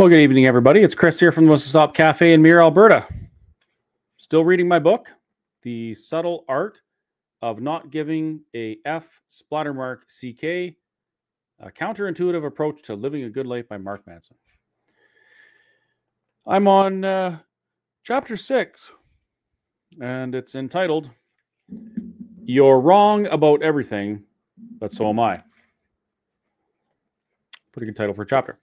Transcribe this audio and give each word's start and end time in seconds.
Well, 0.00 0.08
good 0.08 0.20
evening, 0.20 0.46
everybody. 0.46 0.80
It's 0.80 0.94
Chris 0.94 1.20
here 1.20 1.30
from 1.30 1.44
the 1.44 1.50
Whistle 1.50 1.68
Stop 1.68 1.92
Cafe 1.92 2.32
in 2.32 2.40
Mirror, 2.40 2.62
Alberta. 2.62 3.06
Still 4.16 4.46
reading 4.46 4.66
my 4.66 4.78
book, 4.78 5.10
The 5.60 5.92
Subtle 5.92 6.46
Art 6.48 6.80
of 7.42 7.60
Not 7.60 7.90
Giving 7.90 8.40
a 8.56 8.78
F 8.86 9.20
Splattermark 9.28 10.04
CK, 10.06 10.74
a 11.60 11.70
counterintuitive 11.70 12.46
approach 12.46 12.80
to 12.84 12.94
living 12.94 13.24
a 13.24 13.28
good 13.28 13.46
life 13.46 13.68
by 13.68 13.76
Mark 13.76 14.06
Manson. 14.06 14.36
I'm 16.46 16.66
on 16.66 17.04
uh, 17.04 17.36
chapter 18.02 18.38
six, 18.38 18.90
and 20.00 20.34
it's 20.34 20.54
entitled 20.54 21.10
You're 22.46 22.80
Wrong 22.80 23.26
About 23.26 23.62
Everything, 23.62 24.24
but 24.78 24.92
So 24.92 25.10
Am 25.10 25.20
I. 25.20 25.42
Pretty 27.72 27.84
good 27.84 27.96
title 27.96 28.14
for 28.14 28.22
a 28.22 28.26
chapter. 28.26 28.58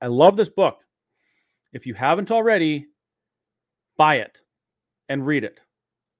I 0.00 0.06
love 0.06 0.36
this 0.36 0.48
book. 0.48 0.80
If 1.72 1.86
you 1.86 1.94
haven't 1.94 2.30
already, 2.30 2.86
buy 3.96 4.16
it 4.16 4.40
and 5.08 5.26
read 5.26 5.44
it. 5.44 5.60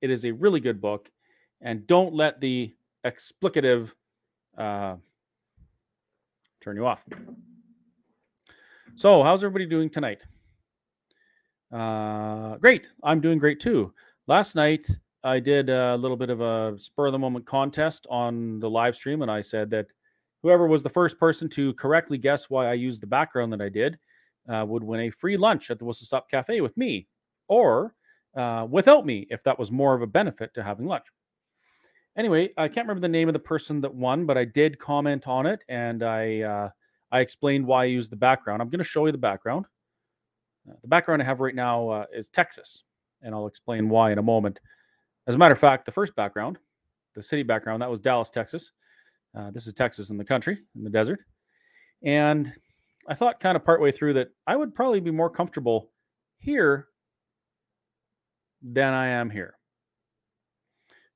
It 0.02 0.10
is 0.10 0.24
a 0.24 0.32
really 0.32 0.60
good 0.60 0.80
book. 0.80 1.10
And 1.60 1.86
don't 1.86 2.14
let 2.14 2.40
the 2.40 2.74
explicative 3.04 3.92
uh, 4.58 4.96
turn 6.60 6.76
you 6.76 6.86
off. 6.86 7.02
So, 8.94 9.22
how's 9.22 9.42
everybody 9.44 9.66
doing 9.66 9.90
tonight? 9.90 10.22
Uh, 11.72 12.56
great. 12.56 12.90
I'm 13.02 13.20
doing 13.20 13.38
great 13.38 13.61
too. 13.61 13.92
Last 14.27 14.55
night, 14.55 14.86
I 15.24 15.40
did 15.40 15.70
a 15.70 15.96
little 15.96 16.16
bit 16.16 16.30
of 16.30 16.40
a 16.40 16.78
spur 16.78 17.06
of 17.06 17.12
the 17.12 17.18
moment 17.18 17.46
contest 17.46 18.06
on 18.08 18.61
the 18.61 18.70
live 18.70 18.94
stream, 18.94 19.22
and 19.22 19.30
I 19.30 19.40
said 19.40 19.70
that 19.70 19.86
whoever 20.47 20.69
was 20.69 20.84
the 20.84 20.89
first 20.89 21.19
person 21.19 21.48
to 21.48 21.75
correctly 21.75 22.16
guess 22.16 22.48
why 22.48 22.69
I 22.69 22.75
used 22.75 23.02
the 23.02 23.06
background 23.08 23.52
that 23.52 23.61
I 23.61 23.69
did 23.69 23.98
uh, 24.48 24.64
would 24.64 24.84
win 24.84 25.00
a 25.00 25.11
free 25.11 25.36
lunch 25.36 25.72
at 25.72 25.80
the 25.80 25.84
Whistle 25.84 26.06
Stop 26.06 26.30
Cafe 26.30 26.61
with 26.61 26.77
me 26.77 27.08
or 27.48 27.97
uh, 28.36 28.64
without 28.70 29.05
me 29.05 29.27
if 29.28 29.42
that 29.42 29.58
was 29.58 29.72
more 29.72 29.92
of 29.92 30.02
a 30.02 30.06
benefit 30.06 30.55
to 30.55 30.62
having 30.62 30.86
lunch. 30.86 31.06
Anyway, 32.17 32.50
I 32.56 32.69
can't 32.69 32.86
remember 32.86 33.00
the 33.00 33.08
name 33.08 33.28
of 33.28 33.33
the 33.33 33.41
person 33.41 33.80
that 33.80 33.92
won, 33.92 34.24
but 34.24 34.39
I 34.39 34.44
did 34.44 34.78
comment 34.78 35.27
on 35.27 35.47
it 35.47 35.64
and 35.69 36.05
I 36.05 36.42
uh, 36.42 36.69
I 37.11 37.20
explained 37.20 37.67
why 37.67 37.83
I 37.83 37.86
used 37.86 38.12
the 38.12 38.17
background. 38.17 38.62
I'm 38.62 38.70
going 38.70 38.78
to 38.78 38.84
show 38.84 39.06
you 39.06 39.12
the 39.12 39.19
background. 39.19 39.64
Uh, 40.70 40.74
the 40.80 40.89
background 40.89 41.22
I 41.22 41.24
have 41.24 41.41
right 41.41 41.56
now 41.56 41.89
uh, 41.89 42.05
is 42.14 42.28
Texas, 42.28 42.84
and 43.20 43.34
I'll 43.34 43.48
explain 43.48 43.89
why 43.89 44.12
in 44.12 44.19
a 44.19 44.22
moment. 44.22 44.61
As 45.27 45.34
a 45.34 45.39
matter 45.39 45.55
of 45.55 45.58
fact, 45.58 45.86
the 45.86 45.92
first 45.92 46.14
background, 46.14 46.58
the 47.17 47.22
city 47.22 47.42
background, 47.42 47.83
that 47.83 47.91
was 47.91 47.98
Dallas, 47.98 48.30
Texas. 48.30 48.70
Uh, 49.37 49.51
this 49.51 49.67
is 49.67 49.75
Texas 49.75 50.09
in 50.09 50.17
the 50.17 50.25
country, 50.25 50.59
in 50.77 50.83
the 50.83 50.91
desert. 50.91 51.20
And 52.03 52.53
I 53.06 53.15
thought 53.15 53.39
kind 53.39 53.55
of 53.55 53.65
partway 53.65 53.92
through 53.92 54.15
that 54.15 54.29
I 54.47 54.56
would 54.56 54.75
probably 54.75 55.01
be 55.01 55.11
more 55.11 55.29
comfortable 55.29 55.91
here 56.39 56.89
than 58.62 58.95
I 58.95 59.09
am 59.09 59.29
here. 59.29 59.59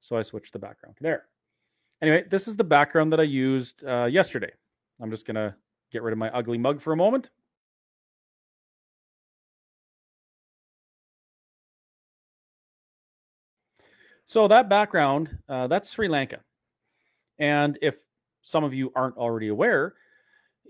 So 0.01 0.17
I 0.17 0.23
switched 0.23 0.53
the 0.53 0.59
background 0.59 0.97
there. 1.01 1.25
Anyway, 2.03 2.25
this 2.31 2.47
is 2.47 2.57
the 2.57 2.65
background 2.65 3.13
that 3.13 3.21
I 3.21 3.25
used 3.25 3.85
uh, 3.85 4.05
yesterday. 4.05 4.53
I'm 5.01 5.11
just 5.11 5.27
going 5.27 5.35
to 5.37 5.55
get 5.91 6.03
rid 6.03 6.13
of 6.13 6.19
my 6.19 6.31
ugly 6.31 6.59
mug 6.59 6.81
for 6.81 6.93
a 6.93 6.97
moment. 6.97 7.31
So 14.27 14.47
that 14.47 14.69
background, 14.69 15.37
uh, 15.49 15.67
that's 15.67 15.91
Sri 15.91 16.07
Lanka. 16.07 16.41
And 17.39 17.79
if 17.83 17.97
some 18.43 18.65
of 18.65 18.75
you 18.75 18.93
aren't 18.95 19.17
already 19.17 19.49
aware, 19.49 19.95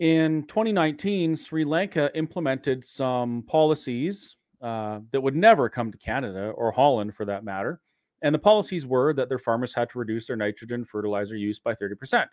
in 0.00 0.44
2019, 0.47 1.36
Sri 1.36 1.64
Lanka 1.64 2.10
implemented 2.16 2.84
some 2.84 3.42
policies 3.47 4.36
uh, 4.62 5.00
that 5.12 5.20
would 5.20 5.36
never 5.36 5.69
come 5.69 5.92
to 5.92 5.98
Canada 5.98 6.53
or 6.56 6.72
Holland 6.72 7.14
for 7.14 7.26
that 7.26 7.44
matter. 7.44 7.80
And 8.22 8.34
the 8.34 8.38
policies 8.38 8.86
were 8.86 9.12
that 9.14 9.28
their 9.28 9.38
farmers 9.38 9.75
had 9.75 9.91
to 9.91 9.98
reduce 9.98 10.26
their 10.26 10.36
nitrogen 10.36 10.84
fertilizer 10.84 11.36
use 11.36 11.59
by 11.59 11.75
30%. 11.75 12.26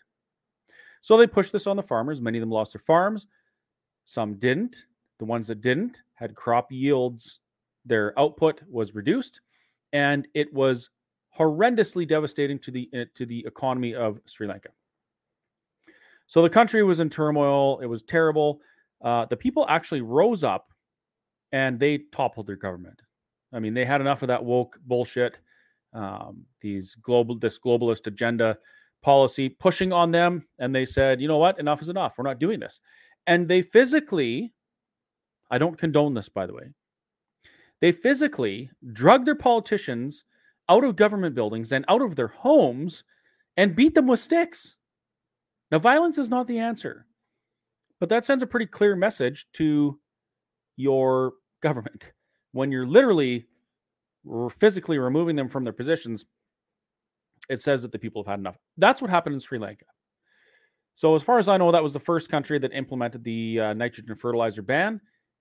So 1.01 1.17
they 1.17 1.27
pushed 1.27 1.51
this 1.51 1.67
on 1.67 1.75
the 1.75 1.83
farmers. 1.83 2.21
Many 2.21 2.37
of 2.37 2.41
them 2.41 2.51
lost 2.51 2.73
their 2.73 2.81
farms. 2.81 3.27
Some 4.05 4.35
didn't. 4.35 4.85
The 5.19 5.25
ones 5.25 5.47
that 5.47 5.61
didn't 5.61 6.01
had 6.13 6.35
crop 6.35 6.71
yields, 6.71 7.39
their 7.85 8.17
output 8.17 8.61
was 8.69 8.95
reduced, 8.95 9.41
and 9.91 10.27
it 10.33 10.53
was 10.53 10.89
horrendously 11.37 12.07
devastating 12.07 12.59
to 12.59 12.71
the 12.71 12.89
to 13.15 13.25
the 13.25 13.43
economy 13.47 13.95
of 13.95 14.19
Sri 14.25 14.47
Lanka. 14.47 14.69
So 16.27 16.41
the 16.41 16.49
country 16.49 16.83
was 16.83 16.99
in 16.99 17.09
turmoil. 17.09 17.79
It 17.79 17.85
was 17.87 18.03
terrible. 18.03 18.61
Uh, 19.01 19.25
the 19.25 19.37
people 19.37 19.65
actually 19.69 20.01
rose 20.01 20.43
up 20.43 20.71
and 21.51 21.79
they 21.79 21.99
toppled 22.11 22.47
their 22.47 22.55
government. 22.55 23.01
I 23.53 23.59
mean, 23.59 23.73
they 23.73 23.85
had 23.85 24.01
enough 24.01 24.21
of 24.21 24.27
that 24.27 24.43
woke 24.43 24.77
bullshit, 24.85 25.39
um, 25.93 26.45
these 26.61 26.95
global, 26.95 27.37
this 27.37 27.57
globalist 27.57 28.07
agenda 28.07 28.57
policy 29.01 29.47
pushing 29.47 29.93
on 29.93 30.11
them. 30.11 30.45
And 30.59 30.75
they 30.75 30.85
said, 30.85 31.21
you 31.21 31.27
know 31.27 31.37
what? 31.37 31.59
Enough 31.59 31.81
is 31.81 31.89
enough. 31.89 32.15
We're 32.17 32.25
not 32.25 32.39
doing 32.39 32.59
this. 32.59 32.81
And 33.27 33.47
they 33.47 33.61
physically, 33.61 34.53
I 35.49 35.57
don't 35.57 35.77
condone 35.77 36.13
this, 36.13 36.29
by 36.29 36.45
the 36.45 36.53
way, 36.53 36.71
they 37.79 37.91
physically 37.91 38.69
drug 38.93 39.23
their 39.23 39.35
politicians 39.35 40.23
out 40.69 40.83
of 40.83 40.95
government 40.95 41.35
buildings 41.35 41.71
and 41.71 41.85
out 41.87 42.01
of 42.01 42.15
their 42.15 42.27
homes 42.27 43.03
and 43.55 43.75
beat 43.75 43.93
them 43.93 44.07
with 44.07 44.19
sticks. 44.19 44.75
Now, 45.71 45.79
violence 45.79 46.17
is 46.17 46.29
not 46.29 46.47
the 46.47 46.59
answer, 46.59 47.05
but 47.99 48.09
that 48.09 48.25
sends 48.25 48.43
a 48.43 48.47
pretty 48.47 48.65
clear 48.65 48.95
message 48.95 49.47
to 49.53 49.99
your 50.77 51.33
government 51.61 52.13
when 52.51 52.71
you're 52.71 52.87
literally 52.87 53.45
physically 54.57 54.97
removing 54.97 55.35
them 55.35 55.49
from 55.49 55.63
their 55.63 55.73
positions. 55.73 56.25
It 57.49 57.61
says 57.61 57.81
that 57.81 57.91
the 57.91 57.99
people 57.99 58.23
have 58.23 58.31
had 58.31 58.39
enough. 58.39 58.57
That's 58.77 59.01
what 59.01 59.09
happened 59.09 59.33
in 59.33 59.39
Sri 59.39 59.59
Lanka. 59.59 59.85
So, 60.95 61.15
as 61.15 61.21
far 61.21 61.37
as 61.37 61.47
I 61.47 61.57
know, 61.57 61.71
that 61.71 61.83
was 61.83 61.93
the 61.93 61.99
first 61.99 62.29
country 62.29 62.57
that 62.59 62.73
implemented 62.73 63.23
the 63.23 63.59
uh, 63.59 63.73
nitrogen 63.73 64.15
fertilizer 64.15 64.61
ban, 64.61 64.99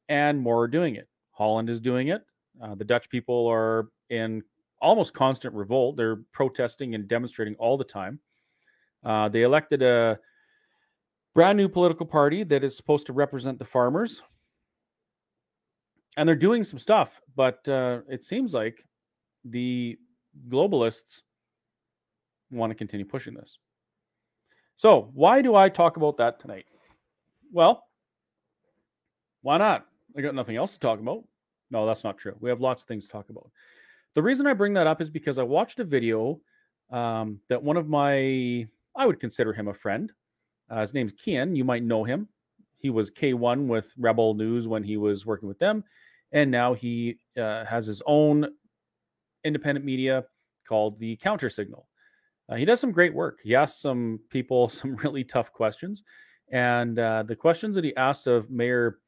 and 0.09 0.41
more 0.41 0.63
are 0.63 0.69
doing 0.69 0.97
it. 0.97 1.09
Holland 1.33 1.71
is 1.71 1.81
doing 1.81 2.09
it. 2.09 2.23
Uh, 2.63 2.75
the 2.75 2.85
Dutch 2.85 3.09
people 3.09 3.47
are 3.47 3.89
in 4.11 4.43
almost 4.81 5.15
constant 5.15 5.55
revolt. 5.55 5.97
They're 5.97 6.21
protesting 6.33 6.95
and 6.95 7.09
demonstrating 7.09 7.55
all 7.57 7.77
the 7.77 7.85
time. 7.85 8.21
Uh, 9.07 9.29
they 9.29 9.43
elected 9.43 9.83
a 9.83 10.19
brand 11.33 11.57
new 11.57 11.69
political 11.69 12.05
party 12.05 12.43
that 12.43 12.65
is 12.65 12.77
supposed 12.77 13.07
to 13.07 13.13
represent 13.13 13.57
the 13.59 13.65
farmers. 13.65 14.21
And 16.17 16.29
they're 16.29 16.35
doing 16.35 16.65
some 16.65 16.79
stuff, 16.79 17.21
but 17.37 17.67
uh, 17.69 18.01
it 18.09 18.25
seems 18.25 18.53
like 18.53 18.85
the 19.45 19.97
globalists 20.49 21.23
want 22.51 22.71
to 22.71 22.75
continue 22.75 23.07
pushing 23.07 23.35
this. 23.35 23.59
So, 24.77 25.11
why 25.15 25.41
do 25.41 25.55
I 25.55 25.69
talk 25.69 25.97
about 25.97 26.17
that 26.17 26.41
tonight? 26.41 26.67
Well, 27.53 27.85
why 29.43 29.59
not? 29.59 29.87
I 30.17 30.23
got 30.23 30.35
nothing 30.35 30.57
else 30.57 30.73
to 30.73 30.81
talk 30.81 30.99
about. 30.99 31.23
No, 31.71 31.87
that's 31.87 32.03
not 32.03 32.19
true. 32.19 32.35
We 32.41 32.51
have 32.51 32.61
lots 32.61 32.83
of 32.83 32.89
things 32.89 33.05
to 33.05 33.11
talk 33.11 33.29
about. 33.29 33.51
The 34.15 34.23
reason 34.23 34.47
I 34.47 34.55
bring 34.55 34.73
that 34.75 34.87
up 34.87 35.01
is 35.01 35.11
because 35.11 35.39
I 35.39 35.43
watched 35.43 35.79
a 35.79 35.85
video 35.85 36.41
um, 36.91 37.41
that 37.49 37.63
one 37.63 37.77
of 37.77 37.89
my 37.89 38.67
I 38.97 39.07
would 39.07 39.21
consider 39.21 39.53
him 39.53 39.69
a 39.69 39.75
friend. 39.75 40.13
Uh, 40.71 40.81
his 40.81 40.95
name's 40.95 41.13
Keean. 41.13 41.55
You 41.55 41.65
might 41.65 41.85
know 41.85 42.05
him. 42.05 42.29
He 42.79 42.91
was 42.91 43.11
K1 43.11 43.67
with 43.67 43.93
Rebel 43.99 44.35
News 44.35 44.69
when 44.69 44.83
he 44.83 44.97
was 44.97 45.27
working 45.27 45.49
with 45.49 45.59
them. 45.59 45.85
And 46.33 46.51
now 46.51 46.75
he 46.75 47.19
uh, 47.37 47.65
has 47.65 47.87
his 47.87 48.03
own 48.07 48.49
independent 49.45 49.85
media 49.85 50.25
called 50.69 50.99
the 50.99 51.17
Counter 51.17 51.49
Signal. 51.49 51.89
Uh, 52.49 52.57
he 52.57 52.65
does 52.65 52.81
some 52.81 52.93
great 52.93 53.15
work. 53.15 53.39
He 53.43 53.55
asks 53.55 53.81
some 53.81 54.21
people 54.31 54.69
some 54.69 54.97
really 54.97 55.25
tough 55.25 55.53
questions. 55.53 56.03
And 56.53 56.99
uh, 56.99 57.25
the 57.25 57.37
questions 57.37 57.75
that 57.75 57.85
he 57.85 57.97
asked 57.97 58.27
of 58.27 58.51
Mayor 58.51 58.99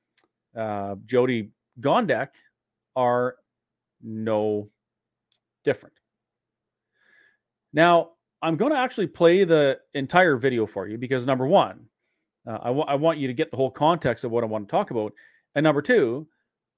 uh, 0.57 0.97
Jyoti 1.07 1.51
Gondek 1.81 2.29
are 2.97 3.37
no 4.03 4.71
different. 5.65 5.95
Now, 7.73 8.13
I'm 8.43 8.57
going 8.57 8.73
to 8.73 8.79
actually 8.79 9.09
play 9.09 9.45
the 9.45 9.79
entire 9.95 10.37
video 10.37 10.67
for 10.67 10.87
you 10.87 10.97
because 10.99 11.27
number 11.27 11.47
one, 11.47 11.87
uh, 12.47 12.59
I, 12.63 12.67
w- 12.69 12.87
I 12.87 12.95
want 12.95 13.19
you 13.19 13.27
to 13.27 13.35
get 13.35 13.51
the 13.51 13.57
whole 13.57 13.71
context 13.71 14.25
of 14.25 14.31
what 14.31 14.45
I 14.45 14.47
want 14.47 14.69
to 14.69 14.71
talk 14.71 14.91
about, 14.91 15.13
and 15.55 15.65
number 15.65 15.83
two, 15.83 16.27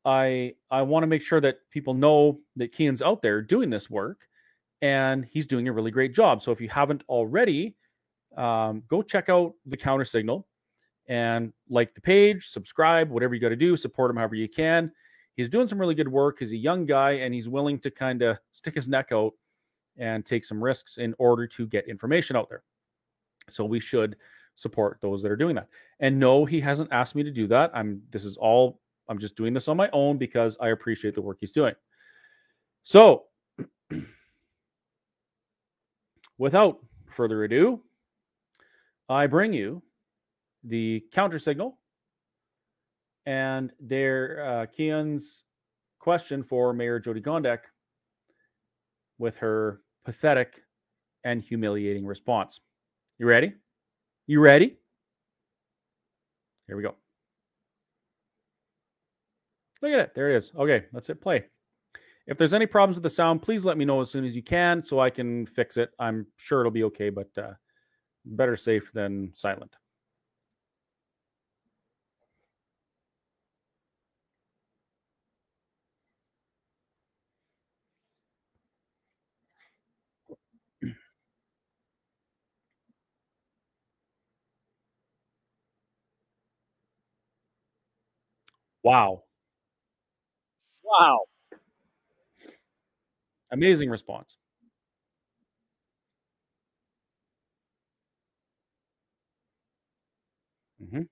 I 0.05 0.55
I 0.71 0.83
want 0.83 1.03
to 1.03 1.07
make 1.07 1.23
sure 1.23 1.41
that 1.41 1.59
people 1.71 1.93
know 1.93 2.41
that 2.57 2.73
Keean's 2.73 3.03
out 3.03 3.21
there 3.21 3.43
doing 3.43 3.69
this 3.69 3.91
work, 3.91 4.27
and 4.81 5.27
he's 5.31 5.47
doing 5.47 5.69
a 5.69 5.73
really 5.73 5.91
great 5.91 6.15
job. 6.15 6.43
So 6.43 6.53
if 6.53 6.61
you 6.61 6.69
haven't 6.69 7.03
already, 7.09 7.77
um, 8.37 8.83
go 8.89 9.03
check 9.03 9.29
out 9.29 9.53
the 9.67 9.77
Counter 9.77 10.05
Signal 10.05 10.47
and 11.09 11.53
like 11.69 11.95
the 11.95 12.01
page, 12.01 12.49
subscribe, 12.49 13.11
whatever 13.11 13.35
you 13.35 13.41
got 13.41 13.51
to 13.51 13.57
do, 13.57 13.77
support 13.77 14.11
him 14.11 14.17
however 14.17 14.37
you 14.37 14.49
can. 14.49 14.91
He's 15.37 15.49
doing 15.49 15.67
some 15.67 15.79
really 15.79 15.95
good 15.95 16.09
work. 16.09 16.39
He's 16.39 16.53
a 16.53 16.57
young 16.57 16.87
guy 16.87 17.12
and 17.12 17.35
he's 17.35 17.49
willing 17.49 17.79
to 17.81 17.91
kind 17.91 18.23
of 18.23 18.39
stick 18.53 18.75
his 18.75 18.89
neck 18.89 19.09
out 19.12 19.33
and 20.00 20.26
take 20.26 20.44
some 20.44 20.62
risks 20.62 20.99
in 20.99 21.14
order 21.19 21.47
to 21.47 21.67
get 21.67 21.88
information 21.88 22.35
out 22.35 22.49
there. 22.49 22.64
So 23.49 23.64
we 23.64 23.79
should 23.79 24.17
support 24.56 24.99
those 25.00 25.23
that 25.23 25.31
are 25.31 25.37
doing 25.37 25.55
that. 25.55 25.69
And 26.00 26.19
no, 26.19 26.44
he 26.44 26.58
hasn't 26.58 26.93
asked 26.93 27.14
me 27.14 27.23
to 27.23 27.31
do 27.31 27.47
that. 27.49 27.70
I'm 27.75 28.02
this 28.11 28.25
is 28.25 28.37
all 28.37 28.81
I'm 29.08 29.19
just 29.19 29.37
doing 29.37 29.52
this 29.52 29.69
on 29.69 29.76
my 29.76 29.88
own 29.93 30.19
because 30.19 30.56
I 30.61 30.69
appreciate 30.69 31.14
the 31.14 31.23
work 31.23 31.38
he's 31.41 31.52
doing. 31.52 31.75
So, 32.82 33.25
without 36.38 36.81
further 37.11 37.44
ado, 37.44 37.81
I 39.08 39.26
bring 39.26 39.52
you 39.52 39.82
the 40.64 41.05
counter 41.12 41.38
signal 41.38 41.79
and 43.26 43.73
their 43.81 44.44
uh, 44.44 44.67
Keean's 44.67 45.44
question 45.99 46.43
for 46.43 46.73
Mayor 46.73 47.00
Jyoti 47.00 47.23
Gondek 47.23 47.58
with 49.19 49.37
her 49.37 49.81
pathetic 50.05 50.62
and 51.25 51.43
humiliating 51.43 52.06
response. 52.06 52.61
You 53.19 53.26
ready? 53.26 53.52
You 54.26 54.41
ready? 54.41 54.76
Here 56.67 56.76
we 56.76 56.82
go. 56.82 56.94
Look 59.82 59.93
at 59.93 60.00
it. 60.00 60.14
There 60.14 60.31
it 60.31 60.37
is. 60.37 60.52
Okay, 60.56 60.85
let's 60.93 61.06
hit 61.06 61.20
play. 61.20 61.44
If 62.26 62.38
there's 62.38 62.55
any 62.55 62.67
problems 62.67 62.97
with 62.97 63.02
the 63.02 63.11
sound, 63.11 63.43
please 63.43 63.64
let 63.64 63.76
me 63.76 63.85
know 63.85 64.00
as 64.00 64.11
soon 64.11 64.25
as 64.25 64.37
you 64.37 64.43
can 64.43 64.82
so 64.82 65.00
I 65.00 65.11
can 65.11 65.47
fix 65.47 65.76
it. 65.76 65.91
I'm 65.99 66.26
sure 66.37 66.61
it'll 66.61 66.70
be 66.70 66.85
okay, 66.85 67.11
but 67.11 67.29
uh, 67.37 67.52
better 68.25 68.56
safe 68.56 68.93
than 68.93 69.32
silent. 69.35 69.75
Wow. 88.82 89.25
Wow. 90.85 91.25
Amazing 93.53 93.91
response. 93.91 94.37
Mm-hmm. 100.82 101.03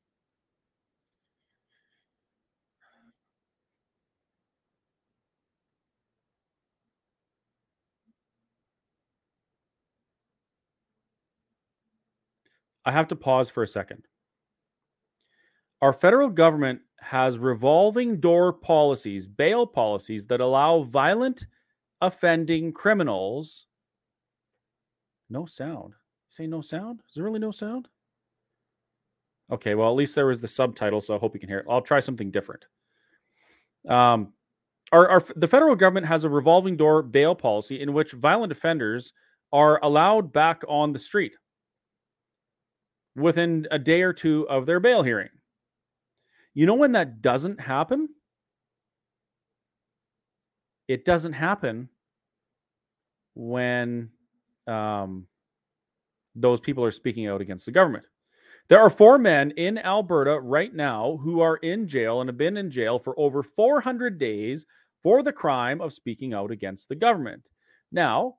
I 12.85 12.91
have 12.91 13.07
to 13.09 13.15
pause 13.17 13.51
for 13.51 13.63
a 13.63 13.69
second. 13.69 14.09
Our 15.83 15.93
federal 15.93 16.29
government 16.29 16.83
has 17.01 17.39
revolving 17.39 18.21
door 18.21 18.53
policies, 18.53 19.27
bail 19.27 19.67
policies 19.67 20.27
that 20.27 20.41
allow 20.41 20.83
violent 20.83 21.47
offending 22.01 22.73
criminals. 22.73 23.67
No 25.31 25.47
sound. 25.47 25.95
say 26.29 26.47
no 26.47 26.61
sound? 26.61 27.01
Is 27.09 27.15
there 27.15 27.25
really 27.25 27.39
no 27.39 27.51
sound? 27.51 27.89
Okay, 29.51 29.75
well, 29.75 29.89
at 29.89 29.97
least 29.97 30.15
there 30.15 30.27
was 30.27 30.41
the 30.41 30.49
subtitle, 30.49 31.01
so 31.01 31.15
I 31.15 31.19
hope 31.19 31.35
you 31.35 31.41
can 31.41 31.49
hear 31.49 31.61
it. 31.61 31.67
I'll 31.69 31.81
try 31.81 32.01
something 32.01 32.31
different. 32.31 32.67
Um, 33.89 34.33
our, 34.93 35.09
our, 35.09 35.23
the 35.37 35.49
federal 35.49 35.75
government 35.75 36.07
has 36.07 36.25
a 36.25 36.31
revolving 36.31 36.77
door 36.77 37.03
bail 37.03 37.35
policy 37.35 37.81
in 37.81 37.93
which 37.93 38.13
violent 38.13 38.53
offenders 38.53 39.13
are 39.53 39.81
allowed 39.83 40.33
back 40.33 40.63
on 40.69 40.93
the 40.93 40.99
street 40.99 41.33
within 43.17 43.67
a 43.71 43.79
day 43.79 44.03
or 44.03 44.13
two 44.13 44.47
of 44.49 44.67
their 44.67 44.81
bail 44.81 45.03
hearing. 45.03 45.29
You 46.55 46.67
know 46.67 46.75
when 46.75 46.93
that 46.93 47.23
doesn't 47.23 47.61
happen? 47.61 48.09
It 50.89 51.05
doesn't 51.05 51.35
happen 51.35 51.89
when 53.35 54.11
um, 54.67 55.27
those 56.35 56.61
people 56.61 56.85
are 56.85 56.91
speaking 56.91 57.27
out 57.27 57.41
against 57.41 57.67
the 57.67 57.73
government. 57.73 58.05
There 58.69 58.81
are 58.81 58.91
four 58.91 59.19
men 59.19 59.53
in 59.53 59.79
Alberta 59.79 60.41
right 60.41 60.75
now 60.75 61.19
who 61.23 61.41
are 61.41 61.57
in 61.57 61.89
jail 61.89 62.21
and 62.21 62.29
have 62.29 62.37
been 62.37 62.57
in 62.57 62.71
jail 62.71 62.99
for 62.99 63.19
over 63.19 63.43
400 63.43 64.19
days 64.19 64.67
for 65.03 65.23
the 65.23 65.33
crime 65.33 65.81
of 65.81 65.93
speaking 65.93 66.35
out 66.35 66.51
against 66.51 66.89
the 66.89 66.95
government. 66.95 67.43
Now, 67.93 68.37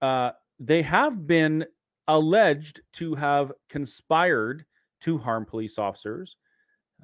uh, 0.00 0.32
they 0.58 0.82
have 0.82 1.26
been 1.26 1.64
alleged 2.08 2.80
to 2.94 3.14
have 3.14 3.52
conspired 3.68 4.64
to 5.02 5.18
harm 5.18 5.44
police 5.44 5.78
officers. 5.78 6.36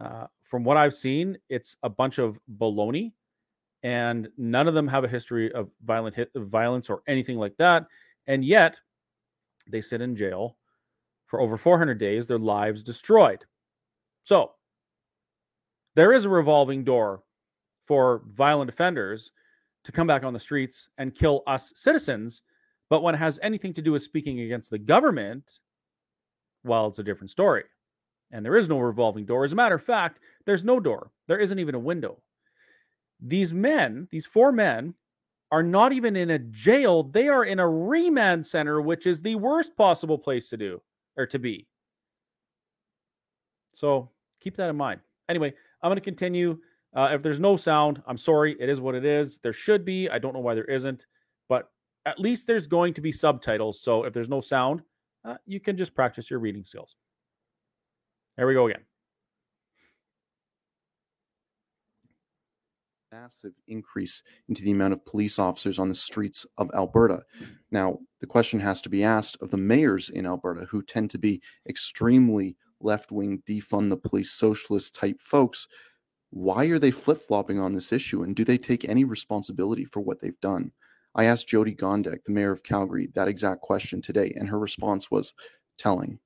Uh, 0.00 0.26
from 0.42 0.64
what 0.64 0.76
I've 0.76 0.94
seen, 0.94 1.36
it's 1.48 1.76
a 1.82 1.88
bunch 1.88 2.18
of 2.18 2.38
baloney, 2.58 3.12
and 3.82 4.28
none 4.36 4.68
of 4.68 4.74
them 4.74 4.88
have 4.88 5.04
a 5.04 5.08
history 5.08 5.52
of 5.52 5.70
violent 5.84 6.14
hit, 6.14 6.30
violence 6.34 6.88
or 6.88 7.02
anything 7.06 7.36
like 7.36 7.56
that. 7.58 7.86
And 8.26 8.44
yet, 8.44 8.78
they 9.70 9.80
sit 9.80 10.00
in 10.00 10.16
jail 10.16 10.56
for 11.26 11.40
over 11.40 11.56
400 11.56 11.98
days, 11.98 12.26
their 12.26 12.38
lives 12.38 12.82
destroyed. 12.82 13.44
So, 14.22 14.52
there 15.94 16.12
is 16.12 16.24
a 16.24 16.30
revolving 16.30 16.84
door 16.84 17.22
for 17.86 18.22
violent 18.28 18.70
offenders 18.70 19.32
to 19.84 19.92
come 19.92 20.06
back 20.06 20.22
on 20.22 20.32
the 20.32 20.40
streets 20.40 20.88
and 20.98 21.14
kill 21.14 21.42
us 21.46 21.72
citizens. 21.74 22.42
But 22.90 23.02
when 23.02 23.14
it 23.14 23.18
has 23.18 23.38
anything 23.42 23.74
to 23.74 23.82
do 23.82 23.92
with 23.92 24.02
speaking 24.02 24.40
against 24.40 24.70
the 24.70 24.78
government, 24.78 25.58
well, 26.64 26.86
it's 26.86 26.98
a 26.98 27.02
different 27.02 27.30
story. 27.30 27.64
And 28.30 28.44
there 28.44 28.56
is 28.56 28.68
no 28.68 28.78
revolving 28.78 29.24
door. 29.24 29.44
As 29.44 29.52
a 29.52 29.56
matter 29.56 29.74
of 29.74 29.82
fact, 29.82 30.20
there's 30.44 30.64
no 30.64 30.80
door, 30.80 31.10
there 31.26 31.38
isn't 31.38 31.58
even 31.58 31.74
a 31.74 31.80
window. 31.80 32.20
These 33.20 33.52
men, 33.52 34.06
these 34.10 34.26
four 34.26 34.52
men, 34.52 34.94
are 35.50 35.62
not 35.62 35.92
even 35.92 36.14
in 36.14 36.30
a 36.30 36.38
jail. 36.38 37.02
They 37.02 37.28
are 37.28 37.44
in 37.44 37.58
a 37.58 37.68
remand 37.68 38.46
center, 38.46 38.80
which 38.80 39.06
is 39.06 39.22
the 39.22 39.34
worst 39.34 39.76
possible 39.76 40.18
place 40.18 40.48
to 40.50 40.56
do 40.56 40.80
or 41.16 41.26
to 41.26 41.38
be. 41.38 41.66
So 43.74 44.10
keep 44.40 44.56
that 44.56 44.68
in 44.68 44.76
mind. 44.76 45.00
Anyway, 45.28 45.52
I'm 45.82 45.88
going 45.88 45.96
to 45.96 46.02
continue. 46.02 46.58
Uh, 46.94 47.10
if 47.12 47.22
there's 47.22 47.40
no 47.40 47.56
sound, 47.56 48.02
I'm 48.06 48.18
sorry. 48.18 48.56
It 48.60 48.68
is 48.68 48.80
what 48.80 48.94
it 48.94 49.04
is. 49.04 49.38
There 49.42 49.52
should 49.52 49.84
be. 49.84 50.08
I 50.08 50.18
don't 50.18 50.34
know 50.34 50.40
why 50.40 50.54
there 50.54 50.64
isn't, 50.64 51.06
but 51.48 51.70
at 52.06 52.18
least 52.18 52.46
there's 52.46 52.66
going 52.66 52.94
to 52.94 53.00
be 53.00 53.12
subtitles. 53.12 53.80
So 53.80 54.04
if 54.04 54.12
there's 54.12 54.28
no 54.28 54.40
sound, 54.40 54.82
uh, 55.24 55.36
you 55.46 55.60
can 55.60 55.76
just 55.76 55.94
practice 55.94 56.30
your 56.30 56.40
reading 56.40 56.64
skills. 56.64 56.96
There 58.38 58.46
we 58.46 58.54
go 58.54 58.68
again. 58.68 58.82
massive 63.10 63.52
increase 63.66 64.22
into 64.48 64.62
the 64.62 64.70
amount 64.70 64.92
of 64.92 65.04
police 65.04 65.38
officers 65.38 65.78
on 65.78 65.88
the 65.88 65.94
streets 65.94 66.46
of 66.56 66.70
Alberta. 66.74 67.22
Now, 67.70 67.98
the 68.20 68.26
question 68.26 68.60
has 68.60 68.80
to 68.82 68.88
be 68.88 69.02
asked 69.02 69.36
of 69.40 69.50
the 69.50 69.56
mayors 69.56 70.10
in 70.10 70.24
Alberta, 70.24 70.66
who 70.66 70.82
tend 70.82 71.10
to 71.10 71.18
be 71.18 71.40
extremely 71.68 72.56
left 72.80 73.10
wing, 73.10 73.42
defund 73.48 73.88
the 73.88 73.96
police, 73.96 74.30
socialist 74.30 74.94
type 74.94 75.20
folks. 75.20 75.66
Why 76.30 76.66
are 76.66 76.78
they 76.78 76.90
flip 76.90 77.18
flopping 77.18 77.58
on 77.58 77.72
this 77.72 77.92
issue? 77.92 78.22
And 78.22 78.36
do 78.36 78.44
they 78.44 78.58
take 78.58 78.88
any 78.88 79.04
responsibility 79.04 79.84
for 79.84 80.00
what 80.00 80.20
they've 80.20 80.40
done? 80.40 80.70
I 81.14 81.24
asked 81.24 81.48
Jyoti 81.48 81.76
Gondek, 81.76 82.24
the 82.24 82.32
mayor 82.32 82.52
of 82.52 82.62
Calgary, 82.62 83.08
that 83.14 83.26
exact 83.26 83.62
question 83.62 84.00
today, 84.00 84.32
and 84.36 84.48
her 84.48 84.58
response 84.58 85.10
was 85.10 85.34
telling. 85.76 86.20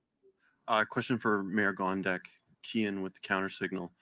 Uh, 0.72 0.86
question 0.86 1.18
for 1.18 1.42
Mayor 1.42 1.74
Gondek, 1.74 2.20
Keean 2.62 3.02
with 3.02 3.12
the 3.12 3.20
counter 3.20 3.50
signal. 3.50 3.92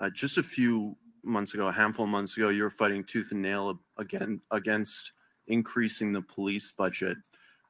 Uh, 0.00 0.10
just 0.10 0.36
a 0.36 0.42
few 0.42 0.96
months 1.22 1.54
ago, 1.54 1.68
a 1.68 1.72
handful 1.72 2.06
of 2.06 2.10
months 2.10 2.36
ago, 2.36 2.48
you 2.48 2.64
were 2.64 2.70
fighting 2.70 3.04
tooth 3.04 3.30
and 3.30 3.40
nail 3.40 3.78
again 3.98 4.40
against 4.50 5.12
increasing 5.46 6.12
the 6.12 6.20
police 6.20 6.72
budget, 6.76 7.16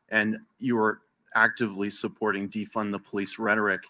and 0.08 0.38
you 0.58 0.76
were 0.76 1.02
actively 1.34 1.90
supporting 1.90 2.48
defund 2.48 2.90
the 2.90 2.98
police 2.98 3.38
rhetoric. 3.38 3.82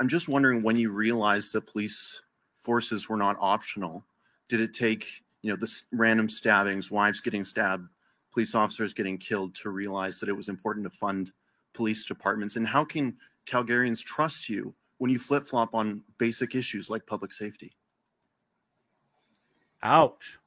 I'm 0.00 0.08
just 0.08 0.28
wondering 0.28 0.64
when 0.64 0.74
you 0.74 0.90
realized 0.90 1.52
that 1.52 1.68
police 1.68 2.20
forces 2.56 3.08
were 3.08 3.16
not 3.16 3.36
optional. 3.38 4.04
Did 4.48 4.58
it 4.58 4.74
take 4.74 5.06
you 5.42 5.52
know 5.52 5.56
the 5.56 5.72
random 5.92 6.28
stabbings, 6.28 6.90
wives 6.90 7.20
getting 7.20 7.44
stabbed, 7.44 7.88
police 8.32 8.56
officers 8.56 8.92
getting 8.92 9.18
killed 9.18 9.54
to 9.54 9.70
realize 9.70 10.18
that 10.18 10.28
it 10.28 10.36
was 10.36 10.48
important 10.48 10.82
to 10.82 10.90
fund 10.90 11.30
police 11.74 12.04
departments? 12.04 12.56
And 12.56 12.66
how 12.66 12.84
can 12.84 13.16
Calgarians 13.50 14.02
trust 14.04 14.48
you 14.48 14.74
when 14.98 15.10
you 15.10 15.18
flip 15.18 15.46
flop 15.46 15.74
on 15.74 16.02
basic 16.18 16.54
issues 16.54 16.88
like 16.90 17.06
public 17.06 17.32
safety? 17.32 17.72
Ouch. 19.82 20.38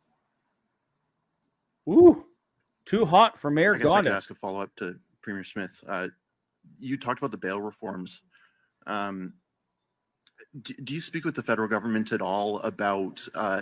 Ooh, 1.89 2.25
too 2.85 3.05
hot 3.05 3.39
for 3.39 3.51
Mayor 3.51 3.75
I 3.75 3.79
guess. 3.79 3.91
I 3.91 4.01
could 4.01 4.11
ask 4.11 4.29
a 4.29 4.35
follow 4.35 4.61
up 4.61 4.73
to 4.77 4.95
Premier 5.21 5.43
Smith. 5.43 5.83
Uh, 5.87 6.07
you 6.79 6.97
talked 6.97 7.19
about 7.19 7.31
the 7.31 7.37
bail 7.37 7.59
reforms. 7.59 8.21
Um, 8.87 9.33
do, 10.61 10.73
do, 10.75 10.93
you 10.93 11.01
speak 11.01 11.25
with 11.25 11.35
the 11.35 11.43
federal 11.43 11.67
government 11.67 12.11
at 12.11 12.21
all 12.21 12.59
about 12.59 13.27
uh, 13.33 13.61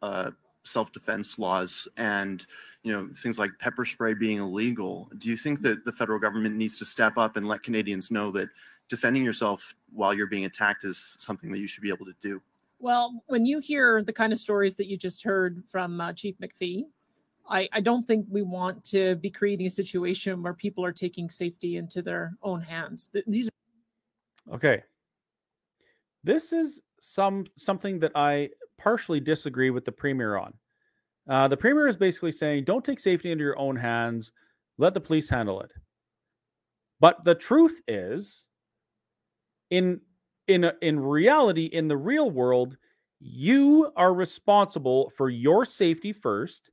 uh, 0.00 0.30
self 0.64 0.92
defense 0.92 1.38
laws 1.38 1.88
and 1.96 2.46
you 2.82 2.92
know 2.92 3.08
things 3.16 3.38
like 3.38 3.50
pepper 3.58 3.84
spray 3.84 4.14
being 4.14 4.38
illegal? 4.38 5.10
Do 5.18 5.28
you 5.28 5.36
think 5.36 5.62
that 5.62 5.84
the 5.84 5.92
federal 5.92 6.18
government 6.18 6.56
needs 6.56 6.78
to 6.78 6.84
step 6.84 7.16
up 7.16 7.36
and 7.36 7.48
let 7.48 7.62
Canadians 7.62 8.10
know 8.10 8.30
that 8.32 8.48
defending 8.92 9.24
yourself 9.24 9.74
while 9.90 10.12
you're 10.12 10.26
being 10.26 10.44
attacked 10.44 10.84
is 10.84 11.16
something 11.18 11.50
that 11.50 11.58
you 11.58 11.66
should 11.66 11.82
be 11.82 11.88
able 11.88 12.04
to 12.04 12.14
do. 12.20 12.42
Well, 12.78 13.22
when 13.26 13.46
you 13.46 13.58
hear 13.58 14.02
the 14.02 14.12
kind 14.12 14.34
of 14.34 14.38
stories 14.38 14.74
that 14.74 14.86
you 14.86 14.98
just 14.98 15.22
heard 15.22 15.62
from 15.66 15.98
uh, 15.98 16.12
Chief 16.12 16.34
McFee, 16.42 16.84
I, 17.48 17.70
I 17.72 17.80
don't 17.80 18.06
think 18.06 18.26
we 18.28 18.42
want 18.42 18.84
to 18.86 19.16
be 19.16 19.30
creating 19.30 19.66
a 19.66 19.70
situation 19.70 20.42
where 20.42 20.52
people 20.52 20.84
are 20.84 20.92
taking 20.92 21.30
safety 21.30 21.78
into 21.78 22.02
their 22.02 22.34
own 22.42 22.60
hands. 22.60 23.08
These 23.26 23.48
are 23.48 24.54
okay. 24.56 24.82
This 26.22 26.52
is 26.52 26.82
some 27.00 27.46
something 27.56 27.98
that 28.00 28.12
I 28.14 28.50
partially 28.82 29.20
disagree 29.20 29.70
with 29.70 29.84
the 29.84 29.92
premier 29.92 30.36
on. 30.36 30.52
Uh, 31.28 31.46
the 31.46 31.56
premier 31.56 31.86
is 31.86 31.96
basically 31.96 32.32
saying, 32.32 32.64
don't 32.64 32.84
take 32.84 32.98
safety 32.98 33.30
into 33.30 33.44
your 33.44 33.58
own 33.58 33.76
hands. 33.76 34.32
Let 34.78 34.94
the 34.94 35.00
police 35.00 35.28
handle 35.28 35.60
it. 35.60 35.70
But 37.00 37.24
the 37.24 37.34
truth 37.34 37.80
is, 37.86 38.44
in 39.70 40.00
in 40.48 40.70
in 40.82 40.98
reality, 40.98 41.66
in 41.66 41.88
the 41.88 41.96
real 41.96 42.30
world, 42.30 42.76
you 43.20 43.92
are 43.96 44.14
responsible 44.14 45.10
for 45.16 45.30
your 45.30 45.64
safety 45.64 46.12
first, 46.12 46.70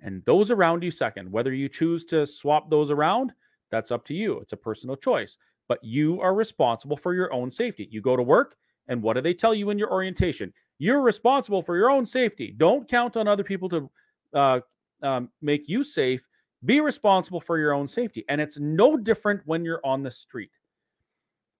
and 0.00 0.24
those 0.24 0.50
around 0.50 0.82
you 0.82 0.90
second. 0.90 1.30
Whether 1.30 1.52
you 1.52 1.68
choose 1.68 2.04
to 2.06 2.26
swap 2.26 2.70
those 2.70 2.90
around, 2.90 3.32
that's 3.70 3.92
up 3.92 4.04
to 4.06 4.14
you. 4.14 4.38
It's 4.40 4.52
a 4.52 4.56
personal 4.56 4.96
choice. 4.96 5.36
But 5.68 5.82
you 5.82 6.20
are 6.20 6.34
responsible 6.34 6.96
for 6.96 7.14
your 7.14 7.32
own 7.32 7.50
safety. 7.50 7.88
You 7.90 8.00
go 8.00 8.16
to 8.16 8.22
work, 8.22 8.56
and 8.88 9.02
what 9.02 9.14
do 9.14 9.20
they 9.20 9.34
tell 9.34 9.54
you 9.54 9.70
in 9.70 9.78
your 9.78 9.92
orientation? 9.92 10.52
You're 10.82 11.00
responsible 11.00 11.62
for 11.62 11.76
your 11.76 11.90
own 11.90 12.04
safety. 12.04 12.52
Don't 12.56 12.88
count 12.88 13.16
on 13.16 13.28
other 13.28 13.44
people 13.44 13.68
to 13.68 13.90
uh, 14.34 14.58
um, 15.00 15.28
make 15.40 15.68
you 15.68 15.84
safe. 15.84 16.26
Be 16.64 16.80
responsible 16.80 17.40
for 17.40 17.56
your 17.56 17.72
own 17.72 17.86
safety. 17.86 18.24
And 18.28 18.40
it's 18.40 18.58
no 18.58 18.96
different 18.96 19.42
when 19.44 19.64
you're 19.64 19.80
on 19.84 20.02
the 20.02 20.10
street. 20.10 20.50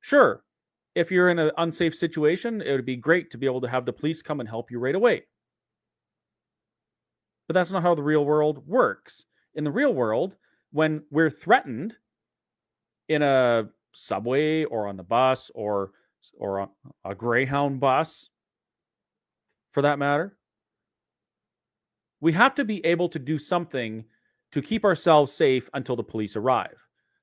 Sure, 0.00 0.42
if 0.96 1.12
you're 1.12 1.28
in 1.28 1.38
an 1.38 1.52
unsafe 1.58 1.94
situation, 1.94 2.62
it 2.62 2.72
would 2.72 2.84
be 2.84 2.96
great 2.96 3.30
to 3.30 3.38
be 3.38 3.46
able 3.46 3.60
to 3.60 3.68
have 3.68 3.86
the 3.86 3.92
police 3.92 4.22
come 4.22 4.40
and 4.40 4.48
help 4.48 4.72
you 4.72 4.80
right 4.80 4.96
away. 4.96 5.22
But 7.46 7.54
that's 7.54 7.70
not 7.70 7.84
how 7.84 7.94
the 7.94 8.02
real 8.02 8.24
world 8.24 8.66
works. 8.66 9.24
In 9.54 9.62
the 9.62 9.70
real 9.70 9.94
world, 9.94 10.34
when 10.72 11.00
we're 11.12 11.30
threatened 11.30 11.94
in 13.08 13.22
a 13.22 13.68
subway 13.92 14.64
or 14.64 14.88
on 14.88 14.96
the 14.96 15.04
bus 15.04 15.48
or 15.54 15.92
or 16.36 16.68
a 17.04 17.14
Greyhound 17.14 17.78
bus 17.78 18.28
for 19.72 19.82
that 19.82 19.98
matter. 19.98 20.36
We 22.20 22.32
have 22.32 22.54
to 22.54 22.64
be 22.64 22.84
able 22.86 23.08
to 23.08 23.18
do 23.18 23.38
something 23.38 24.04
to 24.52 24.62
keep 24.62 24.84
ourselves 24.84 25.32
safe 25.32 25.68
until 25.74 25.96
the 25.96 26.04
police 26.04 26.36
arrive. 26.36 26.76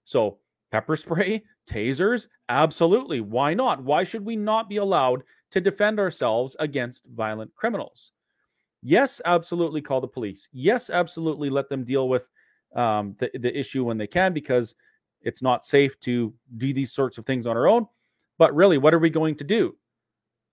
So, 0.04 0.40
pepper 0.72 0.96
spray, 0.96 1.44
tasers, 1.70 2.28
absolutely. 2.50 3.22
Why 3.22 3.54
not? 3.54 3.84
Why 3.84 4.04
should 4.04 4.26
we 4.26 4.36
not 4.36 4.68
be 4.68 4.78
allowed 4.78 5.24
to 5.52 5.62
defend 5.62 6.00
ourselves 6.00 6.56
against 6.60 7.06
violent 7.06 7.54
criminals? 7.56 8.12
Yes, 8.82 9.22
absolutely 9.26 9.82
call 9.82 10.02
the 10.02 10.08
police. 10.08 10.48
Yes, 10.52 10.90
absolutely 10.90 11.50
let 11.50 11.70
them 11.70 11.84
deal 11.84 12.10
with 12.10 12.28
um, 12.76 13.16
the, 13.20 13.30
the 13.36 13.58
issue 13.58 13.84
when 13.84 13.98
they 13.98 14.08
can 14.08 14.34
because 14.34 14.76
it's 15.22 15.42
not 15.42 15.66
safe 15.66 16.00
to 16.02 16.34
do 16.58 16.74
these 16.74 16.92
sorts 16.92 17.18
of 17.18 17.26
things 17.26 17.46
on 17.46 17.58
our 17.58 17.68
own. 17.68 17.86
But 18.38 18.56
really, 18.56 18.78
what 18.78 18.94
are 18.94 19.00
we 19.00 19.10
going 19.10 19.36
to 19.36 19.44
do? 19.44 19.76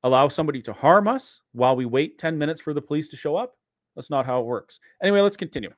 Allow 0.07 0.29
somebody 0.29 0.63
to 0.63 0.73
harm 0.73 1.09
us 1.09 1.41
while 1.53 1.75
we 1.75 1.85
wait 1.85 2.19
10 2.19 2.39
minutes 2.39 2.61
for 2.61 2.73
the 2.73 2.81
police 2.81 3.09
to 3.09 3.17
show 3.17 3.37
up. 3.37 3.57
That's 3.97 4.11
not 4.11 4.27
how 4.27 4.41
it 4.41 4.47
works. 4.47 4.79
Anyway, 5.03 5.21
let's 5.21 5.37
continue. 5.37 5.73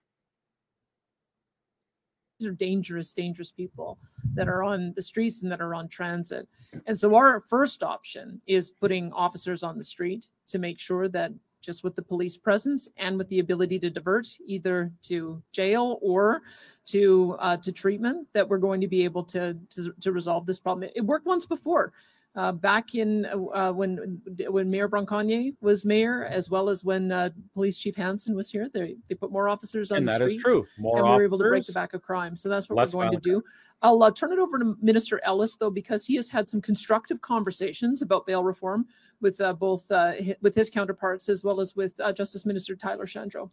These 2.39 2.49
are 2.49 2.53
dangerous, 2.53 3.13
dangerous 3.13 3.51
people 3.51 3.99
that 4.35 4.49
are 4.49 4.63
on 4.63 4.93
the 4.95 5.03
streets 5.03 5.43
and 5.43 5.51
that 5.51 5.61
are 5.61 5.75
on 5.75 5.89
transit. 5.89 6.47
And 6.87 6.97
so, 6.97 7.17
our 7.17 7.41
first 7.41 7.83
option 7.83 8.41
is 8.47 8.71
putting 8.71 9.13
officers 9.13 9.65
on 9.65 9.77
the 9.77 9.83
street 9.83 10.27
to 10.47 10.59
make 10.59 10.79
sure 10.79 11.09
that 11.09 11.33
just 11.61 11.83
with 11.83 11.97
the 11.97 12.03
police 12.03 12.37
presence 12.37 12.89
and 12.97 13.19
with 13.19 13.29
the 13.31 13.41
ability 13.41 13.81
to 13.81 13.91
divert 13.91 14.29
either 14.47 14.93
to 15.03 15.43
jail 15.53 15.99
or 16.01 16.43
to 16.85 17.37
uh, 17.41 17.57
to 17.57 17.73
treatment 17.73 18.29
that 18.35 18.49
we're 18.49 18.59
going 18.59 18.81
to 18.81 18.89
be 18.89 19.03
able 19.03 19.25
to, 19.25 19.57
to 19.71 19.93
to 20.01 20.13
resolve 20.13 20.47
this 20.47 20.61
problem. 20.61 20.89
It 20.95 21.05
worked 21.05 21.27
once 21.27 21.45
before 21.45 21.93
uh, 22.37 22.53
back 22.53 22.95
in 22.95 23.27
uh, 23.27 23.73
when 23.73 24.21
when 24.49 24.71
Mayor 24.71 24.89
Bronconnier 24.89 25.55
was 25.61 25.85
mayor, 25.85 26.25
as 26.25 26.49
well 26.51 26.69
as 26.69 26.85
when 26.85 27.11
uh, 27.11 27.31
Police 27.55 27.79
Chief 27.79 27.97
Hanson 27.97 28.37
was 28.37 28.51
here. 28.51 28.69
They 28.73 28.97
they 29.09 29.15
put 29.15 29.33
more 29.33 29.49
officers 29.49 29.91
on 29.91 29.99
and 29.99 30.09
the 30.09 30.15
street. 30.15 30.25
And 30.25 30.31
that 30.33 30.37
is 30.37 30.43
true. 30.43 30.67
More 30.79 30.99
and 30.99 31.09
we 31.09 31.15
were 31.17 31.25
able 31.25 31.39
to 31.39 31.49
break 31.49 31.67
the 31.67 31.73
back 31.73 31.95
of 31.95 32.03
crime. 32.03 32.37
So 32.37 32.49
that's 32.49 32.69
what 32.69 32.77
we're 32.77 33.05
going 33.05 33.13
to 33.13 33.21
do. 33.21 33.43
I'll 33.83 34.03
uh, 34.03 34.13
turn 34.13 34.33
it 34.33 34.39
over 34.39 34.59
to 34.59 34.77
Minister 34.81 35.21
Ellis 35.25 35.57
though, 35.57 35.71
because 35.71 36.07
he 36.07 36.17
has 36.17 36.29
had 36.29 36.49
some 36.49 36.61
constructive 36.61 37.21
conversations 37.23 38.03
about 38.03 38.27
bail 38.27 38.45
reform 38.45 38.87
with 39.21 39.41
uh, 39.41 39.53
both 39.55 39.91
uh, 39.91 40.13
with 40.41 40.55
his 40.55 40.71
counterparts 40.71 41.29
as 41.29 41.43
well 41.43 41.61
as 41.61 41.75
with 41.75 42.01
Justice 42.15 42.47
Minister 42.47 42.77
Tyler 42.77 43.07
Shandro. 43.07 43.51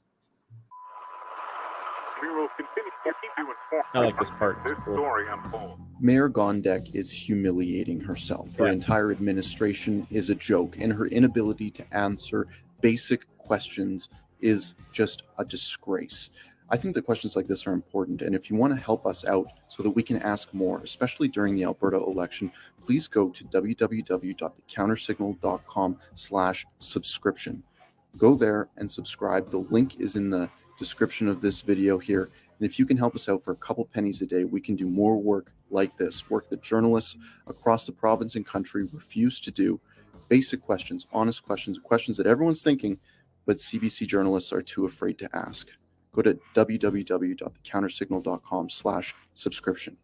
We 2.22 2.29
will 2.29 2.50
continue 2.55 2.91
to 3.05 3.13
keep 3.22 3.32
you 3.38 3.46
informed. 3.46 3.86
I 3.94 4.00
like 4.00 4.20
this 4.20 4.29
part. 4.32 4.58
This 4.63 4.77
cool. 4.84 4.96
story 4.96 5.25
unfolds. 5.29 5.82
Mayor 6.00 6.30
Gondek 6.30 6.94
is 6.94 7.12
humiliating 7.12 8.00
herself. 8.02 8.56
Her 8.58 8.68
yeah. 8.68 8.74
entire 8.74 9.12
administration 9.12 10.06
is 10.10 10.30
a 10.30 10.36
joke, 10.36 10.75
and 10.80 10.92
her 10.92 11.06
inability 11.08 11.72
to 11.72 11.86
answer 11.96 12.48
basic 12.82 13.25
questions 13.38 14.10
is 14.42 14.75
just 14.92 15.24
a 15.38 15.46
disgrace. 15.46 16.32
I 16.70 16.75
think 16.78 16.94
that 16.96 17.06
questions 17.06 17.36
like 17.36 17.46
this 17.48 17.68
are 17.68 17.74
important, 17.74 18.24
and 18.24 18.36
if 18.36 18.50
you 18.50 18.58
want 18.58 18.75
to 18.75 18.80
help 18.80 19.06
us 19.06 19.24
out 19.25 19.46
so 19.68 19.84
that 19.84 19.92
we 19.92 20.02
can 20.04 20.18
ask 20.18 20.52
more, 20.54 20.82
especially 20.82 21.28
during 21.28 21.56
the 21.56 21.64
Alberta 21.64 21.98
election, 21.98 22.52
please 22.84 23.08
go 23.08 23.30
to 23.30 23.44
www.thecountersignal.com 23.46 25.98
slash 26.16 26.66
subscription. 26.80 27.64
Go 28.18 28.36
there 28.36 28.70
and 28.78 28.90
subscribe. 28.90 29.52
The 29.52 29.60
link 29.60 30.00
is 30.00 30.16
in 30.16 30.30
the 30.30 30.50
description 30.80 31.28
of 31.28 31.40
this 31.40 31.62
video 31.62 32.00
here. 32.00 32.30
And 32.60 32.66
if 32.66 32.80
you 32.80 32.86
can 32.86 32.98
help 32.98 33.16
us 33.16 33.30
out 33.30 33.44
for 33.44 33.52
a 33.52 33.58
couple 33.58 33.86
pennies 33.86 34.22
a 34.22 34.25
day, 34.25 34.44
we 34.44 34.62
can 34.62 34.75
do 34.75 34.88
more 34.88 35.18
work 35.18 35.52
like 35.69 35.98
this, 35.98 36.29
work 36.29 36.50
that 36.50 36.62
journalists 36.62 37.17
across 37.48 37.86
the 37.86 37.91
province 37.91 38.36
and 38.36 38.45
country 38.45 38.88
refuse 38.93 39.41
to 39.41 39.51
do. 39.51 39.81
Basic 40.29 40.62
questions, 40.62 41.05
honest 41.13 41.43
questions, 41.43 41.77
questions 41.77 42.15
that 42.17 42.27
everyone's 42.27 42.63
thinking, 42.63 42.98
but 43.45 43.57
CBC 43.57 44.07
journalists 44.07 44.53
are 44.53 44.62
too 44.62 44.86
afraid 44.86 45.19
to 45.19 45.29
ask. 45.36 45.69
Go 46.12 46.22
to 46.22 46.39
www.thecountersignal.com 46.55 48.69
slash 48.69 49.13
subscription. 49.34 49.98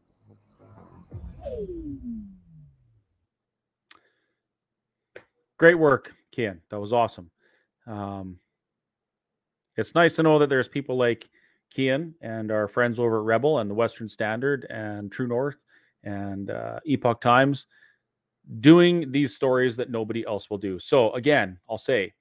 Great 5.57 5.79
work, 5.79 6.13
Keean. 6.31 6.59
That 6.69 6.79
was 6.79 6.91
awesome. 6.91 7.29
Um, 7.87 8.37
it's 9.77 9.95
nice 9.95 10.17
to 10.17 10.23
know 10.23 10.37
that 10.39 10.49
there's 10.49 10.67
people 10.67 10.97
like 10.97 11.29
Keean 11.71 12.13
and 12.21 12.51
our 12.51 12.67
friends 12.67 12.99
over 12.99 13.19
at 13.19 13.25
Rebel 13.25 13.59
and 13.59 13.69
the 13.69 13.75
Western 13.75 14.07
Standard 14.07 14.67
and 14.69 15.11
True 15.11 15.27
North 15.27 15.57
and 16.03 16.51
uh, 16.51 16.79
Epoch 16.85 17.21
Times 17.21 17.67
doing 18.59 19.11
these 19.11 19.35
stories 19.35 19.75
that 19.77 19.89
nobody 19.89 20.25
else 20.25 20.49
will 20.49 20.57
do. 20.57 20.79
So, 20.79 21.11
again, 21.13 21.57
I'll 21.69 21.77
say 21.77 22.13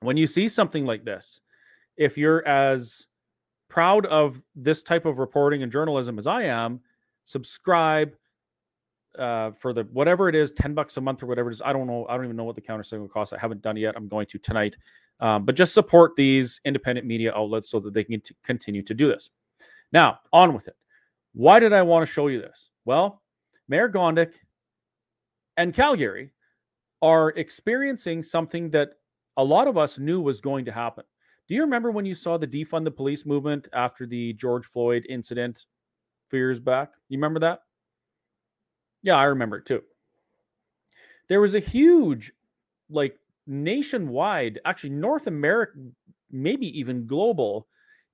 when 0.00 0.16
you 0.16 0.26
see 0.26 0.48
something 0.48 0.86
like 0.86 1.04
this, 1.04 1.40
if 1.96 2.16
you're 2.16 2.46
as 2.46 3.06
proud 3.68 4.06
of 4.06 4.40
this 4.54 4.82
type 4.82 5.04
of 5.04 5.18
reporting 5.18 5.62
and 5.62 5.72
journalism 5.72 6.18
as 6.18 6.26
I 6.26 6.44
am, 6.44 6.80
subscribe 7.24 8.14
uh, 9.18 9.50
for 9.52 9.72
the 9.72 9.82
whatever 9.92 10.28
it 10.28 10.34
is, 10.34 10.52
10 10.52 10.74
bucks 10.74 10.96
a 10.96 11.00
month 11.00 11.22
or 11.22 11.26
whatever 11.26 11.50
it 11.50 11.54
is. 11.54 11.62
I 11.64 11.72
don't 11.72 11.86
know. 11.86 12.06
I 12.08 12.16
don't 12.16 12.24
even 12.24 12.36
know 12.36 12.44
what 12.44 12.54
the 12.54 12.60
counter 12.60 12.84
signal 12.84 13.08
costs. 13.08 13.32
I 13.32 13.38
haven't 13.38 13.62
done 13.62 13.76
it 13.76 13.80
yet. 13.80 13.94
I'm 13.96 14.08
going 14.08 14.26
to 14.26 14.38
tonight. 14.38 14.76
Um, 15.20 15.44
but 15.44 15.56
just 15.56 15.74
support 15.74 16.14
these 16.16 16.60
independent 16.64 17.06
media 17.06 17.34
outlets 17.34 17.70
so 17.70 17.80
that 17.80 17.92
they 17.92 18.04
can 18.04 18.20
t- 18.20 18.36
continue 18.44 18.82
to 18.82 18.94
do 18.94 19.08
this. 19.08 19.30
Now, 19.92 20.20
on 20.32 20.54
with 20.54 20.68
it. 20.68 20.76
Why 21.34 21.58
did 21.58 21.72
I 21.72 21.82
want 21.82 22.06
to 22.06 22.12
show 22.12 22.28
you 22.28 22.40
this? 22.40 22.70
Well, 22.84 23.22
Mayor 23.68 23.88
Gondek 23.88 24.34
and 25.56 25.74
Calgary 25.74 26.30
are 27.02 27.30
experiencing 27.30 28.22
something 28.22 28.70
that 28.70 28.90
a 29.36 29.44
lot 29.44 29.68
of 29.68 29.76
us 29.76 29.98
knew 29.98 30.20
was 30.20 30.40
going 30.40 30.64
to 30.64 30.72
happen. 30.72 31.04
Do 31.48 31.54
you 31.54 31.62
remember 31.62 31.90
when 31.90 32.04
you 32.04 32.14
saw 32.14 32.36
the 32.36 32.46
defund 32.46 32.84
the 32.84 32.90
police 32.90 33.24
movement 33.24 33.68
after 33.72 34.06
the 34.06 34.34
George 34.34 34.66
Floyd 34.66 35.06
incident 35.08 35.64
years 36.32 36.60
back? 36.60 36.90
You 37.08 37.18
remember 37.18 37.40
that? 37.40 37.62
Yeah, 39.02 39.16
I 39.16 39.24
remember 39.24 39.58
it 39.58 39.66
too. 39.66 39.82
There 41.28 41.40
was 41.40 41.54
a 41.54 41.60
huge, 41.60 42.32
like, 42.90 43.16
nationwide, 43.48 44.60
actually 44.64 44.90
North 44.90 45.26
America, 45.26 45.72
maybe 46.30 46.78
even 46.78 47.06
global 47.06 47.66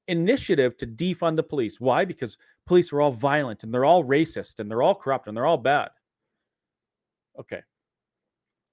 initiative 0.08 0.76
to 0.78 0.86
defund 0.86 1.36
the 1.36 1.42
police. 1.42 1.80
Why? 1.80 2.04
Because 2.04 2.36
police 2.66 2.92
are 2.92 3.00
all 3.00 3.12
violent 3.12 3.64
and 3.64 3.72
they're 3.72 3.84
all 3.84 4.04
racist 4.04 4.60
and 4.60 4.70
they're 4.70 4.82
all 4.82 4.94
corrupt 4.94 5.28
and 5.28 5.36
they're 5.36 5.46
all 5.46 5.58
bad. 5.58 5.90
Okay. 7.38 7.60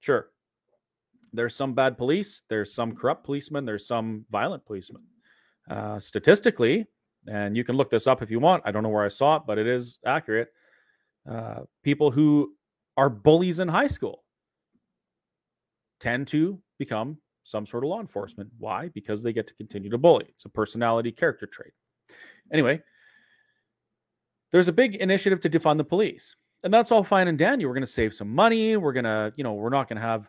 Sure. 0.00 0.28
There's 1.32 1.54
some 1.54 1.74
bad 1.74 1.96
police, 1.96 2.42
there's 2.48 2.74
some 2.74 2.94
corrupt 2.94 3.24
policemen, 3.24 3.64
there's 3.64 3.86
some 3.86 4.24
violent 4.30 4.64
policemen. 4.66 5.02
Uh, 5.70 5.98
statistically, 5.98 6.84
and 7.28 7.56
you 7.56 7.64
can 7.64 7.76
look 7.76 7.88
this 7.88 8.08
up 8.08 8.20
if 8.20 8.30
you 8.30 8.40
want. 8.40 8.62
I 8.66 8.72
don't 8.72 8.82
know 8.82 8.88
where 8.88 9.04
I 9.04 9.08
saw 9.08 9.36
it, 9.36 9.42
but 9.46 9.58
it 9.58 9.66
is 9.66 9.98
accurate. 10.04 10.48
Uh, 11.30 11.60
people 11.84 12.10
who 12.10 12.52
are 12.96 13.08
bullies 13.08 13.60
in 13.60 13.68
high 13.68 13.86
school 13.86 14.21
tend 16.02 16.28
to 16.28 16.60
become 16.78 17.16
some 17.44 17.64
sort 17.64 17.84
of 17.84 17.88
law 17.88 17.96
mm-hmm. 17.96 18.02
enforcement. 18.02 18.50
Why? 18.58 18.88
Because 18.88 19.22
they 19.22 19.32
get 19.32 19.46
to 19.46 19.54
continue 19.54 19.90
to 19.90 19.98
bully. 19.98 20.26
It's 20.28 20.44
a 20.44 20.50
personality 20.50 21.12
character 21.12 21.46
trait. 21.46 21.72
Anyway, 22.52 22.82
there's 24.50 24.68
a 24.68 24.72
big 24.72 24.96
initiative 24.96 25.40
to 25.40 25.50
defund 25.50 25.78
the 25.78 25.84
police. 25.84 26.36
And 26.64 26.72
that's 26.72 26.92
all 26.92 27.02
fine 27.02 27.28
and 27.28 27.38
dandy. 27.38 27.64
We're 27.64 27.72
going 27.72 27.82
to 27.82 27.90
save 27.90 28.14
some 28.14 28.28
money. 28.28 28.76
We're 28.76 28.92
going 28.92 29.04
to, 29.04 29.32
you 29.36 29.42
know, 29.42 29.54
we're 29.54 29.70
not 29.70 29.88
going 29.88 29.96
to 29.96 30.06
have 30.06 30.28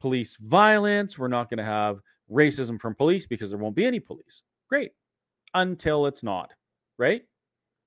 police 0.00 0.36
violence. 0.40 1.18
We're 1.18 1.28
not 1.28 1.50
going 1.50 1.58
to 1.58 1.64
have 1.64 1.98
racism 2.30 2.80
from 2.80 2.94
police 2.94 3.26
because 3.26 3.50
there 3.50 3.58
won't 3.58 3.76
be 3.76 3.84
any 3.84 4.00
police. 4.00 4.42
Great. 4.68 4.92
Until 5.54 6.06
it's 6.06 6.22
not, 6.22 6.52
right? 6.98 7.22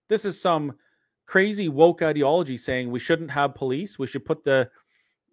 This 0.07 0.25
is 0.25 0.39
some 0.39 0.73
crazy 1.25 1.69
woke 1.69 2.01
ideology 2.01 2.57
saying 2.57 2.89
we 2.89 2.99
shouldn't 2.99 3.31
have 3.31 3.55
police. 3.55 3.97
We 3.97 4.07
should 4.07 4.25
put 4.25 4.43
the 4.43 4.69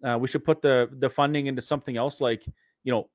uh, 0.03 0.17
we 0.19 0.27
should 0.27 0.43
put 0.43 0.61
the 0.61 0.89
the 0.99 1.09
funding 1.09 1.47
into 1.47 1.61
something 1.61 1.97
else 1.97 2.21
like, 2.21 2.45
you 2.83 2.91
know, 2.91 3.09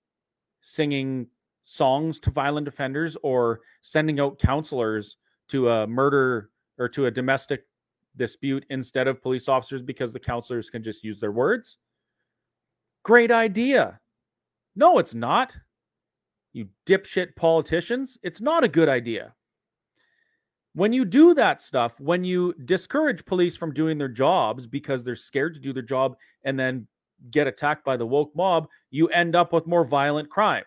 singing 0.61 1.27
songs 1.65 2.19
to 2.21 2.31
violent 2.31 2.69
offenders 2.69 3.17
or 3.23 3.61
sending 3.83 4.21
out 4.21 4.39
counselors 4.39 5.17
to 5.49 5.69
a 5.69 5.87
murder 5.87 6.51
or 6.79 6.89
to 6.89 7.07
a 7.07 7.11
domestic 7.11 7.65
dispute 8.17 8.65
instead 8.71 9.09
of 9.09 9.23
police 9.23 9.49
officers 9.49 9.83
because 9.83 10.12
the 10.12 10.21
counselors 10.21 10.71
can 10.71 10.83
just 10.83 11.05
use 11.05 11.21
their 11.21 11.33
words. 11.33 11.79
Great 13.05 13.31
idea. 13.31 14.01
No, 14.77 14.99
it's 14.99 15.15
not. 15.15 15.57
You 16.53 16.69
dipshit 16.87 17.35
politicians. 17.37 18.19
It's 18.23 18.41
not 18.41 18.65
a 18.65 18.69
good 18.69 18.89
idea. 18.89 19.35
When 20.75 20.93
you 20.93 21.05
do 21.05 21.35
that 21.35 21.61
stuff, 21.61 22.00
when 22.00 22.25
you 22.25 22.55
discourage 22.64 23.25
police 23.26 23.57
from 23.57 23.75
doing 23.75 23.99
their 23.99 24.09
jobs 24.09 24.67
because 24.67 25.05
they're 25.05 25.17
scared 25.17 25.55
to 25.55 25.61
do 25.61 25.73
their 25.73 25.83
job 25.83 26.17
and 26.45 26.59
then 26.59 26.87
get 27.31 27.47
attacked 27.47 27.85
by 27.85 27.97
the 27.97 28.07
woke 28.07 28.35
mob, 28.35 28.69
you 28.91 29.09
end 29.09 29.37
up 29.37 29.52
with 29.52 29.67
more 29.67 29.85
violent 29.85 30.31
crime 30.31 30.64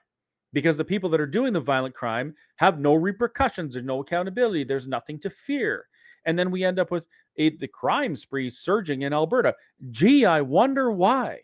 because 0.53 0.77
the 0.77 0.85
people 0.85 1.09
that 1.09 1.19
are 1.19 1.25
doing 1.25 1.53
the 1.53 1.59
violent 1.59 1.95
crime 1.95 2.35
have 2.57 2.79
no 2.79 2.93
repercussions, 2.93 3.73
there's 3.73 3.85
no 3.85 3.99
accountability, 3.99 4.63
there's 4.63 4.87
nothing 4.87 5.19
to 5.19 5.29
fear. 5.29 5.87
And 6.25 6.37
then 6.37 6.51
we 6.51 6.63
end 6.63 6.79
up 6.79 6.91
with 6.91 7.07
a, 7.37 7.55
the 7.57 7.67
crime 7.67 8.15
spree 8.15 8.49
surging 8.49 9.01
in 9.01 9.13
Alberta. 9.13 9.55
Gee, 9.91 10.25
I 10.25 10.41
wonder 10.41 10.91
why. 10.91 11.39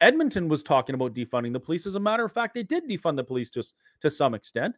Edmonton 0.00 0.48
was 0.48 0.64
talking 0.64 0.94
about 0.94 1.14
defunding 1.14 1.52
the 1.52 1.60
police. 1.60 1.86
As 1.86 1.94
a 1.94 2.00
matter 2.00 2.24
of 2.24 2.32
fact, 2.32 2.54
they 2.54 2.64
did 2.64 2.88
defund 2.88 3.16
the 3.16 3.24
police 3.24 3.48
to, 3.50 3.62
to 4.00 4.10
some 4.10 4.34
extent. 4.34 4.74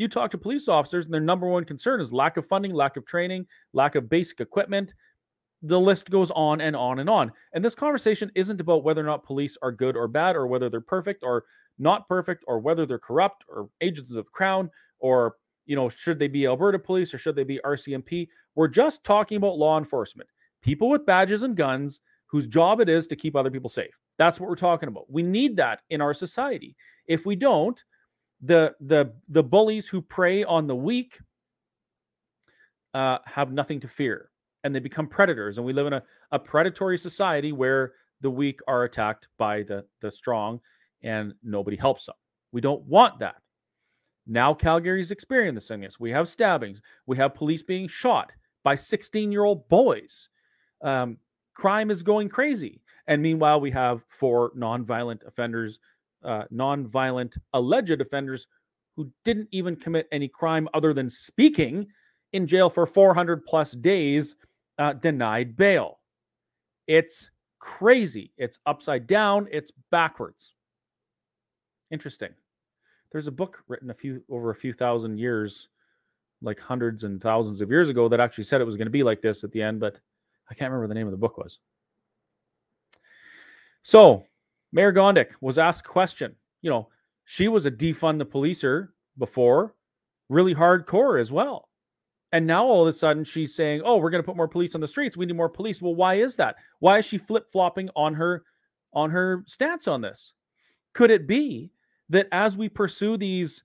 You 0.00 0.08
talk 0.08 0.30
to 0.30 0.38
police 0.38 0.66
officers, 0.66 1.04
and 1.04 1.12
their 1.12 1.20
number 1.20 1.46
one 1.46 1.66
concern 1.66 2.00
is 2.00 2.10
lack 2.10 2.38
of 2.38 2.46
funding, 2.46 2.72
lack 2.72 2.96
of 2.96 3.04
training, 3.04 3.44
lack 3.74 3.96
of 3.96 4.08
basic 4.08 4.40
equipment. 4.40 4.94
The 5.60 5.78
list 5.78 6.08
goes 6.08 6.30
on 6.30 6.62
and 6.62 6.74
on 6.74 7.00
and 7.00 7.10
on. 7.10 7.30
And 7.52 7.62
this 7.62 7.74
conversation 7.74 8.32
isn't 8.34 8.62
about 8.62 8.82
whether 8.82 9.02
or 9.02 9.04
not 9.04 9.26
police 9.26 9.58
are 9.60 9.70
good 9.70 9.98
or 9.98 10.08
bad, 10.08 10.36
or 10.36 10.46
whether 10.46 10.70
they're 10.70 10.80
perfect 10.80 11.22
or 11.22 11.44
not 11.78 12.08
perfect, 12.08 12.44
or 12.46 12.60
whether 12.60 12.86
they're 12.86 12.98
corrupt 12.98 13.44
or 13.46 13.68
agents 13.82 14.14
of 14.14 14.32
crown, 14.32 14.70
or 15.00 15.34
you 15.66 15.76
know, 15.76 15.90
should 15.90 16.18
they 16.18 16.28
be 16.28 16.46
Alberta 16.46 16.78
police 16.78 17.12
or 17.12 17.18
should 17.18 17.36
they 17.36 17.44
be 17.44 17.60
RCMP? 17.62 18.26
We're 18.54 18.68
just 18.68 19.04
talking 19.04 19.36
about 19.36 19.58
law 19.58 19.76
enforcement, 19.76 20.30
people 20.62 20.88
with 20.88 21.04
badges 21.04 21.42
and 21.42 21.54
guns 21.54 22.00
whose 22.24 22.46
job 22.46 22.80
it 22.80 22.88
is 22.88 23.06
to 23.08 23.16
keep 23.16 23.36
other 23.36 23.50
people 23.50 23.68
safe. 23.68 23.92
That's 24.16 24.40
what 24.40 24.48
we're 24.48 24.56
talking 24.56 24.88
about. 24.88 25.10
We 25.10 25.22
need 25.22 25.58
that 25.58 25.82
in 25.90 26.00
our 26.00 26.14
society. 26.14 26.74
If 27.06 27.26
we 27.26 27.36
don't, 27.36 27.84
the 28.42 28.74
the 28.80 29.12
the 29.28 29.42
bullies 29.42 29.88
who 29.88 30.00
prey 30.00 30.44
on 30.44 30.66
the 30.66 30.76
weak 30.76 31.18
uh, 32.94 33.18
have 33.26 33.52
nothing 33.52 33.80
to 33.80 33.88
fear, 33.88 34.30
and 34.64 34.74
they 34.74 34.80
become 34.80 35.06
predators. 35.06 35.58
And 35.58 35.66
we 35.66 35.72
live 35.72 35.86
in 35.86 35.92
a, 35.94 36.02
a 36.32 36.38
predatory 36.38 36.98
society 36.98 37.52
where 37.52 37.92
the 38.20 38.30
weak 38.30 38.60
are 38.66 38.84
attacked 38.84 39.28
by 39.38 39.62
the 39.62 39.84
the 40.00 40.10
strong, 40.10 40.60
and 41.02 41.34
nobody 41.42 41.76
helps 41.76 42.06
them. 42.06 42.16
We 42.52 42.60
don't 42.60 42.82
want 42.84 43.18
that. 43.20 43.36
Now 44.26 44.54
Calgary's 44.54 45.10
experiencing 45.10 45.80
this. 45.80 45.98
We 45.98 46.10
have 46.10 46.28
stabbings. 46.28 46.80
We 47.06 47.16
have 47.16 47.34
police 47.34 47.62
being 47.62 47.88
shot 47.88 48.30
by 48.62 48.74
16 48.74 49.32
year 49.32 49.44
old 49.44 49.68
boys. 49.68 50.28
Um, 50.82 51.18
crime 51.54 51.90
is 51.90 52.02
going 52.02 52.28
crazy. 52.28 52.80
And 53.06 53.20
meanwhile, 53.20 53.60
we 53.60 53.70
have 53.72 54.02
four 54.08 54.52
nonviolent 54.56 55.26
offenders, 55.26 55.80
uh, 56.24 56.44
nonviolent 56.52 57.38
alleged 57.54 58.00
offenders 58.00 58.46
who 58.96 59.10
didn't 59.24 59.48
even 59.50 59.76
commit 59.76 60.08
any 60.12 60.28
crime 60.28 60.68
other 60.74 60.92
than 60.92 61.08
speaking 61.08 61.86
in 62.32 62.46
jail 62.46 62.68
for 62.70 62.86
400 62.86 63.44
plus 63.44 63.72
days, 63.72 64.36
uh, 64.78 64.92
denied 64.94 65.56
bail. 65.56 65.98
It's 66.86 67.30
crazy. 67.58 68.32
It's 68.36 68.58
upside 68.66 69.06
down. 69.06 69.48
It's 69.50 69.72
backwards. 69.90 70.54
Interesting. 71.90 72.30
There's 73.12 73.26
a 73.26 73.32
book 73.32 73.62
written 73.68 73.90
a 73.90 73.94
few 73.94 74.22
over 74.30 74.50
a 74.50 74.54
few 74.54 74.72
thousand 74.72 75.18
years, 75.18 75.68
like 76.42 76.60
hundreds 76.60 77.04
and 77.04 77.20
thousands 77.20 77.60
of 77.60 77.70
years 77.70 77.88
ago, 77.88 78.08
that 78.08 78.20
actually 78.20 78.44
said 78.44 78.60
it 78.60 78.64
was 78.64 78.76
going 78.76 78.86
to 78.86 78.90
be 78.90 79.02
like 79.02 79.20
this 79.20 79.42
at 79.42 79.50
the 79.50 79.62
end, 79.62 79.80
but 79.80 79.98
I 80.50 80.54
can't 80.54 80.70
remember 80.70 80.88
the 80.88 80.94
name 80.94 81.06
of 81.06 81.12
the 81.12 81.16
book 81.16 81.38
was. 81.38 81.58
So 83.82 84.24
Mayor 84.72 84.92
Gondek 84.92 85.30
was 85.40 85.58
asked 85.58 85.86
a 85.86 85.88
question. 85.88 86.34
You 86.62 86.70
know, 86.70 86.88
she 87.24 87.48
was 87.48 87.66
a 87.66 87.70
defund 87.70 88.18
the 88.18 88.26
policer 88.26 88.88
before, 89.18 89.74
really 90.28 90.54
hardcore 90.54 91.20
as 91.20 91.32
well. 91.32 91.68
And 92.32 92.46
now 92.46 92.64
all 92.64 92.82
of 92.82 92.88
a 92.88 92.92
sudden 92.92 93.24
she's 93.24 93.54
saying, 93.54 93.82
"Oh, 93.84 93.96
we're 93.96 94.10
going 94.10 94.22
to 94.22 94.26
put 94.26 94.36
more 94.36 94.48
police 94.48 94.74
on 94.74 94.80
the 94.80 94.86
streets. 94.86 95.16
We 95.16 95.26
need 95.26 95.36
more 95.36 95.48
police." 95.48 95.82
Well, 95.82 95.96
why 95.96 96.14
is 96.14 96.36
that? 96.36 96.56
Why 96.78 96.98
is 96.98 97.04
she 97.04 97.18
flip-flopping 97.18 97.90
on 97.96 98.14
her 98.14 98.44
on 98.92 99.10
her 99.10 99.42
stance 99.46 99.88
on 99.88 100.00
this? 100.00 100.32
Could 100.92 101.10
it 101.10 101.26
be 101.26 101.72
that 102.08 102.28
as 102.30 102.56
we 102.56 102.68
pursue 102.68 103.16
these 103.16 103.64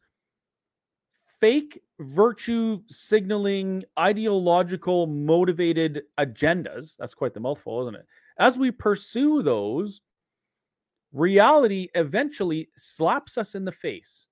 fake 1.39 1.81
virtue 1.99 2.81
signaling 2.87 3.83
ideological 3.99 5.07
motivated 5.07 6.03
agendas, 6.19 6.95
that's 6.97 7.13
quite 7.13 7.33
the 7.33 7.39
mouthful, 7.39 7.81
isn't 7.81 7.95
it? 7.95 8.05
As 8.39 8.57
we 8.57 8.71
pursue 8.71 9.43
those, 9.43 10.01
reality 11.15 11.87
eventually 11.95 12.69
slaps 12.77 13.37
us 13.37 13.55
in 13.55 13.63
the 13.63 13.71
face 13.71 14.27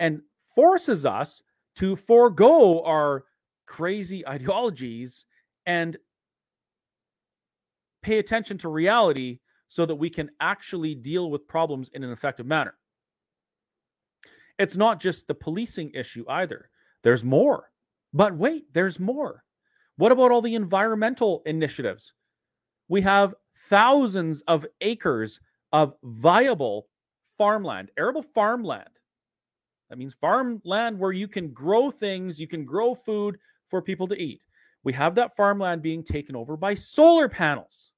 and 0.00 0.20
forces 0.54 1.06
us 1.06 1.40
to 1.76 1.96
forego 1.96 2.82
our 2.82 3.24
crazy 3.66 4.26
ideologies 4.28 5.24
and 5.66 5.96
pay 8.02 8.18
attention 8.18 8.58
to 8.58 8.68
reality 8.68 9.38
so 9.68 9.86
that 9.86 9.94
we 9.94 10.10
can 10.10 10.30
actually 10.40 10.94
deal 10.94 11.30
with 11.30 11.48
problems 11.48 11.88
in 11.94 12.04
an 12.04 12.10
effective 12.12 12.46
manner. 12.46 12.74
It's 14.58 14.76
not 14.76 15.00
just 15.00 15.26
the 15.26 15.34
policing 15.34 15.90
issue 15.94 16.24
either. 16.28 16.68
There's 17.02 17.24
more. 17.24 17.70
But 18.12 18.36
wait, 18.36 18.72
there's 18.72 19.00
more. 19.00 19.42
What 19.96 20.12
about 20.12 20.30
all 20.30 20.42
the 20.42 20.54
environmental 20.54 21.42
initiatives? 21.46 22.12
We 22.88 23.00
have 23.02 23.34
thousands 23.68 24.42
of 24.42 24.66
acres 24.80 25.40
of 25.74 25.96
viable 26.04 26.86
farmland, 27.36 27.90
arable 27.98 28.22
farmland. 28.22 28.88
That 29.90 29.98
means 29.98 30.14
farmland 30.14 30.96
where 30.96 31.10
you 31.10 31.26
can 31.26 31.52
grow 31.52 31.90
things, 31.90 32.38
you 32.38 32.46
can 32.46 32.64
grow 32.64 32.94
food 32.94 33.38
for 33.68 33.82
people 33.82 34.06
to 34.06 34.16
eat. 34.16 34.40
We 34.84 34.92
have 34.92 35.16
that 35.16 35.34
farmland 35.34 35.82
being 35.82 36.04
taken 36.04 36.36
over 36.36 36.56
by 36.56 36.74
solar 36.74 37.28
panels. 37.28 37.90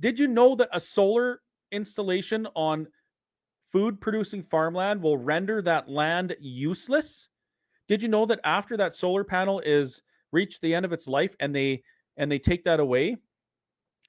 Did 0.00 0.18
you 0.18 0.26
know 0.26 0.56
that 0.56 0.70
a 0.72 0.80
solar 0.80 1.42
installation 1.70 2.48
on 2.54 2.86
food 3.70 4.00
producing 4.00 4.42
farmland 4.42 5.02
will 5.02 5.18
render 5.18 5.60
that 5.60 5.90
land 5.90 6.34
useless? 6.40 7.28
Did 7.88 8.02
you 8.02 8.08
know 8.08 8.24
that 8.24 8.40
after 8.44 8.78
that 8.78 8.94
solar 8.94 9.22
panel 9.22 9.60
is 9.66 10.00
reached 10.32 10.62
the 10.62 10.74
end 10.74 10.86
of 10.86 10.94
its 10.94 11.06
life 11.06 11.36
and 11.40 11.54
they 11.54 11.82
and 12.16 12.32
they 12.32 12.38
take 12.38 12.64
that 12.64 12.80
away, 12.80 13.18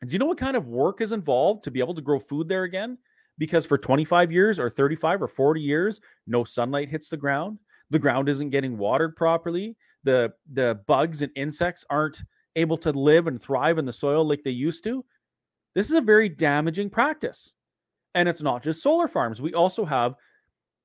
do 0.04 0.14
you 0.14 0.20
know 0.20 0.26
what 0.26 0.38
kind 0.38 0.58
of 0.58 0.68
work 0.68 1.02
is 1.02 1.12
involved 1.12 1.64
to 1.64 1.72
be 1.72 1.80
able 1.80 1.94
to 1.94 2.02
grow 2.02 2.20
food 2.20 2.48
there 2.48 2.64
again? 2.64 2.98
Because 3.38 3.66
for 3.66 3.78
25 3.78 4.32
years 4.32 4.60
or 4.60 4.70
35 4.70 5.24
or 5.24 5.28
40 5.28 5.62
years, 5.62 6.00
no 6.28 6.44
sunlight 6.44 6.90
hits 6.90 7.10
the 7.10 7.18
ground. 7.18 7.60
The 7.90 8.00
ground 8.00 8.30
isn't 8.30 8.52
getting 8.52 8.78
watered 8.78 9.16
properly. 9.16 9.76
The 10.04 10.34
the 10.52 10.80
bugs 10.88 11.22
and 11.22 11.32
insects 11.36 11.86
aren't 11.90 12.22
able 12.56 12.78
to 12.78 12.92
live 12.92 13.28
and 13.28 13.42
thrive 13.42 13.78
in 13.78 13.86
the 13.86 13.94
soil 13.94 14.28
like 14.28 14.44
they 14.44 14.52
used 14.52 14.84
to. 14.84 15.04
This 15.76 15.88
is 15.88 15.96
a 15.96 16.02
very 16.02 16.30
damaging 16.30 16.90
practice. 16.90 17.54
And 18.16 18.30
it's 18.30 18.42
not 18.42 18.62
just 18.62 18.84
solar 18.84 19.08
farms. 19.08 19.42
We 19.42 19.54
also 19.54 19.86
have 19.86 20.16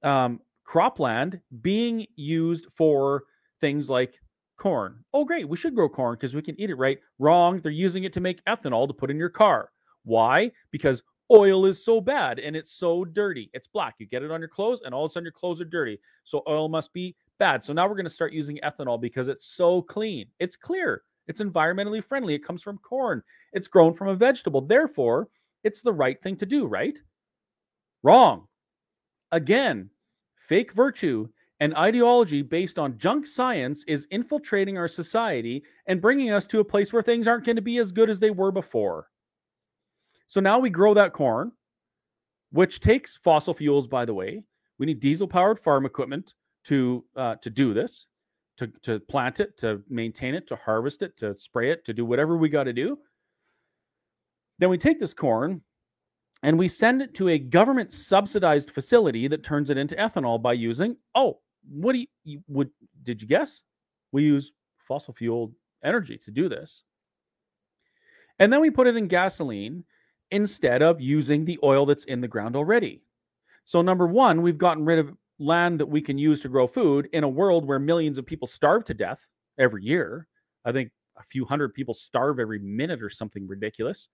um, 0.03 0.41
cropland 0.67 1.41
being 1.61 2.07
used 2.17 2.67
for 2.75 3.25
things 3.61 3.91
like 3.91 4.21
corn. 4.59 5.03
Oh, 5.15 5.25
great. 5.25 5.49
We 5.49 5.57
should 5.57 5.75
grow 5.75 5.89
corn 5.89 6.15
because 6.15 6.35
we 6.35 6.43
can 6.43 6.61
eat 6.61 6.71
it, 6.71 6.75
right? 6.75 6.99
Wrong. 7.19 7.61
They're 7.61 7.73
using 7.73 8.05
it 8.05 8.13
to 8.15 8.21
make 8.21 8.45
ethanol 8.45 8.87
to 8.87 8.95
put 8.95 9.11
in 9.11 9.17
your 9.17 9.31
car. 9.31 9.71
Why? 10.05 10.51
Because 10.71 11.03
oil 11.31 11.67
is 11.67 11.85
so 11.85 12.01
bad 12.01 12.39
and 12.39 12.57
it's 12.57 12.73
so 12.73 13.05
dirty. 13.05 13.51
It's 13.53 13.67
black. 13.67 13.95
You 13.99 14.07
get 14.07 14.23
it 14.23 14.31
on 14.31 14.41
your 14.41 14.49
clothes, 14.49 14.83
and 14.85 14.95
all 14.95 15.05
of 15.05 15.11
a 15.11 15.13
sudden 15.13 15.25
your 15.25 15.33
clothes 15.33 15.61
are 15.61 15.67
dirty. 15.67 16.01
So 16.25 16.43
oil 16.49 16.69
must 16.69 16.93
be 16.93 17.17
bad. 17.39 17.63
So 17.65 17.73
now 17.73 17.87
we're 17.87 17.95
going 17.95 18.05
to 18.05 18.11
start 18.11 18.33
using 18.33 18.59
ethanol 18.65 19.01
because 19.01 19.29
it's 19.29 19.47
so 19.47 19.83
clean. 19.83 20.27
It's 20.39 20.57
clear. 20.57 21.03
It's 21.29 21.41
environmentally 21.41 22.03
friendly. 22.03 22.35
It 22.35 22.45
comes 22.45 22.63
from 22.63 22.79
corn. 22.79 23.23
It's 23.53 23.69
grown 23.69 23.95
from 23.95 24.09
a 24.09 24.15
vegetable. 24.15 24.63
Therefore, 24.63 25.29
it's 25.63 25.83
the 25.83 25.93
right 25.93 26.21
thing 26.23 26.37
to 26.37 26.47
do, 26.47 26.67
right? 26.67 26.99
Wrong. 28.03 28.47
Again, 29.31 29.91
fake 30.49 30.73
virtue 30.73 31.29
and 31.61 31.75
ideology 31.75 32.43
based 32.43 32.79
on 32.79 32.99
junk 32.99 33.27
science 33.27 33.85
is 33.89 34.07
infiltrating 34.11 34.79
our 34.79 34.89
society 34.89 35.63
and 35.87 36.01
bringing 36.01 36.31
us 36.31 36.47
to 36.47 36.61
a 36.61 36.65
place 36.65 36.93
where 36.93 37.03
things 37.03 37.27
aren't 37.27 37.45
going 37.45 37.57
to 37.57 37.63
be 37.63 37.79
as 37.79 37.91
good 37.91 38.09
as 38.09 38.21
they 38.21 38.31
were 38.31 38.53
before. 38.53 39.09
So 40.29 40.41
now 40.41 40.59
we 40.59 40.71
grow 40.71 40.95
that 40.95 41.13
corn, 41.13 41.53
which 42.53 42.81
takes 42.81 43.17
fossil 43.17 43.55
fuels, 43.55 43.89
by 43.89 44.05
the 44.05 44.15
way. 44.15 44.45
We 44.79 44.87
need 44.87 45.01
diesel 45.01 45.27
powered 45.27 45.59
farm 45.59 45.85
equipment 45.87 46.35
to 46.65 47.05
uh, 47.17 47.37
to 47.37 47.51
do 47.51 47.75
this, 47.75 48.07
to, 48.59 48.69
to 48.83 49.01
plant 49.01 49.41
it, 49.41 49.57
to 49.59 49.83
maintain 49.89 50.35
it, 50.35 50.47
to 50.49 50.57
harvest 50.57 51.03
it, 51.03 51.17
to 51.17 51.37
spray 51.39 51.71
it, 51.71 51.85
to 51.87 51.95
do 51.95 52.05
whatever 52.05 52.37
we 52.37 52.49
got 52.49 52.65
to 52.65 52.73
do. 52.73 52.99
Then 54.59 54.69
we 54.69 54.79
take 54.79 55.01
this 55.01 55.15
corn 55.15 55.63
and 56.43 56.59
we 56.59 56.69
send 56.69 57.03
it 57.03 57.15
to 57.15 57.29
a 57.29 57.39
government 57.39 57.93
subsidized 57.93 58.71
facility 58.71 59.29
that 59.29 59.43
turns 59.43 59.71
it 59.71 59.79
into 59.79 59.97
ethanol 59.97 60.41
by 60.41 60.53
using, 60.53 60.97
oh, 61.15 61.41
what 61.71 61.93
do 61.93 62.01
you, 62.01 62.07
you 62.25 62.41
would 62.49 62.71
did 63.03 63.21
you 63.21 63.29
guess? 63.29 63.63
We 64.13 64.25
use 64.25 64.53
fossil 64.79 65.15
fuel 65.15 65.53
energy 65.85 66.19
to 66.19 66.31
do 66.31 66.49
this. 66.49 66.85
And 68.39 68.53
then 68.53 68.61
we 68.61 68.71
put 68.71 68.87
it 68.87 68.97
in 68.97 69.09
gasoline 69.09 69.85
instead 70.31 70.83
of 70.83 71.01
using 71.01 71.45
the 71.45 71.59
oil 71.63 71.87
that's 71.87 72.05
in 72.05 72.21
the 72.21 72.29
ground 72.29 72.57
already. 72.57 73.03
So, 73.65 73.83
number 73.83 74.07
one, 74.07 74.43
we've 74.43 74.59
gotten 74.59 74.85
rid 74.85 74.99
of 74.99 75.15
land 75.39 75.79
that 75.81 75.87
we 75.87 76.01
can 76.01 76.19
use 76.19 76.41
to 76.41 76.49
grow 76.49 76.67
food 76.67 77.09
in 77.13 77.25
a 77.25 77.29
world 77.29 77.65
where 77.65 77.79
millions 77.79 78.19
of 78.19 78.27
people 78.27 78.49
starve 78.49 78.85
to 78.85 78.95
death 78.95 79.21
every 79.59 79.85
year. 79.85 80.27
I 80.65 80.73
think 80.73 80.91
a 81.19 81.23
few 81.25 81.45
hundred 81.45 81.75
people 81.75 81.95
starve 81.95 82.39
every 82.39 82.59
minute 82.59 83.03
or 83.03 83.11
something 83.11 83.47
ridiculous. 83.47 84.09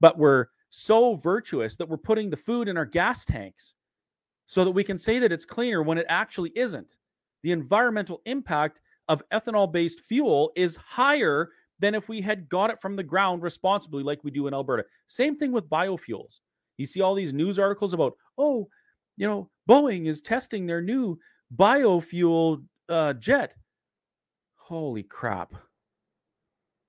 But 0.00 0.18
we're 0.18 0.46
so 0.70 1.16
virtuous 1.16 1.76
that 1.76 1.88
we're 1.88 1.96
putting 1.96 2.30
the 2.30 2.36
food 2.36 2.68
in 2.68 2.76
our 2.76 2.86
gas 2.86 3.24
tanks 3.24 3.76
so 4.46 4.64
that 4.64 4.70
we 4.70 4.84
can 4.84 4.98
say 4.98 5.18
that 5.18 5.32
it's 5.32 5.44
cleaner 5.44 5.82
when 5.82 5.98
it 5.98 6.06
actually 6.08 6.52
isn't. 6.54 6.96
The 7.42 7.52
environmental 7.52 8.20
impact 8.26 8.80
of 9.08 9.22
ethanol 9.30 9.70
based 9.70 10.00
fuel 10.00 10.52
is 10.56 10.76
higher 10.76 11.50
than 11.80 11.94
if 11.94 12.08
we 12.08 12.20
had 12.20 12.48
got 12.48 12.70
it 12.70 12.80
from 12.80 12.94
the 12.94 13.02
ground 13.02 13.42
responsibly, 13.42 14.02
like 14.02 14.22
we 14.22 14.30
do 14.30 14.46
in 14.46 14.54
Alberta. 14.54 14.84
Same 15.08 15.36
thing 15.36 15.52
with 15.52 15.68
biofuels. 15.68 16.38
You 16.78 16.86
see 16.86 17.00
all 17.00 17.14
these 17.14 17.32
news 17.32 17.58
articles 17.58 17.92
about, 17.92 18.14
oh, 18.38 18.68
you 19.16 19.26
know, 19.26 19.50
Boeing 19.68 20.06
is 20.06 20.22
testing 20.22 20.66
their 20.66 20.80
new 20.80 21.18
biofuel 21.56 22.64
uh, 22.88 23.12
jet. 23.14 23.54
Holy 24.54 25.02
crap. 25.02 25.54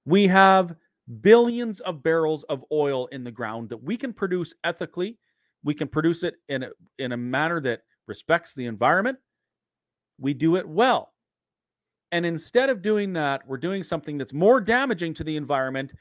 We 0.06 0.28
have 0.28 0.76
billions 1.22 1.80
of 1.82 2.04
barrels 2.04 2.44
of 2.44 2.64
oil 2.72 3.08
in 3.08 3.24
the 3.24 3.32
ground 3.32 3.70
that 3.70 3.84
we 3.84 3.98
can 3.98 4.14
produce 4.14 4.54
ethically. 4.64 5.18
We 5.64 5.74
can 5.74 5.88
produce 5.88 6.24
it 6.24 6.36
in 6.50 6.64
a, 6.64 6.70
in 7.00 7.12
a 7.12 7.18
manner 7.18 7.62
that 7.62 7.82
respects 8.08 8.54
the 8.54 8.66
environment. 8.66 9.18
We 10.20 10.34
do 10.34 10.58
it 10.58 10.68
well. 10.68 11.14
And 12.12 12.26
instead 12.26 12.70
of 12.70 12.82
doing 12.82 13.14
that, 13.14 13.42
we're 13.48 13.58
doing 13.58 13.82
something 13.82 14.18
that's 14.18 14.34
more 14.34 14.62
damaging 14.62 15.14
to 15.16 15.24
the 15.24 15.36
environment 15.36 15.92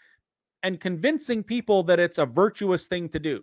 and 0.62 0.80
convincing 0.80 1.42
people 1.42 1.82
that 1.84 1.98
it's 1.98 2.18
a 2.18 2.26
virtuous 2.26 2.86
thing 2.86 3.08
to 3.10 3.18
do. 3.18 3.42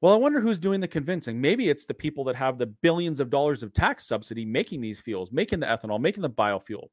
Well, 0.00 0.12
I 0.12 0.16
wonder 0.16 0.40
who's 0.40 0.58
doing 0.58 0.80
the 0.80 0.88
convincing. 0.88 1.40
Maybe 1.40 1.70
it's 1.70 1.86
the 1.86 1.94
people 1.94 2.24
that 2.24 2.36
have 2.36 2.58
the 2.58 2.66
billions 2.66 3.20
of 3.20 3.30
dollars 3.30 3.62
of 3.62 3.72
tax 3.72 4.06
subsidy 4.06 4.44
making 4.44 4.80
these 4.80 5.00
fuels, 5.00 5.32
making 5.32 5.60
the 5.60 5.66
ethanol, 5.66 6.00
making 6.00 6.22
the 6.22 6.30
biofuel. 6.30 6.88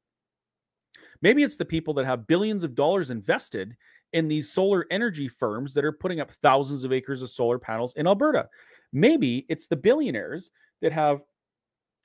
Maybe 1.20 1.42
it's 1.42 1.56
the 1.56 1.64
people 1.64 1.92
that 1.94 2.06
have 2.06 2.26
billions 2.26 2.64
of 2.64 2.74
dollars 2.74 3.10
invested 3.10 3.76
in 4.12 4.28
these 4.28 4.50
solar 4.50 4.86
energy 4.90 5.28
firms 5.28 5.74
that 5.74 5.84
are 5.84 5.92
putting 5.92 6.20
up 6.20 6.30
thousands 6.30 6.84
of 6.84 6.92
acres 6.92 7.22
of 7.22 7.30
solar 7.30 7.58
panels 7.58 7.94
in 7.96 8.06
Alberta. 8.06 8.48
Maybe 8.92 9.46
it's 9.48 9.66
the 9.66 9.76
billionaires 9.76 10.50
that 10.80 10.92
have 10.92 11.22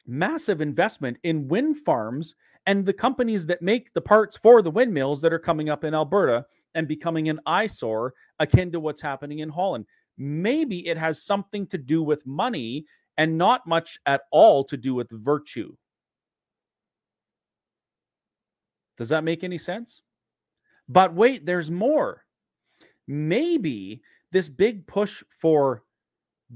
massive 0.05 0.61
investment 0.61 1.17
in 1.23 1.47
wind 1.47 1.77
farms 1.77 2.35
and 2.65 2.85
the 2.85 2.93
companies 2.93 3.45
that 3.45 3.61
make 3.61 3.93
the 3.93 4.01
parts 4.01 4.37
for 4.37 4.61
the 4.61 4.71
windmills 4.71 5.21
that 5.21 5.33
are 5.33 5.39
coming 5.39 5.69
up 5.69 5.83
in 5.83 5.93
Alberta 5.93 6.45
and 6.75 6.87
becoming 6.87 7.29
an 7.29 7.39
eyesore 7.45 8.13
akin 8.39 8.71
to 8.71 8.79
what's 8.79 9.01
happening 9.01 9.39
in 9.39 9.49
Holland. 9.49 9.85
Maybe 10.17 10.87
it 10.87 10.97
has 10.97 11.23
something 11.23 11.67
to 11.67 11.77
do 11.77 12.03
with 12.03 12.25
money 12.25 12.85
and 13.17 13.37
not 13.37 13.67
much 13.67 13.99
at 14.05 14.21
all 14.31 14.63
to 14.65 14.77
do 14.77 14.93
with 14.93 15.09
virtue. 15.11 15.75
Does 18.97 19.09
that 19.09 19.23
make 19.23 19.43
any 19.43 19.57
sense? 19.57 20.01
But 20.89 21.13
wait, 21.13 21.45
there's 21.45 21.71
more. 21.71 22.23
Maybe 23.07 24.01
this 24.31 24.49
big 24.49 24.85
push 24.87 25.23
for 25.29 25.83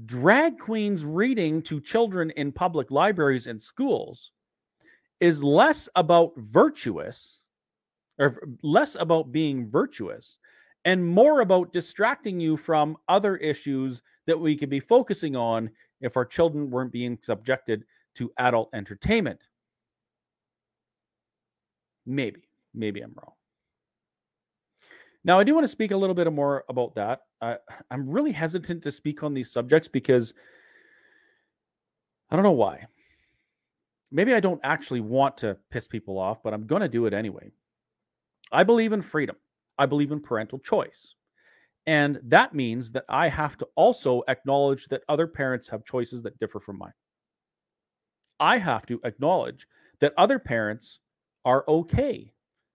drag 0.06 0.58
queens 0.58 1.04
reading 1.04 1.62
to 1.62 1.80
children 1.80 2.30
in 2.36 2.52
public 2.52 2.90
libraries 2.90 3.46
and 3.46 3.60
schools 3.60 4.30
is 5.20 5.42
less 5.42 5.88
about 5.96 6.32
virtuous 6.36 7.40
or 8.18 8.42
less 8.62 8.96
about 8.96 9.32
being 9.32 9.68
virtuous 9.70 10.38
and 10.84 11.06
more 11.06 11.40
about 11.40 11.72
distracting 11.72 12.40
you 12.40 12.56
from 12.56 12.96
other 13.08 13.36
issues 13.36 14.02
that 14.26 14.38
we 14.38 14.56
could 14.56 14.70
be 14.70 14.80
focusing 14.80 15.36
on 15.36 15.70
if 16.00 16.16
our 16.16 16.24
children 16.24 16.70
weren't 16.70 16.92
being 16.92 17.18
subjected 17.20 17.84
to 18.14 18.32
adult 18.38 18.68
entertainment. 18.74 19.40
Maybe, 22.04 22.42
maybe 22.74 23.00
I'm 23.00 23.14
wrong. 23.16 23.34
Now, 25.24 25.38
I 25.38 25.44
do 25.44 25.54
want 25.54 25.64
to 25.64 25.68
speak 25.68 25.92
a 25.92 25.96
little 25.96 26.14
bit 26.14 26.30
more 26.32 26.64
about 26.68 26.94
that. 26.96 27.20
I, 27.40 27.56
I'm 27.90 28.08
really 28.08 28.32
hesitant 28.32 28.82
to 28.84 28.90
speak 28.90 29.22
on 29.22 29.34
these 29.34 29.50
subjects 29.50 29.88
because 29.88 30.34
I 32.30 32.36
don't 32.36 32.44
know 32.44 32.52
why. 32.52 32.86
Maybe 34.10 34.34
I 34.34 34.40
don't 34.40 34.60
actually 34.62 35.00
want 35.00 35.38
to 35.38 35.56
piss 35.70 35.86
people 35.86 36.18
off, 36.18 36.42
but 36.42 36.52
I'm 36.52 36.66
going 36.66 36.82
to 36.82 36.88
do 36.88 37.06
it 37.06 37.14
anyway. 37.14 37.50
I 38.50 38.62
believe 38.62 38.92
in 38.92 39.00
freedom, 39.00 39.36
I 39.78 39.86
believe 39.86 40.12
in 40.12 40.20
parental 40.20 40.58
choice. 40.58 41.14
And 41.86 42.20
that 42.24 42.54
means 42.54 42.92
that 42.92 43.04
I 43.08 43.28
have 43.28 43.56
to 43.58 43.66
also 43.74 44.22
acknowledge 44.28 44.86
that 44.88 45.02
other 45.08 45.26
parents 45.26 45.68
have 45.68 45.84
choices 45.84 46.22
that 46.22 46.38
differ 46.38 46.60
from 46.60 46.78
mine. 46.78 46.92
I 48.38 48.58
have 48.58 48.86
to 48.86 49.00
acknowledge 49.04 49.66
that 50.00 50.14
other 50.16 50.38
parents 50.38 51.00
are 51.44 51.64
okay. 51.66 52.32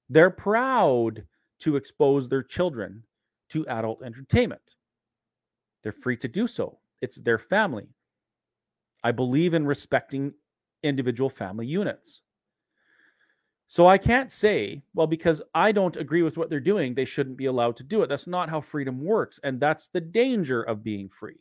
They're 0.10 0.30
proud 0.30 1.24
to 1.60 1.76
expose 1.76 2.28
their 2.28 2.44
children 2.44 3.04
to 3.50 3.68
adult 3.68 4.04
entertainment. 4.04 4.62
They're 5.84 5.92
free 5.92 6.18
to 6.18 6.28
do 6.28 6.48
so, 6.48 6.80
it's 7.02 7.18
their 7.18 7.40
family. 7.40 7.88
I 9.04 9.12
believe 9.12 9.54
in 9.54 9.66
respecting 9.66 10.34
individual 10.84 11.30
family 11.30 11.68
units. 11.68 12.22
So 13.68 13.86
I 13.86 13.98
can't 13.98 14.32
say, 14.32 14.82
well, 14.94 15.08
because 15.08 15.42
I 15.54 15.72
don't 15.72 15.98
agree 15.98 16.24
with 16.24 16.38
what 16.38 16.50
they're 16.50 16.60
doing, 16.60 16.94
they 16.94 17.06
shouldn't 17.06 17.38
be 17.38 17.46
allowed 17.46 17.76
to 17.78 17.84
do 17.84 18.02
it. 18.02 18.08
That's 18.08 18.28
not 18.28 18.50
how 18.50 18.62
freedom 18.62 19.04
works. 19.04 19.40
And 19.44 19.60
that's 19.60 19.90
the 19.90 20.02
danger 20.02 20.64
of 20.64 20.84
being 20.84 21.10
free, 21.10 21.40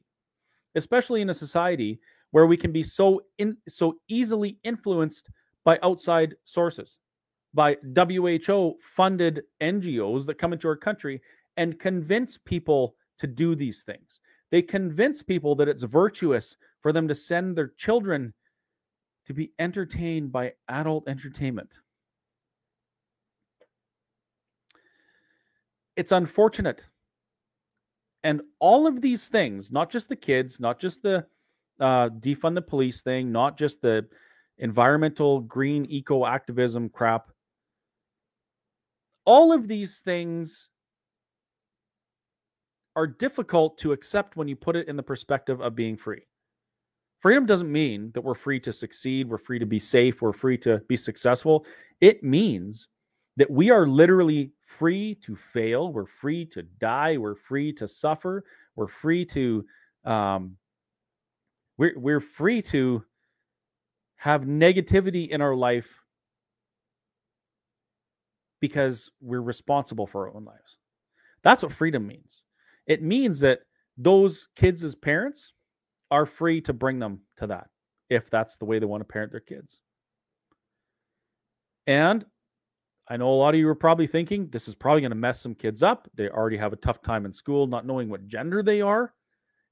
especially 0.75 1.23
in 1.23 1.31
a 1.31 1.35
society 1.35 2.01
where 2.33 2.47
we 2.47 2.57
can 2.57 2.73
be 2.73 2.83
so 2.83 3.23
in, 3.39 3.57
so 3.69 3.97
easily 4.09 4.59
influenced 4.65 5.31
by 5.65 5.79
outside 5.83 6.35
sources 6.45 6.99
by 7.57 7.77
WHO 7.97 8.77
funded 8.81 9.43
NGOs 9.61 10.27
that 10.27 10.39
come 10.39 10.53
into 10.53 10.69
our 10.69 10.77
country 10.77 11.21
and 11.57 11.81
convince 11.81 12.39
people 12.39 12.95
to 13.19 13.27
do 13.27 13.57
these 13.57 13.83
things. 13.83 14.21
They 14.51 14.63
convince 14.63 15.23
people 15.23 15.57
that 15.57 15.67
it's 15.67 15.83
virtuous 15.83 16.57
for 16.83 16.93
them 16.93 17.09
to 17.09 17.15
send 17.15 17.57
their 17.57 17.73
children 17.79 18.35
to 19.27 19.35
be 19.35 19.53
entertained 19.59 20.31
by 20.31 20.53
adult 20.69 21.09
entertainment. 21.09 21.71
It's 25.97 26.13
unfortunate. 26.13 26.85
And 28.23 28.43
all 28.61 28.87
of 28.87 29.01
these 29.01 29.29
things, 29.29 29.73
not 29.73 29.91
just 29.91 30.09
the 30.11 30.17
kids, 30.17 30.61
not 30.61 30.79
just 30.79 31.03
the 31.03 31.27
uh, 31.81 32.11
defund 32.21 32.55
the 32.55 32.63
police 32.63 33.01
thing, 33.01 33.33
not 33.33 33.57
just 33.57 33.81
the 33.81 34.07
environmental 34.59 35.41
green 35.41 35.87
eco 35.87 36.27
activism 36.27 36.89
crap, 36.89 37.31
all 39.27 39.53
of 39.53 39.69
these 39.69 39.99
things 39.99 40.71
are 42.95 43.07
difficult 43.07 43.77
to 43.79 43.93
accept 43.93 44.37
when 44.37 44.49
you 44.49 44.57
put 44.57 44.77
it 44.77 44.89
in 44.89 44.97
the 44.97 45.03
perspective 45.03 45.61
of 45.61 45.75
being 45.75 45.97
free. 45.97 46.23
Freedom 47.21 47.45
doesn't 47.45 47.71
mean 47.71 48.11
that 48.15 48.23
we're 48.23 48.35
free 48.35 48.61
to 48.61 48.73
succeed, 48.73 49.29
we're 49.29 49.37
free 49.37 49.59
to 49.59 49.67
be 49.67 49.79
safe, 49.79 50.23
we're 50.23 50.33
free 50.33 50.57
to 50.59 50.79
be 50.89 50.97
successful. 50.97 51.67
It 52.01 52.23
means 52.23 52.89
that 53.37 53.51
we 53.51 53.71
are 53.71 53.87
literally 53.87 54.53
free 54.65 55.15
to 55.17 55.37
fail, 55.37 55.93
we're 55.93 56.07
free 56.07 56.47
to 56.47 56.63
die, 56.63 57.17
we're 57.19 57.35
free 57.35 57.73
to 57.75 57.87
suffer, 57.87 58.45
we're 58.77 58.89
free 58.89 59.25
to 59.27 59.65
um, 60.05 60.57
we're 61.79 61.99
we're 61.99 62.21
free 62.21 62.63
to 62.63 63.05
have 64.17 64.43
negativity 64.43 65.29
in 65.29 65.41
our 65.41 65.55
life 65.55 65.89
because 68.67 69.11
we're 69.21 69.41
responsible 69.41 70.07
for 70.07 70.29
our 70.29 70.35
own 70.35 70.45
lives. 70.45 70.79
That's 71.43 71.63
what 71.63 71.73
freedom 71.73 72.07
means. 72.07 72.45
It 72.87 73.03
means 73.03 73.39
that 73.41 73.61
those 73.97 74.49
kids 74.57 74.83
as 74.83 74.97
parents 74.97 75.53
are 76.11 76.27
free 76.27 76.61
to 76.63 76.73
bring 76.73 76.99
them 76.99 77.21
to 77.39 77.47
that 77.47 77.69
if 78.11 78.29
that's 78.31 78.57
the 78.57 78.65
way 78.65 78.79
they 78.79 78.87
want 78.87 79.01
to 79.01 79.05
parent 79.05 79.31
their 79.31 79.41
kids. 79.41 79.79
And 81.87 82.25
I 83.09 83.17
know 83.17 83.29
a 83.29 83.35
lot 83.35 83.55
of 83.55 83.61
you 83.61 83.69
are 83.69 83.77
probably 83.77 84.09
thinking 84.09 84.49
this 84.49 84.67
is 84.67 84.75
probably 84.75 85.01
going 85.01 85.11
to 85.13 85.17
mess 85.17 85.41
some 85.41 85.55
kids 85.55 85.85
up. 85.85 86.09
They 86.15 86.29
already 86.29 86.57
have 86.57 86.73
a 86.73 86.77
tough 86.77 87.01
time 87.03 87.25
in 87.25 87.33
school, 87.33 87.69
not 87.69 87.87
knowing 87.87 88.09
what 88.09 88.27
gender 88.27 88.63
they 88.65 88.81
are. 88.81 89.15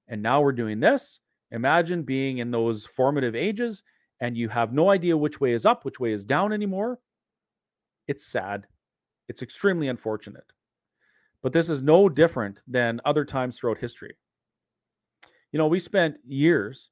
And 0.06 0.22
now 0.22 0.40
we're 0.40 0.52
doing 0.52 0.78
this. 0.78 1.18
Imagine 1.50 2.04
being 2.04 2.38
in 2.38 2.52
those 2.52 2.86
formative 2.86 3.34
ages 3.34 3.82
and 4.20 4.36
you 4.36 4.48
have 4.48 4.72
no 4.72 4.90
idea 4.90 5.16
which 5.16 5.40
way 5.40 5.52
is 5.52 5.66
up, 5.66 5.84
which 5.84 5.98
way 5.98 6.12
is 6.12 6.24
down 6.24 6.52
anymore. 6.52 7.00
It's 8.06 8.26
sad. 8.26 8.66
It's 9.28 9.42
extremely 9.42 9.88
unfortunate. 9.88 10.44
But 11.42 11.52
this 11.52 11.68
is 11.68 11.82
no 11.82 12.08
different 12.08 12.62
than 12.66 13.00
other 13.04 13.24
times 13.24 13.58
throughout 13.58 13.78
history. 13.78 14.16
You 15.52 15.58
know, 15.58 15.66
we 15.66 15.78
spent 15.78 16.16
years. 16.26 16.88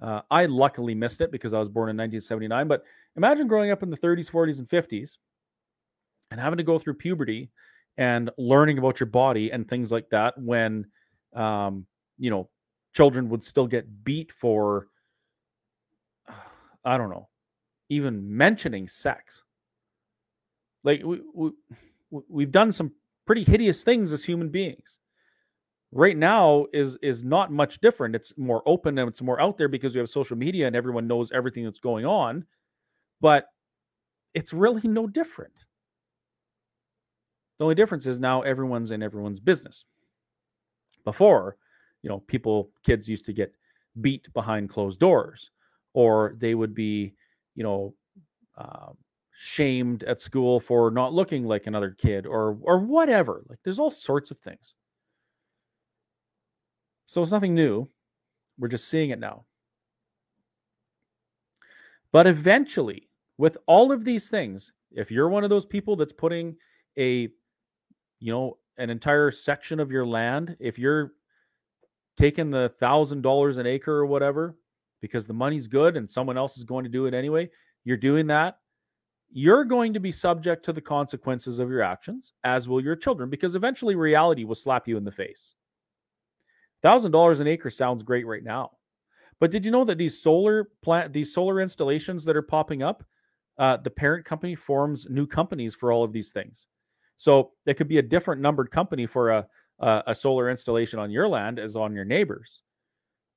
Uh, 0.00 0.20
I 0.30 0.46
luckily 0.46 0.94
missed 0.94 1.20
it 1.20 1.32
because 1.32 1.54
I 1.54 1.58
was 1.58 1.68
born 1.68 1.88
in 1.88 1.96
1979. 1.96 2.68
But 2.68 2.84
imagine 3.16 3.48
growing 3.48 3.70
up 3.70 3.82
in 3.82 3.90
the 3.90 3.96
30s, 3.96 4.30
40s, 4.30 4.58
and 4.58 4.68
50s 4.68 5.16
and 6.30 6.40
having 6.40 6.56
to 6.58 6.62
go 6.62 6.78
through 6.78 6.94
puberty 6.94 7.50
and 7.96 8.30
learning 8.38 8.78
about 8.78 9.00
your 9.00 9.06
body 9.06 9.50
and 9.50 9.66
things 9.66 9.92
like 9.92 10.10
that 10.10 10.36
when, 10.36 10.86
um, 11.34 11.86
you 12.18 12.30
know, 12.30 12.48
children 12.92 13.28
would 13.28 13.44
still 13.44 13.66
get 13.66 14.04
beat 14.04 14.32
for, 14.32 14.88
I 16.84 16.98
don't 16.98 17.10
know, 17.10 17.28
even 17.88 18.36
mentioning 18.36 18.88
sex. 18.88 19.42
Like 20.84 21.02
we, 21.02 21.20
we 21.34 21.50
we've 22.28 22.52
done 22.52 22.70
some 22.70 22.92
pretty 23.26 23.42
hideous 23.42 23.82
things 23.82 24.12
as 24.12 24.24
human 24.24 24.48
beings. 24.48 24.98
Right 25.90 26.16
now 26.16 26.66
is 26.72 26.96
is 27.02 27.24
not 27.24 27.50
much 27.50 27.80
different. 27.80 28.14
It's 28.14 28.32
more 28.36 28.62
open 28.66 28.98
and 28.98 29.08
it's 29.08 29.22
more 29.22 29.40
out 29.40 29.58
there 29.58 29.68
because 29.68 29.94
we 29.94 29.98
have 29.98 30.10
social 30.10 30.36
media 30.36 30.66
and 30.66 30.76
everyone 30.76 31.06
knows 31.06 31.32
everything 31.32 31.64
that's 31.64 31.80
going 31.80 32.04
on 32.04 32.44
but 33.24 33.48
it's 34.34 34.52
really 34.52 34.86
no 34.86 35.06
different. 35.06 35.64
The 37.58 37.64
only 37.64 37.74
difference 37.74 38.06
is 38.06 38.18
now 38.18 38.42
everyone's 38.42 38.90
in 38.90 39.02
everyone's 39.02 39.40
business. 39.40 39.86
Before 41.04 41.56
you 42.02 42.10
know 42.10 42.20
people 42.20 42.70
kids 42.84 43.08
used 43.08 43.24
to 43.24 43.32
get 43.32 43.54
beat 44.02 44.30
behind 44.34 44.68
closed 44.68 45.00
doors 45.00 45.50
or 45.94 46.34
they 46.38 46.54
would 46.54 46.74
be 46.74 47.14
you 47.54 47.62
know 47.62 47.94
uh, 48.58 48.90
shamed 49.36 50.02
at 50.04 50.20
school 50.20 50.60
for 50.60 50.90
not 50.90 51.12
looking 51.12 51.44
like 51.44 51.66
another 51.66 51.90
kid 51.90 52.24
or 52.26 52.56
or 52.62 52.78
whatever 52.78 53.42
like 53.48 53.58
there's 53.64 53.78
all 53.78 53.90
sorts 53.90 54.30
of 54.30 54.38
things 54.38 54.74
so 57.06 57.22
it's 57.22 57.32
nothing 57.32 57.54
new. 57.54 57.88
We're 58.58 58.68
just 58.68 58.88
seeing 58.88 59.10
it 59.10 59.18
now. 59.18 59.44
But 62.12 62.26
eventually, 62.26 63.08
with 63.38 63.56
all 63.66 63.90
of 63.92 64.04
these 64.04 64.28
things, 64.28 64.72
if 64.92 65.10
you're 65.10 65.28
one 65.28 65.44
of 65.44 65.50
those 65.50 65.66
people 65.66 65.96
that's 65.96 66.12
putting 66.12 66.56
a, 66.96 67.28
you 68.20 68.32
know, 68.32 68.58
an 68.78 68.90
entire 68.90 69.30
section 69.30 69.80
of 69.80 69.90
your 69.90 70.06
land, 70.06 70.56
if 70.60 70.78
you're 70.78 71.12
taking 72.16 72.50
the 72.50 72.72
thousand 72.78 73.22
dollars 73.22 73.58
an 73.58 73.66
acre 73.66 73.92
or 73.92 74.06
whatever, 74.06 74.56
because 75.00 75.26
the 75.26 75.32
money's 75.32 75.66
good 75.66 75.96
and 75.96 76.08
someone 76.08 76.38
else 76.38 76.56
is 76.56 76.64
going 76.64 76.84
to 76.84 76.90
do 76.90 77.06
it 77.06 77.14
anyway, 77.14 77.50
you're 77.84 77.96
doing 77.96 78.26
that. 78.28 78.58
You're 79.36 79.64
going 79.64 79.92
to 79.92 79.98
be 79.98 80.12
subject 80.12 80.64
to 80.64 80.72
the 80.72 80.80
consequences 80.80 81.58
of 81.58 81.68
your 81.68 81.82
actions, 81.82 82.34
as 82.44 82.68
will 82.68 82.80
your 82.80 82.94
children, 82.94 83.28
because 83.28 83.56
eventually 83.56 83.96
reality 83.96 84.44
will 84.44 84.54
slap 84.54 84.86
you 84.86 84.96
in 84.96 85.02
the 85.02 85.10
face. 85.10 85.54
Thousand 86.84 87.10
dollars 87.10 87.40
an 87.40 87.48
acre 87.48 87.68
sounds 87.68 88.04
great 88.04 88.28
right 88.28 88.44
now, 88.44 88.70
but 89.40 89.50
did 89.50 89.64
you 89.64 89.72
know 89.72 89.84
that 89.86 89.98
these 89.98 90.22
solar 90.22 90.70
plant, 90.82 91.12
these 91.12 91.34
solar 91.34 91.60
installations 91.60 92.24
that 92.24 92.36
are 92.36 92.42
popping 92.42 92.84
up, 92.84 93.02
uh, 93.58 93.76
the 93.78 93.90
parent 93.90 94.24
company 94.24 94.54
forms 94.54 95.08
new 95.10 95.26
companies 95.26 95.74
for 95.74 95.90
all 95.90 96.04
of 96.04 96.12
these 96.12 96.30
things. 96.30 96.68
So 97.16 97.52
there 97.64 97.74
could 97.74 97.88
be 97.88 97.98
a 97.98 98.02
different 98.02 98.40
numbered 98.40 98.70
company 98.70 99.04
for 99.04 99.30
a, 99.30 99.46
a, 99.80 100.02
a 100.08 100.14
solar 100.14 100.48
installation 100.48 101.00
on 101.00 101.10
your 101.10 101.26
land 101.26 101.58
as 101.58 101.74
on 101.74 101.92
your 101.92 102.04
neighbors. 102.04 102.62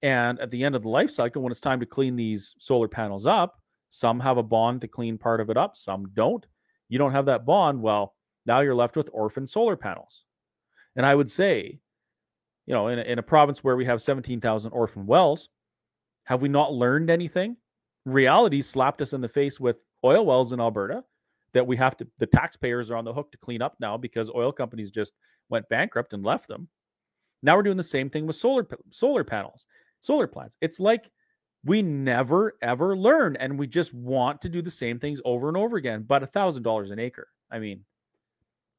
And 0.03 0.39
at 0.39 0.51
the 0.51 0.63
end 0.63 0.75
of 0.75 0.83
the 0.83 0.89
life 0.89 1.09
cycle, 1.09 1.41
when 1.41 1.51
it's 1.51 1.59
time 1.61 1.79
to 1.79 1.87
clean 1.87 2.15
these 2.15 2.53
solar 2.59 2.87
panels 2.87 3.25
up, 3.25 3.59
some 3.89 4.19
have 4.19 4.37
a 4.37 4.43
bond 4.43 4.81
to 4.81 4.87
clean 4.87 5.17
part 5.17 5.41
of 5.41 5.49
it 5.49 5.57
up, 5.57 5.77
some 5.77 6.09
don't. 6.13 6.45
You 6.89 6.97
don't 6.97 7.11
have 7.11 7.25
that 7.25 7.45
bond. 7.45 7.81
Well, 7.81 8.15
now 8.45 8.61
you're 8.61 8.75
left 8.75 8.95
with 8.95 9.09
orphan 9.11 9.47
solar 9.47 9.75
panels. 9.75 10.23
And 10.95 11.05
I 11.05 11.13
would 11.13 11.29
say 11.29 11.79
you 12.67 12.73
know, 12.73 12.89
in 12.89 12.99
a, 12.99 13.01
in 13.03 13.17
a 13.17 13.23
province 13.23 13.63
where 13.63 13.77
we 13.77 13.85
have 13.85 14.01
17,000 14.01 14.71
orphan 14.71 15.07
wells, 15.07 15.49
have 16.25 16.41
we 16.41 16.49
not 16.49 16.73
learned 16.73 17.09
anything? 17.09 17.55
Reality 18.05 18.61
slapped 18.61 19.01
us 19.01 19.13
in 19.13 19.21
the 19.21 19.29
face 19.29 19.59
with 19.59 19.77
oil 20.03 20.25
wells 20.25 20.53
in 20.53 20.59
Alberta 20.59 21.03
that 21.53 21.65
we 21.65 21.77
have 21.77 21.95
to, 21.97 22.07
the 22.19 22.25
taxpayers 22.25 22.91
are 22.91 22.97
on 22.97 23.05
the 23.05 23.13
hook 23.13 23.31
to 23.31 23.37
clean 23.37 23.61
up 23.61 23.77
now 23.79 23.97
because 23.97 24.29
oil 24.29 24.51
companies 24.51 24.91
just 24.91 25.13
went 25.49 25.67
bankrupt 25.69 26.13
and 26.13 26.23
left 26.23 26.47
them. 26.49 26.67
Now 27.41 27.55
we're 27.55 27.63
doing 27.63 27.77
the 27.77 27.83
same 27.83 28.09
thing 28.09 28.27
with 28.27 28.35
solar 28.35 28.67
solar 28.89 29.23
panels, 29.23 29.65
solar 30.01 30.27
plants. 30.27 30.57
It's 30.59 30.79
like 30.79 31.09
we 31.63 31.81
never 31.81 32.55
ever 32.61 32.97
learn, 32.97 33.35
and 33.37 33.57
we 33.57 33.67
just 33.67 33.93
want 33.93 34.41
to 34.41 34.49
do 34.49 34.61
the 34.61 34.71
same 34.71 34.99
things 34.99 35.19
over 35.25 35.47
and 35.47 35.57
over 35.57 35.77
again. 35.77 36.03
But 36.07 36.23
a 36.23 36.27
thousand 36.27 36.63
dollars 36.63 36.91
an 36.91 36.99
acre, 36.99 37.27
I 37.51 37.59
mean, 37.59 37.83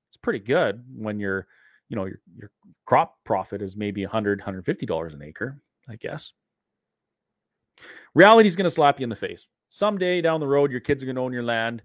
it's 0.08 0.16
pretty 0.16 0.40
good 0.40 0.84
when 0.94 1.18
you're 1.20 1.46
you 1.88 1.96
know 1.96 2.06
your, 2.06 2.20
your 2.36 2.50
crop 2.86 3.16
profit 3.24 3.62
is 3.62 3.76
maybe 3.76 4.04
100 4.04 4.40
150 4.40 4.86
dollars 4.86 5.14
an 5.14 5.22
acre 5.22 5.60
i 5.88 5.96
guess. 5.96 6.32
Reality 8.14 8.48
is 8.48 8.56
going 8.56 8.64
to 8.64 8.70
slap 8.70 8.98
you 8.98 9.04
in 9.04 9.10
the 9.10 9.16
face. 9.16 9.46
Someday 9.68 10.20
down 10.20 10.40
the 10.40 10.46
road 10.46 10.70
your 10.70 10.80
kids 10.80 11.02
are 11.02 11.06
going 11.06 11.16
to 11.16 11.22
own 11.22 11.32
your 11.32 11.42
land. 11.42 11.82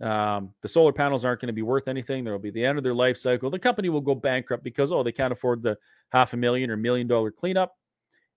Um, 0.00 0.52
the 0.62 0.68
solar 0.68 0.92
panels 0.92 1.24
aren't 1.24 1.40
going 1.40 1.48
to 1.48 1.52
be 1.52 1.62
worth 1.62 1.86
anything. 1.88 2.24
There 2.24 2.32
will 2.32 2.40
be 2.40 2.50
the 2.50 2.64
end 2.64 2.78
of 2.78 2.84
their 2.84 2.94
life 2.94 3.16
cycle. 3.16 3.50
The 3.50 3.58
company 3.58 3.88
will 3.88 4.00
go 4.00 4.14
bankrupt 4.14 4.64
because 4.64 4.90
oh 4.90 5.02
they 5.02 5.12
can't 5.12 5.32
afford 5.32 5.62
the 5.62 5.76
half 6.10 6.32
a 6.32 6.36
million 6.36 6.70
or 6.70 6.76
million 6.76 7.06
dollar 7.06 7.30
cleanup. 7.30 7.76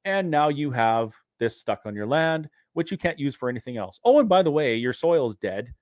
And 0.03 0.29
now 0.29 0.49
you 0.49 0.71
have 0.71 1.13
this 1.39 1.59
stuck 1.59 1.81
on 1.85 1.95
your 1.95 2.07
land 2.07 2.49
which 2.73 2.91
you 2.91 2.97
can't 2.97 3.19
use 3.19 3.35
for 3.35 3.49
anything 3.49 3.77
else 3.77 3.99
oh 4.03 4.19
and 4.19 4.29
by 4.29 4.41
the 4.41 4.51
way 4.51 4.75
your 4.75 4.93
soil 4.93 5.27
is 5.27 5.35
dead 5.35 5.73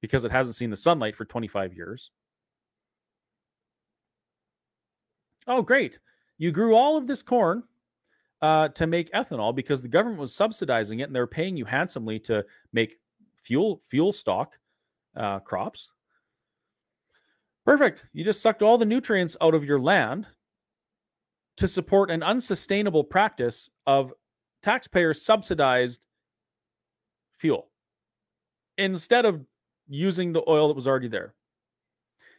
because 0.00 0.24
it 0.24 0.32
hasn't 0.32 0.56
seen 0.56 0.70
the 0.70 0.76
sunlight 0.76 1.16
for 1.16 1.24
25 1.24 1.74
years 1.74 2.10
Oh, 5.46 5.62
great. 5.62 5.98
You 6.38 6.50
grew 6.50 6.74
all 6.74 6.96
of 6.96 7.06
this 7.06 7.22
corn 7.22 7.62
uh, 8.42 8.68
to 8.68 8.86
make 8.86 9.12
ethanol 9.12 9.54
because 9.54 9.82
the 9.82 9.88
government 9.88 10.20
was 10.20 10.34
subsidizing 10.34 11.00
it 11.00 11.04
and 11.04 11.14
they're 11.14 11.26
paying 11.26 11.56
you 11.56 11.64
handsomely 11.64 12.18
to 12.20 12.44
make 12.72 12.98
fuel 13.42 13.82
fuel 13.88 14.12
stock 14.12 14.58
uh, 15.16 15.40
crops. 15.40 15.90
Perfect. 17.64 18.04
You 18.12 18.24
just 18.24 18.42
sucked 18.42 18.62
all 18.62 18.78
the 18.78 18.84
nutrients 18.84 19.36
out 19.40 19.54
of 19.54 19.64
your 19.64 19.80
land 19.80 20.26
to 21.56 21.68
support 21.68 22.10
an 22.10 22.22
unsustainable 22.22 23.04
practice 23.04 23.70
of 23.86 24.12
taxpayer 24.64 25.12
subsidized 25.12 26.06
fuel 27.38 27.68
instead 28.78 29.26
of 29.26 29.44
using 29.88 30.32
the 30.32 30.42
oil 30.48 30.68
that 30.68 30.74
was 30.74 30.88
already 30.88 31.08
there. 31.08 31.34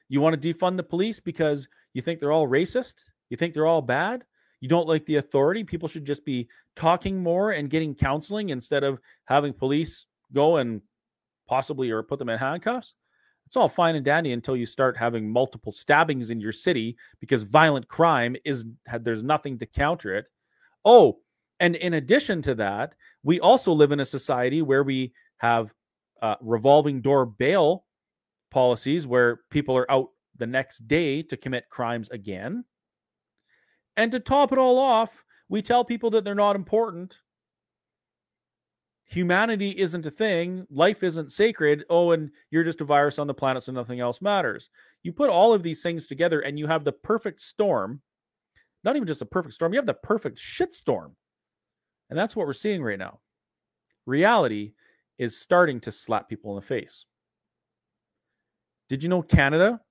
You 0.10 0.22
want 0.22 0.42
to 0.42 0.54
defund 0.54 0.76
the 0.76 0.84
police 0.84 1.20
because 1.20 1.68
you 1.94 2.02
think 2.02 2.20
they're 2.20 2.32
all 2.32 2.48
racist? 2.48 2.96
You 3.30 3.38
think 3.38 3.54
they're 3.54 3.68
all 3.68 3.82
bad? 3.82 4.24
You 4.60 4.68
don't 4.68 4.88
like 4.88 5.06
the 5.06 5.18
authority? 5.18 5.64
People 5.64 5.88
should 5.88 6.06
just 6.06 6.26
be 6.26 6.48
talking 6.76 7.22
more 7.22 7.52
and 7.52 7.70
getting 7.70 7.94
counseling 7.94 8.50
instead 8.50 8.84
of 8.84 9.00
having 9.26 9.54
police 9.54 10.08
go 10.34 10.58
and 10.58 10.82
possibly 11.48 11.92
or 11.92 12.02
put 12.02 12.18
them 12.18 12.30
in 12.30 12.40
handcuffs? 12.40 12.96
It's 13.46 13.56
all 13.56 13.70
fine 13.70 13.96
and 13.96 14.04
dandy 14.04 14.32
until 14.32 14.58
you 14.58 14.66
start 14.66 14.98
having 14.98 15.30
multiple 15.30 15.72
stabbings 15.72 16.32
in 16.32 16.40
your 16.40 16.52
city 16.52 16.98
because 17.20 17.44
violent 17.44 17.88
crime 17.88 18.36
is 18.44 18.66
there's 19.02 19.22
nothing 19.22 19.60
to 19.60 19.68
counter 19.68 20.16
it. 20.16 20.26
Oh, 20.84 21.20
and 21.60 21.76
in 21.76 21.94
addition 21.94 22.42
to 22.44 22.56
that, 22.56 22.96
we 23.24 23.40
also 23.40 23.72
live 23.72 23.92
in 23.92 24.00
a 24.00 24.06
society 24.06 24.62
where 24.62 24.84
we 24.84 25.14
have 25.38 25.74
uh, 26.22 26.36
revolving 26.42 27.02
door 27.02 27.26
bail 27.26 27.86
policies 28.52 29.08
where 29.08 29.42
people 29.50 29.78
are 29.78 29.90
out 29.92 30.10
the 30.38 30.48
next 30.48 30.88
day 30.88 31.22
to 31.24 31.38
commit 31.38 31.70
crimes 31.70 32.10
again. 32.10 32.64
And 33.98 34.12
to 34.12 34.20
top 34.20 34.52
it 34.52 34.58
all 34.58 34.78
off, 34.78 35.24
we 35.50 35.62
tell 35.62 35.86
people 35.86 36.10
that 36.12 36.24
they're 36.24 36.36
not 36.36 36.56
important. 36.56 37.16
Humanity 39.06 39.70
isn't 39.78 40.06
a 40.06 40.12
thing. 40.12 40.66
Life 40.70 41.04
isn't 41.04 41.32
sacred. 41.32 41.86
Oh, 41.90 42.12
and 42.12 42.32
you're 42.50 42.64
just 42.64 42.82
a 42.82 42.86
virus 42.86 43.20
on 43.20 43.28
the 43.28 43.34
planet, 43.34 43.64
so 43.64 43.72
nothing 43.72 44.00
else 44.00 44.22
matters. 44.22 44.70
You 45.04 45.14
put 45.14 45.30
all 45.30 45.54
of 45.54 45.64
these 45.64 45.84
things 45.84 46.08
together 46.08 46.42
and 46.42 46.58
you 46.58 46.66
have 46.68 46.84
the 46.84 46.92
perfect 46.92 47.42
storm. 47.42 48.02
Not 48.84 48.96
even 48.96 49.08
just 49.08 49.22
a 49.22 49.26
perfect 49.26 49.56
storm, 49.56 49.74
you 49.74 49.80
have 49.80 49.86
the 49.86 49.94
perfect 49.94 50.38
shitstorm. 50.38 51.12
And 52.10 52.18
that's 52.18 52.36
what 52.36 52.48
we're 52.48 52.54
seeing 52.54 52.84
right 52.84 53.00
now. 53.00 53.20
Reality 54.06 54.74
is 55.18 55.38
starting 55.40 55.80
to 55.82 55.92
slap 55.92 56.30
people 56.30 56.52
in 56.52 56.56
the 56.56 56.66
face. 56.66 57.06
Did 58.90 59.02
you 59.02 59.10
know 59.10 59.22
Canada 59.22 59.82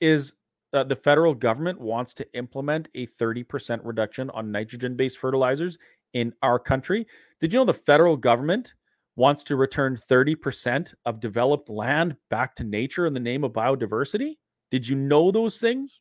is 0.00 0.32
uh, 0.72 0.84
the 0.84 0.96
federal 0.96 1.34
government 1.34 1.80
wants 1.80 2.14
to 2.14 2.34
implement 2.34 2.88
a 2.94 3.06
30% 3.06 3.80
reduction 3.84 4.30
on 4.30 4.50
nitrogen 4.50 4.96
based 4.96 5.18
fertilizers 5.18 5.78
in 6.14 6.32
our 6.42 6.58
country? 6.58 7.06
Did 7.40 7.52
you 7.52 7.60
know 7.60 7.64
the 7.64 7.74
federal 7.74 8.16
government 8.16 8.74
wants 9.16 9.42
to 9.44 9.56
return 9.56 9.98
30% 10.10 10.94
of 11.04 11.20
developed 11.20 11.68
land 11.68 12.16
back 12.30 12.56
to 12.56 12.64
nature 12.64 13.06
in 13.06 13.14
the 13.14 13.20
name 13.20 13.44
of 13.44 13.52
biodiversity? 13.52 14.38
Did 14.70 14.86
you 14.86 14.96
know 14.96 15.30
those 15.30 15.60
things? 15.60 16.00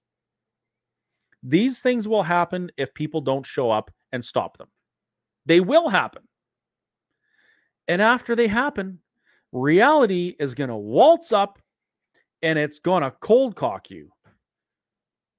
These 1.44 1.80
things 1.82 2.08
will 2.08 2.24
happen 2.24 2.72
if 2.78 2.94
people 2.94 3.22
don't 3.22 3.46
show 3.46 3.72
up 3.72 3.92
and 4.12 4.24
stop 4.24 4.58
them. 4.58 4.68
They 5.50 5.62
will 5.62 5.90
happen. 5.90 6.22
And 7.88 8.04
after 8.04 8.36
they 8.36 8.48
happen, 8.48 9.00
reality 9.52 10.36
is 10.40 10.54
going 10.54 10.70
to 10.70 10.76
waltz 10.76 11.32
up 11.32 11.58
and 12.44 12.60
it's 12.60 12.78
going 12.78 13.02
to 13.02 13.10
cold 13.20 13.56
cock 13.56 13.90
you 13.90 14.12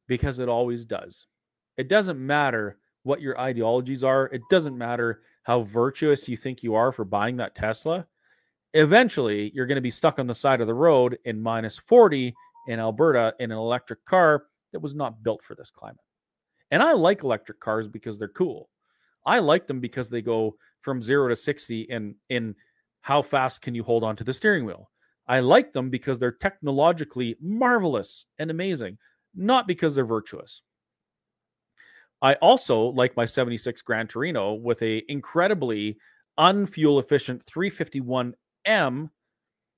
because 0.08 0.40
it 0.40 0.48
always 0.48 0.84
does. 0.84 1.28
It 1.76 1.88
doesn't 1.88 2.18
matter 2.18 2.78
what 3.04 3.20
your 3.20 3.38
ideologies 3.38 4.02
are, 4.02 4.26
it 4.32 4.42
doesn't 4.50 4.76
matter 4.76 5.22
how 5.44 5.62
virtuous 5.62 6.28
you 6.28 6.36
think 6.36 6.64
you 6.64 6.74
are 6.74 6.90
for 6.90 7.04
buying 7.04 7.36
that 7.36 7.54
Tesla. 7.54 8.04
Eventually, 8.74 9.52
you're 9.54 9.66
going 9.66 9.76
to 9.76 9.80
be 9.80 9.90
stuck 9.90 10.18
on 10.18 10.26
the 10.26 10.34
side 10.34 10.60
of 10.60 10.66
the 10.66 10.74
road 10.74 11.20
in 11.24 11.40
minus 11.40 11.78
40 11.78 12.34
in 12.66 12.80
Alberta 12.80 13.32
in 13.38 13.52
an 13.52 13.58
electric 13.58 14.04
car 14.06 14.46
that 14.72 14.80
was 14.80 14.96
not 14.96 15.22
built 15.22 15.44
for 15.44 15.54
this 15.54 15.70
climate. 15.70 16.04
And 16.72 16.82
I 16.82 16.94
like 16.94 17.22
electric 17.22 17.60
cars 17.60 17.86
because 17.86 18.18
they're 18.18 18.26
cool. 18.26 18.68
I 19.26 19.38
like 19.38 19.66
them 19.66 19.80
because 19.80 20.08
they 20.08 20.22
go 20.22 20.56
from 20.82 21.02
0 21.02 21.28
to 21.28 21.36
60 21.36 21.82
in 21.82 22.14
in 22.28 22.54
how 23.02 23.22
fast 23.22 23.62
can 23.62 23.74
you 23.74 23.82
hold 23.82 24.04
on 24.04 24.16
to 24.16 24.24
the 24.24 24.32
steering 24.32 24.64
wheel. 24.64 24.90
I 25.26 25.40
like 25.40 25.72
them 25.72 25.90
because 25.90 26.18
they're 26.18 26.32
technologically 26.32 27.36
marvelous 27.40 28.26
and 28.38 28.50
amazing, 28.50 28.98
not 29.34 29.66
because 29.66 29.94
they're 29.94 30.04
virtuous. 30.04 30.62
I 32.22 32.34
also 32.34 32.86
like 32.88 33.16
my 33.16 33.24
76 33.24 33.80
Gran 33.82 34.06
Torino 34.06 34.54
with 34.54 34.82
a 34.82 35.02
incredibly 35.08 35.96
unfuel 36.38 37.00
efficient 37.00 37.44
351M 37.46 39.10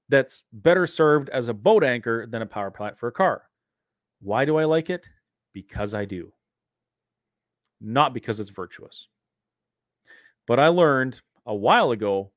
that's 0.08 0.42
better 0.52 0.86
served 0.86 1.28
as 1.30 1.48
a 1.48 1.54
boat 1.54 1.84
anchor 1.84 2.26
than 2.26 2.42
a 2.42 2.46
power 2.46 2.70
plant 2.70 2.98
for 2.98 3.08
a 3.08 3.12
car. 3.12 3.42
Why 4.20 4.44
do 4.44 4.56
I 4.56 4.64
like 4.64 4.90
it? 4.90 5.08
Because 5.52 5.94
I 5.94 6.04
do. 6.04 6.32
Not 7.80 8.14
because 8.14 8.40
it's 8.40 8.50
virtuous. 8.50 9.08
But 10.46 10.58
I 10.58 10.68
learned 10.68 11.20
a 11.46 11.54
while 11.54 11.92
ago 11.92 12.32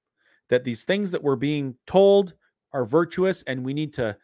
that 0.50 0.64
these 0.64 0.84
things 0.84 1.12
that 1.12 1.24
we're 1.24 1.36
being 1.36 1.76
told 1.88 2.34
are 2.74 2.86
virtuous 2.86 3.44
and 3.48 3.64
we 3.64 3.74
need 3.74 3.94
to 3.96 4.16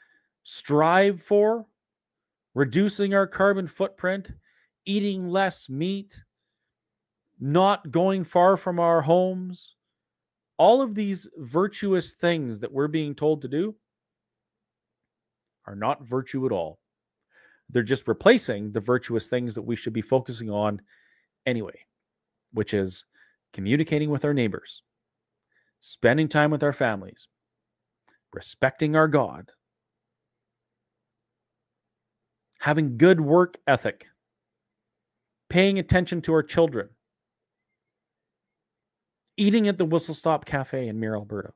strive 0.44 1.22
for, 1.22 1.66
reducing 2.54 3.14
our 3.14 3.28
carbon 3.28 3.68
footprint, 3.68 4.32
eating 4.86 5.28
less 5.28 5.70
meat, 5.70 6.16
not 7.40 7.92
going 7.92 8.24
far 8.24 8.58
from 8.58 8.80
our 8.80 9.02
homes, 9.02 9.76
all 10.58 10.82
of 10.82 10.94
these 10.94 11.28
virtuous 11.38 12.14
things 12.14 12.60
that 12.60 12.72
we're 12.72 12.88
being 12.88 13.16
told 13.16 13.42
to 13.42 13.48
do 13.48 13.74
are 15.66 15.76
not 15.76 16.04
virtue 16.04 16.46
at 16.46 16.52
all. 16.52 16.80
They're 17.70 17.84
just 17.84 18.08
replacing 18.08 18.72
the 18.72 18.80
virtuous 18.80 19.28
things 19.28 19.56
that 19.56 19.62
we 19.62 19.76
should 19.76 19.94
be 19.94 20.02
focusing 20.02 20.50
on 20.50 20.82
anyway, 21.46 21.80
which 22.54 22.74
is 22.74 23.06
communicating 23.54 24.10
with 24.10 24.26
our 24.26 24.34
neighbors, 24.34 24.84
spending 25.80 26.28
time 26.28 26.52
with 26.52 26.64
our 26.64 26.74
families, 26.74 27.28
respecting 28.34 28.96
our 28.96 29.08
God, 29.08 29.52
having 32.60 32.98
good 32.98 33.20
work 33.20 33.58
ethic, 33.68 34.08
paying 35.50 35.80
attention 35.80 36.22
to 36.22 36.34
our 36.34 36.44
children, 36.44 36.90
eating 39.38 39.68
at 39.68 39.78
the 39.78 39.86
Whistle 39.86 40.14
Stop 40.14 40.46
Cafe 40.46 40.88
in 40.88 41.00
Mirror, 41.00 41.18
Alberta. 41.18 41.54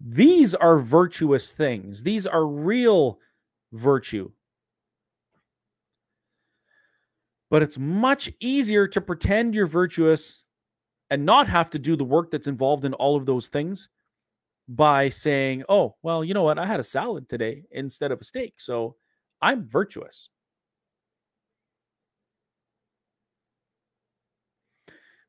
These 0.00 0.54
are 0.54 0.78
virtuous 0.78 1.52
things. 1.52 2.02
These 2.02 2.26
are 2.26 2.46
real 2.46 3.18
virtue. 3.72 4.30
But 7.50 7.62
it's 7.62 7.78
much 7.78 8.30
easier 8.40 8.88
to 8.88 9.00
pretend 9.00 9.54
you're 9.54 9.66
virtuous 9.66 10.43
and 11.10 11.24
not 11.24 11.48
have 11.48 11.70
to 11.70 11.78
do 11.78 11.96
the 11.96 12.04
work 12.04 12.30
that's 12.30 12.46
involved 12.46 12.84
in 12.84 12.94
all 12.94 13.16
of 13.16 13.26
those 13.26 13.48
things 13.48 13.88
by 14.68 15.08
saying, 15.08 15.62
oh, 15.68 15.94
well, 16.02 16.24
you 16.24 16.34
know 16.34 16.42
what? 16.42 16.58
I 16.58 16.66
had 16.66 16.80
a 16.80 16.84
salad 16.84 17.28
today 17.28 17.64
instead 17.70 18.12
of 18.12 18.20
a 18.20 18.24
steak. 18.24 18.54
So 18.58 18.96
I'm 19.42 19.66
virtuous. 19.66 20.30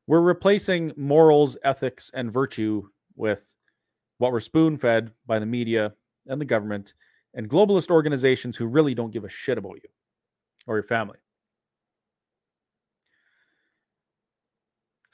we're 0.06 0.20
replacing 0.20 0.92
morals, 0.96 1.56
ethics, 1.64 2.10
and 2.14 2.32
virtue 2.32 2.88
with 3.16 3.42
what 4.18 4.32
we're 4.32 4.40
spoon 4.40 4.78
fed 4.78 5.10
by 5.26 5.38
the 5.38 5.46
media 5.46 5.92
and 6.26 6.40
the 6.40 6.44
government 6.44 6.94
and 7.34 7.50
globalist 7.50 7.90
organizations 7.90 8.56
who 8.56 8.66
really 8.66 8.94
don't 8.94 9.12
give 9.12 9.24
a 9.24 9.28
shit 9.28 9.58
about 9.58 9.74
you 9.74 9.90
or 10.66 10.76
your 10.76 10.84
family. 10.84 11.18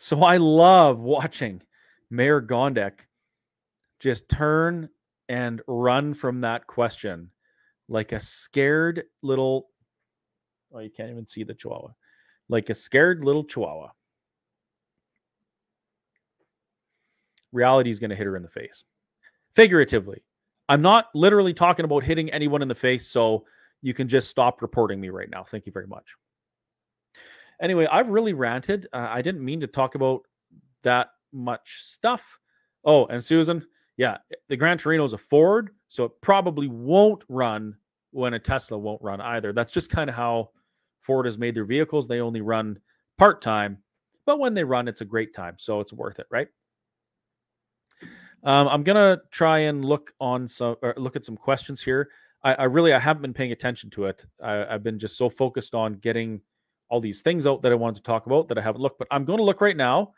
So 0.02 0.24
I 0.24 0.36
love 0.36 0.98
watching 0.98 1.62
Mayor 2.10 2.42
Gondek 2.42 2.94
just 4.00 4.28
turn 4.28 4.88
and 5.28 5.62
run 5.68 6.12
from 6.12 6.40
that 6.40 6.66
question 6.66 7.30
like 7.88 8.10
a 8.10 8.18
scared 8.18 9.04
little 9.22 9.68
oh 10.74 10.80
you 10.80 10.90
can't 10.90 11.08
even 11.08 11.24
see 11.24 11.44
the 11.44 11.54
chihuahua 11.54 11.92
like 12.48 12.68
a 12.68 12.74
scared 12.74 13.24
little 13.24 13.44
chihuahua 13.44 13.90
reality 17.52 17.90
is 17.90 18.00
going 18.00 18.10
to 18.10 18.16
hit 18.16 18.26
her 18.26 18.36
in 18.36 18.42
the 18.42 18.48
face. 18.48 18.82
Figuratively. 19.54 20.24
I'm 20.68 20.82
not 20.82 21.10
literally 21.14 21.54
talking 21.54 21.84
about 21.84 22.02
hitting 22.02 22.28
anyone 22.30 22.60
in 22.60 22.66
the 22.66 22.74
face, 22.74 23.06
so 23.06 23.44
you 23.82 23.94
can 23.94 24.08
just 24.08 24.28
stop 24.28 24.62
reporting 24.62 25.00
me 25.00 25.10
right 25.10 25.30
now. 25.30 25.44
Thank 25.44 25.66
you 25.66 25.72
very 25.72 25.86
much. 25.86 26.16
Anyway, 27.60 27.86
I've 27.90 28.08
really 28.08 28.32
ranted. 28.32 28.88
Uh, 28.92 29.08
I 29.10 29.22
didn't 29.22 29.44
mean 29.44 29.60
to 29.60 29.66
talk 29.66 29.94
about 29.94 30.22
that 30.82 31.08
much 31.32 31.82
stuff. 31.84 32.38
Oh, 32.84 33.06
and 33.06 33.22
Susan, 33.22 33.64
yeah, 33.96 34.18
the 34.48 34.56
Gran 34.56 34.78
Torino 34.78 35.04
is 35.04 35.12
a 35.12 35.18
Ford, 35.18 35.70
so 35.88 36.04
it 36.04 36.12
probably 36.20 36.68
won't 36.68 37.22
run 37.28 37.76
when 38.10 38.34
a 38.34 38.38
Tesla 38.38 38.78
won't 38.78 39.02
run 39.02 39.20
either. 39.20 39.52
That's 39.52 39.72
just 39.72 39.90
kind 39.90 40.10
of 40.10 40.16
how 40.16 40.50
Ford 41.00 41.26
has 41.26 41.38
made 41.38 41.54
their 41.54 41.64
vehicles. 41.64 42.08
They 42.08 42.20
only 42.20 42.40
run 42.40 42.78
part 43.18 43.42
time, 43.42 43.78
but 44.26 44.38
when 44.38 44.54
they 44.54 44.64
run, 44.64 44.88
it's 44.88 45.00
a 45.00 45.06
great 45.06 45.34
time. 45.34 45.54
So 45.58 45.80
it's 45.80 45.92
worth 45.92 46.18
it, 46.18 46.26
right? 46.30 46.48
Um, 48.44 48.66
I'm 48.68 48.82
gonna 48.82 49.20
try 49.30 49.60
and 49.60 49.84
look 49.84 50.12
on 50.20 50.48
some 50.48 50.76
look 50.96 51.14
at 51.14 51.24
some 51.24 51.36
questions 51.36 51.80
here. 51.80 52.10
I, 52.42 52.54
I, 52.54 52.64
really 52.64 52.92
I 52.92 52.98
haven't 52.98 53.22
been 53.22 53.32
paying 53.32 53.52
attention 53.52 53.88
to 53.90 54.06
it. 54.06 54.24
I, 54.42 54.64
I've 54.66 54.82
been 54.82 54.98
just 54.98 55.16
so 55.16 55.30
focused 55.30 55.74
on 55.76 55.94
getting 55.94 56.40
all 56.92 57.00
these 57.00 57.22
things 57.22 57.46
out 57.46 57.62
that 57.62 57.72
I 57.72 57.74
wanted 57.74 57.96
to 57.96 58.02
talk 58.02 58.26
about 58.26 58.48
that 58.48 58.58
I 58.58 58.60
haven't 58.60 58.82
looked. 58.82 58.98
But 58.98 59.08
I'm 59.10 59.24
going 59.24 59.38
to 59.38 59.44
look 59.44 59.62
right 59.62 59.76
now, 59.76 60.12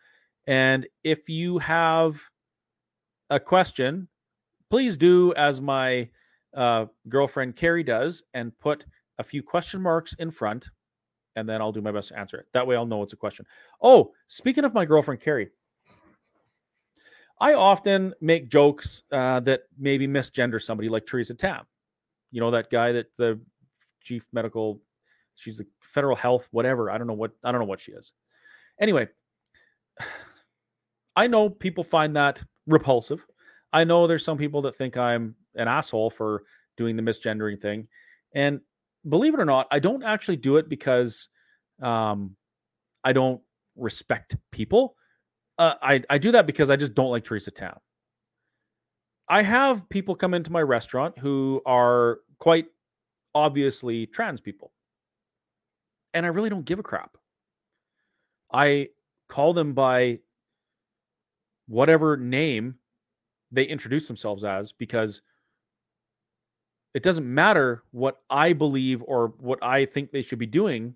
and 0.49 0.87
if 1.05 1.29
you 1.29 1.57
have 1.59 2.21
a 3.31 3.39
question, 3.39 4.09
please 4.71 4.97
do 4.97 5.33
as 5.35 5.61
my 5.61 6.09
uh, 6.53 6.87
girlfriend 7.09 7.55
Carrie 7.55 7.85
does 7.85 8.25
and 8.35 8.59
put 8.59 8.85
a 9.19 9.23
few 9.23 9.41
question 9.41 9.81
marks 9.81 10.15
in 10.19 10.33
front, 10.33 10.69
and 11.37 11.49
then 11.49 11.61
I'll 11.61 11.71
do 11.71 11.81
my 11.81 11.93
best 11.93 12.09
to 12.09 12.19
answer 12.19 12.39
it. 12.39 12.47
That 12.53 12.67
way, 12.67 12.75
I'll 12.75 12.87
know 12.87 13.05
it's 13.05 13.13
a 13.13 13.17
question. 13.17 13.47
Oh, 13.81 14.11
speaking 14.27 14.65
of 14.65 14.75
my 14.75 14.85
girlfriend 14.85 15.21
Carrie, 15.21 15.51
I 17.41 17.55
often 17.55 18.15
make 18.21 18.49
jokes 18.49 19.05
uh, 19.13 19.39
that 19.41 19.63
maybe 19.79 20.09
misgender 20.09 20.61
somebody 20.61 20.89
like 20.89 21.07
Theresa 21.07 21.35
Tam. 21.35 21.67
You 22.33 22.41
know, 22.41 22.51
that 22.51 22.69
guy 22.69 22.91
that 22.91 23.15
the 23.17 23.41
chief 24.03 24.27
medical, 24.33 24.81
she's 25.37 25.59
the 25.59 25.67
federal 25.95 26.17
health, 26.17 26.49
whatever. 26.51 26.91
I 26.91 26.99
don't 26.99 27.07
know 27.07 27.15
what, 27.15 27.31
I 27.43 27.53
don't 27.53 27.61
know 27.61 27.67
what 27.67 27.81
she 27.81 27.93
is. 27.93 28.13
Anyway, 28.81 29.09
I 31.17 31.27
know 31.27 31.49
people 31.49 31.85
find 31.85 32.17
that 32.17 32.43
repulsive. 32.67 33.25
I 33.73 33.85
know 33.85 34.07
there's 34.07 34.25
some 34.25 34.39
people 34.39 34.63
that 34.63 34.77
think 34.77 34.97
I'm 34.97 35.35
an 35.55 35.69
asshole 35.69 36.11
for 36.11 36.43
doing 36.77 36.97
the 36.97 37.03
misgendering 37.03 37.61
thing. 37.61 37.89
And 38.35 38.61
believe 39.09 39.35
it 39.35 39.41
or 39.41 39.45
not, 39.45 39.69
I 39.71 39.79
don't 39.79 40.03
actually 40.03 40.37
do 40.37 40.57
it 40.57 40.69
because 40.69 41.29
um, 41.81 42.37
I 43.05 43.13
don't 43.13 43.41
respect 43.77 44.37
people 44.51 44.97
uh, 45.59 45.75
I 45.83 46.03
I 46.11 46.19
do 46.19 46.33
that 46.33 46.47
because 46.47 46.71
I 46.71 46.77
just 46.77 46.95
don't 46.95 47.11
like 47.11 47.25
Theresa 47.25 47.51
Tam. 47.51 47.77
I 49.29 49.43
have 49.43 49.89
people 49.89 50.15
come 50.15 50.35
into 50.35 50.53
my 50.53 50.63
restaurant 50.63 51.19
who 51.19 51.63
are 51.65 52.19
quite 52.39 52.67
obviously 53.35 54.07
trans 54.07 54.41
people. 54.41 54.73
And 56.15 56.25
I 56.25 56.31
really 56.31 56.49
don't 56.49 56.65
give 56.65 56.79
a 56.79 56.83
crap. 56.83 57.17
I 58.53 58.89
call 59.29 59.53
them 59.53 59.75
by 59.75 60.21
whatever 61.67 62.17
name 62.17 62.77
they 63.51 63.65
introduce 63.65 64.07
themselves 64.07 64.45
as 64.45 64.73
because 64.73 65.23
it 66.95 67.03
doesn't 67.03 67.27
matter 67.27 67.83
what 67.91 68.21
I 68.31 68.53
believe 68.53 69.03
or 69.07 69.35
what 69.39 69.63
I 69.63 69.85
think 69.85 70.11
they 70.13 70.23
should 70.23 70.39
be 70.39 70.47
doing. 70.47 70.95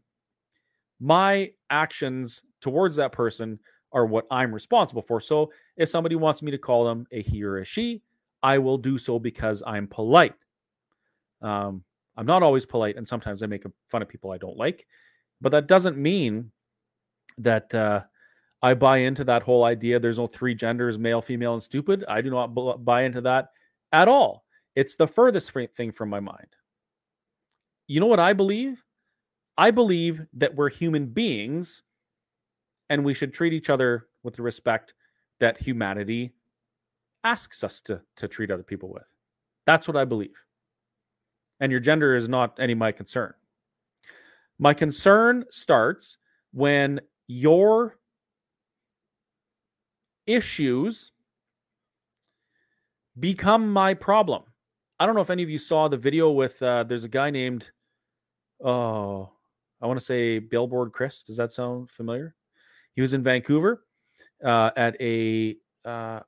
My 1.00 1.50
actions 1.70 2.42
towards 2.60 2.96
that 2.96 3.12
person 3.12 3.58
are 3.92 4.06
what 4.06 4.26
I'm 4.30 4.54
responsible 4.54 5.02
for. 5.02 5.20
So 5.20 5.50
if 5.76 5.88
somebody 5.88 6.14
wants 6.14 6.42
me 6.42 6.50
to 6.52 6.58
call 6.58 6.84
them 6.84 7.06
a 7.10 7.22
he 7.22 7.42
or 7.42 7.58
a 7.58 7.64
she, 7.64 8.02
I 8.42 8.58
will 8.58 8.78
do 8.78 8.98
so 8.98 9.18
because 9.18 9.62
I'm 9.66 9.88
polite. 9.88 10.34
Um, 11.42 11.82
I'm 12.16 12.26
not 12.26 12.42
always 12.42 12.66
polite, 12.66 12.96
and 12.96 13.06
sometimes 13.06 13.42
I 13.42 13.46
make 13.46 13.64
fun 13.88 14.02
of 14.02 14.08
people 14.08 14.32
I 14.32 14.38
don't 14.38 14.56
like, 14.56 14.86
but 15.40 15.50
that 15.50 15.66
doesn't 15.66 15.96
mean 15.96 16.50
that 17.38 17.72
uh, 17.74 18.02
I 18.62 18.74
buy 18.74 18.98
into 18.98 19.24
that 19.24 19.42
whole 19.42 19.64
idea. 19.64 20.00
There's 20.00 20.18
no 20.18 20.26
three 20.26 20.54
genders, 20.54 20.98
male, 20.98 21.22
female, 21.22 21.54
and 21.54 21.62
stupid. 21.62 22.04
I 22.08 22.20
do 22.20 22.30
not 22.30 22.48
buy 22.84 23.02
into 23.02 23.20
that 23.22 23.50
at 23.92 24.08
all. 24.08 24.44
It's 24.74 24.96
the 24.96 25.06
furthest 25.06 25.52
thing 25.76 25.92
from 25.92 26.08
my 26.08 26.20
mind. 26.20 26.48
You 27.86 28.00
know 28.00 28.06
what 28.06 28.20
I 28.20 28.32
believe? 28.32 28.82
I 29.56 29.70
believe 29.70 30.20
that 30.34 30.54
we're 30.54 30.68
human 30.68 31.06
beings 31.06 31.82
and 32.90 33.04
we 33.04 33.14
should 33.14 33.32
treat 33.32 33.52
each 33.52 33.70
other 33.70 34.06
with 34.22 34.34
the 34.34 34.42
respect 34.42 34.94
that 35.40 35.60
humanity 35.60 36.32
asks 37.24 37.64
us 37.64 37.80
to, 37.82 38.00
to 38.16 38.28
treat 38.28 38.50
other 38.50 38.62
people 38.62 38.92
with. 38.92 39.04
That's 39.66 39.88
what 39.88 39.96
I 39.96 40.04
believe. 40.04 40.36
And 41.60 41.72
your 41.72 41.80
gender 41.80 42.14
is 42.14 42.28
not 42.28 42.56
any 42.60 42.72
of 42.72 42.78
my 42.78 42.92
concern. 42.92 43.34
My 44.58 44.74
concern 44.74 45.44
starts 45.50 46.18
when 46.52 47.00
your 47.26 47.98
issues 50.26 51.12
become 53.18 53.72
my 53.72 53.94
problem. 53.94 54.42
I 55.00 55.06
don't 55.06 55.14
know 55.14 55.20
if 55.20 55.30
any 55.30 55.42
of 55.42 55.50
you 55.50 55.58
saw 55.58 55.88
the 55.88 55.96
video 55.96 56.30
with 56.30 56.60
uh, 56.62 56.84
there's 56.84 57.04
a 57.04 57.08
guy 57.08 57.30
named 57.30 57.66
oh 58.64 59.30
I 59.80 59.86
want 59.86 59.98
to 59.98 60.04
say 60.04 60.40
Billboard 60.40 60.92
Chris. 60.92 61.22
Does 61.22 61.36
that 61.36 61.52
sound 61.52 61.90
familiar? 61.90 62.34
He 62.94 63.00
was 63.00 63.14
in 63.14 63.22
Vancouver 63.22 63.84
uh, 64.44 64.70
at 64.76 65.00
a 65.00 65.56
uh, 65.84 66.20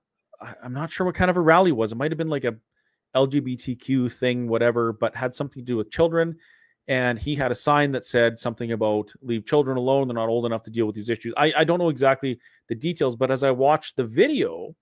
I'm 0.63 0.73
not 0.73 0.91
sure 0.91 1.05
what 1.05 1.15
kind 1.15 1.31
of 1.31 1.37
a 1.37 1.41
rally 1.41 1.73
was. 1.73 1.93
It 1.93 1.97
might 1.97 2.11
have 2.11 2.19
been 2.19 2.31
like 2.31 2.45
a 2.45 2.55
LGBTQ 3.17 4.13
thing, 4.13 4.49
whatever, 4.49 4.93
but 4.93 5.15
had 5.17 5.35
something 5.35 5.63
to 5.63 5.67
do 5.67 5.77
with 5.77 5.91
children. 5.91 6.37
And 6.91 7.21
he 7.21 7.37
had 7.37 7.53
a 7.53 7.55
sign 7.55 7.93
that 7.93 8.05
said 8.05 8.37
something 8.37 8.73
about 8.73 9.13
leave 9.23 9.47
children 9.47 9.77
alone. 9.77 10.09
They're 10.09 10.15
not 10.17 10.29
old 10.29 10.45
enough 10.45 10.65
to 10.65 10.73
deal 10.73 10.87
with 10.87 10.97
these 10.97 11.09
issues. 11.09 11.33
I, 11.37 11.53
I 11.59 11.63
don't 11.63 11.79
know 11.79 11.89
exactly 11.89 12.41
the 12.69 12.75
details, 12.75 13.15
but 13.15 13.31
as 13.31 13.45
I 13.45 13.53
watched 13.53 13.95
the 13.95 14.03
video, 14.03 14.75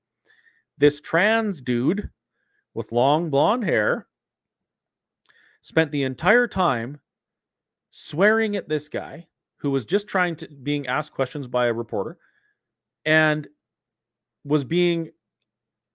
this 0.78 1.02
trans 1.02 1.60
dude 1.60 2.08
with 2.72 2.92
long 2.92 3.28
blonde 3.28 3.62
hair 3.62 4.06
spent 5.60 5.92
the 5.92 6.04
entire 6.04 6.48
time 6.48 6.98
swearing 7.90 8.56
at 8.56 8.70
this 8.70 8.88
guy 8.88 9.26
who 9.58 9.70
was 9.70 9.84
just 9.84 10.08
trying 10.08 10.34
to 10.36 10.48
being 10.48 10.86
asked 10.86 11.12
questions 11.12 11.46
by 11.46 11.66
a 11.66 11.72
reporter 11.74 12.16
and 13.04 13.48
was 14.44 14.64
being 14.64 15.10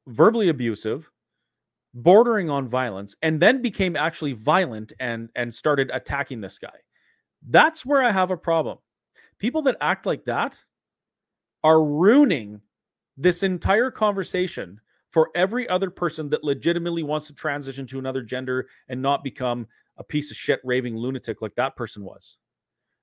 verbally 0.06 0.50
abusive 0.50 1.10
bordering 1.94 2.50
on 2.50 2.68
violence 2.68 3.16
and 3.22 3.40
then 3.40 3.62
became 3.62 3.96
actually 3.96 4.34
violent 4.34 4.94
and 5.00 5.30
and 5.36 5.54
started 5.54 5.92
attacking 5.94 6.42
this 6.42 6.58
guy 6.58 6.78
that's 7.50 7.86
where 7.86 8.02
i 8.02 8.12
have 8.12 8.32
a 8.32 8.38
problem 8.38 8.78
people 9.38 9.62
that 9.62 9.78
act 9.82 10.06
like 10.06 10.24
that 10.26 10.62
are 11.64 11.84
ruining 11.84 12.60
this 13.18 13.44
entire 13.44 13.92
conversation 13.92 14.80
for 15.14 15.30
every 15.36 15.70
other 15.70 15.92
person 15.92 16.28
that 16.30 16.44
legitimately 16.44 17.04
wants 17.04 17.28
to 17.28 17.34
transition 17.34 17.86
to 17.86 18.00
another 18.00 18.24
gender 18.24 18.68
and 18.90 19.00
not 19.00 19.24
become 19.24 19.68
a 19.98 20.04
piece 20.04 20.32
of 20.32 20.38
shit 20.38 20.60
raving 20.64 20.98
lunatic 20.98 21.40
like 21.42 21.54
that 21.56 21.76
person 21.76 22.04
was. 22.04 22.38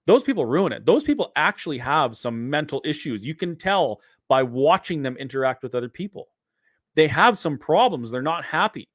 Those 0.06 0.24
people 0.24 0.44
ruin 0.44 0.72
it. 0.72 0.84
Those 0.84 1.04
people 1.04 1.30
actually 1.36 1.78
have 1.78 2.16
some 2.16 2.50
mental 2.50 2.82
issues. 2.84 3.24
You 3.24 3.36
can 3.36 3.54
tell 3.54 4.00
by 4.26 4.42
watching 4.42 5.02
them 5.02 5.16
interact 5.18 5.62
with 5.62 5.76
other 5.76 5.88
people. 5.88 6.28
They 6.94 7.08
have 7.08 7.38
some 7.38 7.58
problems. 7.58 8.10
They're 8.10 8.22
not 8.22 8.44
happy. 8.44 8.88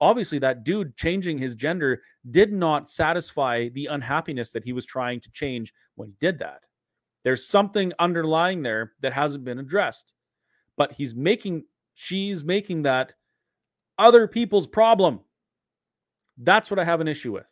Obviously, 0.00 0.38
that 0.38 0.64
dude 0.64 0.96
changing 0.96 1.38
his 1.38 1.54
gender 1.54 2.02
did 2.30 2.52
not 2.52 2.88
satisfy 2.88 3.68
the 3.70 3.86
unhappiness 3.86 4.52
that 4.52 4.64
he 4.64 4.72
was 4.72 4.86
trying 4.86 5.20
to 5.20 5.30
change 5.32 5.72
when 5.96 6.08
he 6.08 6.14
did 6.20 6.38
that. 6.38 6.60
There's 7.24 7.48
something 7.48 7.92
underlying 7.98 8.62
there 8.62 8.92
that 9.00 9.12
hasn't 9.12 9.44
been 9.44 9.58
addressed. 9.58 10.14
But 10.76 10.92
he's 10.92 11.14
making 11.14 11.64
she's 11.94 12.44
making 12.44 12.82
that 12.82 13.12
other 13.98 14.28
people's 14.28 14.68
problem. 14.68 15.20
That's 16.38 16.70
what 16.70 16.78
I 16.78 16.84
have 16.84 17.00
an 17.00 17.08
issue 17.08 17.32
with. 17.32 17.46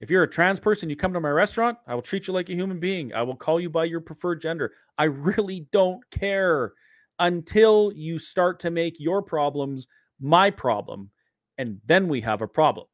If 0.00 0.10
you're 0.10 0.24
a 0.24 0.30
trans 0.30 0.60
person, 0.60 0.90
you 0.90 0.96
come 0.96 1.14
to 1.14 1.20
my 1.20 1.30
restaurant, 1.30 1.78
I 1.86 1.94
will 1.94 2.02
treat 2.02 2.26
you 2.26 2.34
like 2.34 2.50
a 2.50 2.54
human 2.54 2.78
being. 2.78 3.14
I 3.14 3.22
will 3.22 3.34
call 3.34 3.58
you 3.58 3.70
by 3.70 3.86
your 3.86 4.00
preferred 4.00 4.42
gender. 4.42 4.72
I 4.98 5.04
really 5.04 5.66
don't 5.72 6.02
care 6.10 6.74
until 7.18 7.92
you 7.94 8.18
start 8.18 8.60
to 8.60 8.70
make 8.70 8.96
your 8.98 9.22
problems 9.22 9.86
my 10.20 10.50
problem. 10.50 11.10
And 11.58 11.80
then 11.86 12.08
we 12.08 12.20
have 12.20 12.42
a 12.42 12.48
problem. 12.48 12.86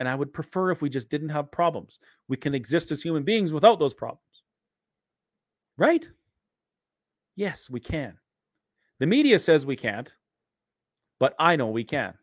And 0.00 0.08
I 0.08 0.14
would 0.14 0.32
prefer 0.32 0.70
if 0.70 0.82
we 0.82 0.88
just 0.88 1.08
didn't 1.08 1.28
have 1.30 1.50
problems. 1.50 1.98
We 2.28 2.36
can 2.36 2.54
exist 2.54 2.92
as 2.92 3.02
human 3.02 3.22
beings 3.22 3.52
without 3.52 3.78
those 3.78 3.94
problems. 3.94 4.20
Right? 5.76 6.08
Yes, 7.36 7.68
we 7.68 7.80
can. 7.80 8.16
The 9.00 9.06
media 9.06 9.38
says 9.38 9.66
we 9.66 9.76
can't, 9.76 10.12
but 11.18 11.34
I 11.38 11.56
know 11.56 11.68
we 11.68 11.84
can. 11.84 12.14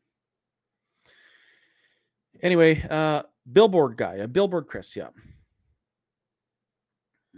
Anyway, 2.42 2.86
uh, 2.90 3.24
billboard 3.52 3.98
guy, 3.98 4.16
a 4.16 4.28
billboard 4.28 4.68
Chris, 4.68 4.96
yeah. 4.96 5.10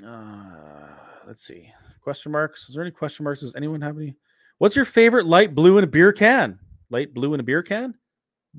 Uh, 0.06 0.88
let's 1.28 1.44
see. 1.44 1.72
Question 2.04 2.34
marks. 2.34 2.68
Is 2.68 2.76
there 2.76 2.84
any 2.84 2.92
question 2.92 3.24
marks? 3.24 3.40
Does 3.40 3.56
anyone 3.56 3.82
have 3.82 3.98
any? 3.98 4.14
What's 4.58 4.76
your 4.76 4.86
favorite 4.86 5.26
light 5.26 5.56
blue 5.56 5.78
in 5.78 5.86
a 5.86 5.88
beer 5.88 6.12
can? 6.12 6.60
Light 6.90 7.14
blue 7.14 7.34
in 7.34 7.40
a 7.40 7.44
beer 7.44 7.64
can? 7.64 7.96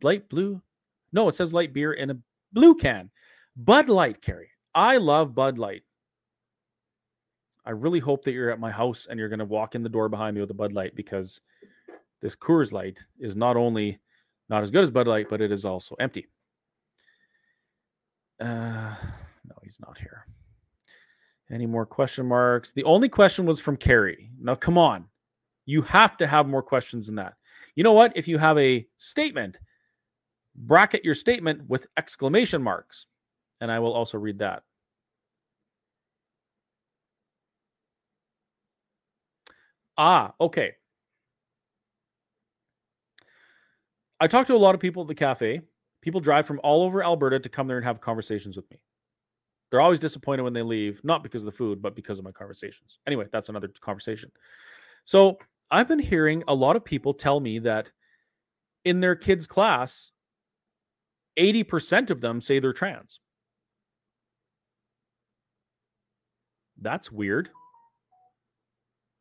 Light 0.03 0.26
blue? 0.30 0.62
No, 1.12 1.28
it 1.28 1.34
says 1.34 1.53
light 1.53 1.74
beer 1.74 1.92
in 1.92 2.11
a 2.11 2.16
blue 2.55 2.74
can. 2.74 3.11
Bud 3.57 3.88
Light, 3.88 4.22
Carrie. 4.22 4.51
I 4.74 4.97
love 4.97 5.34
Bud 5.34 5.59
Light. 5.59 5.82
I 7.66 7.70
really 7.70 8.01
hope 8.01 8.24
that 8.24 8.32
you're 8.32 8.51
at 8.51 8.59
my 8.59 8.70
house 8.70 9.07
and 9.09 9.18
you're 9.18 9.28
going 9.28 9.38
to 9.38 9.45
walk 9.45 9.74
in 9.74 9.82
the 9.82 9.88
door 9.88 10.09
behind 10.09 10.34
me 10.34 10.40
with 10.40 10.51
a 10.51 10.55
Bud 10.55 10.72
Light 10.72 10.97
because 10.97 11.40
this 12.22 12.34
Coors 12.34 12.72
Light 12.72 13.05
is 13.20 13.36
not 13.36 13.57
only 13.57 13.99
not 14.49 14.62
as 14.62 14.70
good 14.70 14.82
as 14.84 14.90
Bud 14.90 15.07
Light, 15.07 15.28
but 15.28 15.40
it 15.40 15.53
is 15.53 15.64
also 15.64 15.95
empty. 16.01 16.26
Uh, 18.40 18.95
no, 19.45 19.55
he's 19.62 19.78
not 19.80 19.99
here. 19.99 20.26
Any 21.55 21.66
more 21.66 21.86
question 21.86 22.26
marks? 22.26 22.72
The 22.72 22.82
only 22.82 23.09
question 23.09 23.46
was 23.46 23.61
from 23.61 23.76
Carrie. 23.76 24.28
Now, 24.40 24.57
come 24.57 24.76
on. 24.76 25.05
You 25.66 25.82
have 25.82 26.16
to 26.16 26.26
have 26.26 26.48
more 26.48 26.64
questions 26.64 27.07
than 27.07 27.14
that. 27.14 27.34
You 27.76 27.84
know 27.84 27.92
what? 27.92 28.12
If 28.16 28.26
you 28.26 28.38
have 28.38 28.59
a 28.59 28.84
statement, 28.96 29.57
bracket 30.57 31.05
your 31.05 31.14
statement 31.14 31.62
with 31.68 31.86
exclamation 31.96 32.61
marks. 32.61 33.07
And 33.61 33.70
I 33.70 33.78
will 33.78 33.92
also 33.92 34.18
read 34.18 34.40
that. 34.40 34.64
Ah, 39.96 40.34
okay. 40.40 40.72
I 44.18 44.26
talked 44.26 44.48
to 44.48 44.55
a 44.55 44.57
lot 44.57 44.74
of 44.74 44.80
people 44.80 45.02
at 45.02 45.09
the 45.09 45.14
cafe. 45.14 45.61
People 46.02 46.20
drive 46.20 46.48
from 46.48 46.61
all 46.64 46.82
over 46.82 47.05
Alberta 47.05 47.38
to 47.38 47.48
come 47.48 47.68
there 47.68 47.76
and 47.76 47.86
have 47.86 48.00
conversations 48.00 48.57
with 48.57 48.68
me. 48.72 48.80
They're 49.70 49.80
always 49.80 50.00
disappointed 50.00 50.42
when 50.42 50.52
they 50.52 50.62
leave, 50.62 51.00
not 51.04 51.22
because 51.22 51.42
of 51.42 51.46
the 51.46 51.56
food, 51.56 51.82
but 51.82 51.96
because 51.96 52.18
of 52.18 52.24
my 52.24 52.32
conversations. 52.32 52.98
Anyway, 53.06 53.26
that's 53.32 53.48
another 53.48 53.68
conversation. 53.80 54.30
So 55.04 55.38
I've 55.70 55.88
been 55.88 55.98
hearing 55.98 56.44
a 56.48 56.54
lot 56.54 56.76
of 56.76 56.84
people 56.84 57.12
tell 57.12 57.40
me 57.40 57.58
that 57.60 57.90
in 58.84 59.00
their 59.00 59.16
kids' 59.16 59.46
class, 59.46 60.12
80% 61.38 62.10
of 62.10 62.20
them 62.20 62.40
say 62.40 62.58
they're 62.60 62.72
trans. 62.72 63.20
That's 66.80 67.10
weird. 67.10 67.50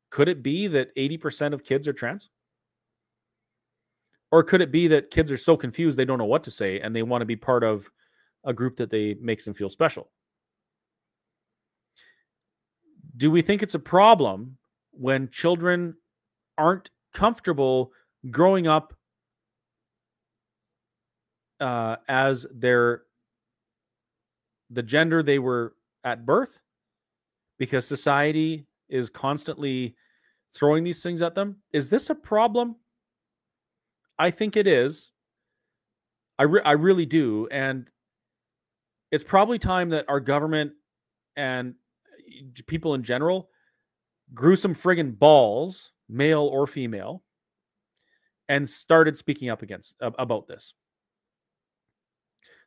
Could 0.10 0.28
it 0.28 0.44
be 0.44 0.68
that 0.68 0.96
80% 0.96 1.54
of 1.54 1.64
kids 1.64 1.88
are 1.88 1.94
trans? 1.94 2.30
Or 4.32 4.44
could 4.44 4.62
it 4.62 4.72
be 4.72 4.88
that 4.88 5.12
kids 5.12 5.32
are 5.32 5.38
so 5.38 5.56
confused 5.56 5.98
they 5.98 6.06
don't 6.06 6.18
know 6.18 6.26
what 6.26 6.44
to 6.44 6.52
say 6.52 6.80
and 6.80 6.96
they 6.96 7.04
want 7.04 7.22
to 7.22 7.26
be 7.26 7.36
part 7.36 7.64
of 7.64 7.90
a 8.44 8.54
group 8.54 8.76
that 8.78 8.90
they 8.90 9.16
makes 9.16 9.46
them 9.46 9.54
feel 9.54 9.70
special? 9.70 10.12
Do 13.18 13.30
we 13.30 13.42
think 13.42 13.62
it's 13.62 13.76
a 13.76 13.80
problem 13.80 14.58
when 14.92 15.30
children 15.30 15.96
aren't 16.58 16.90
comfortable 17.14 17.92
growing 18.32 18.68
up 18.68 18.94
uh, 21.60 21.98
as 22.08 22.46
their 22.54 23.04
the 24.70 24.84
gender 24.84 25.22
they 25.22 25.40
were 25.40 25.76
at 26.04 26.26
birth 26.26 26.60
because 27.60 27.86
society 27.86 28.66
is 28.90 29.10
constantly 29.10 29.96
throwing 30.54 30.84
these 30.84 31.02
things 31.04 31.22
at 31.22 31.36
them. 31.36 31.58
Is 31.72 31.90
this 31.90 32.10
a 32.10 32.16
problem? 32.16 32.76
I 34.20 34.32
think 34.32 34.58
it 34.58 34.68
is. 34.68 35.12
I 36.40 36.44
re- 36.44 36.62
I 36.66 36.72
really 36.72 37.06
do, 37.06 37.48
and 37.52 37.88
it's 39.12 39.24
probably 39.24 39.60
time 39.60 39.90
that 39.90 40.06
our 40.10 40.20
government 40.20 40.74
and 41.36 41.76
people 42.68 42.94
in 42.94 43.04
general 43.04 43.50
grew 44.34 44.56
some 44.56 44.76
friggin' 44.76 45.18
balls, 45.18 45.92
male 46.10 46.44
or 46.44 46.68
female, 46.68 47.24
and 48.50 48.68
started 48.68 49.18
speaking 49.18 49.50
up 49.50 49.62
against 49.62 49.96
about 50.02 50.48
this. 50.48 50.74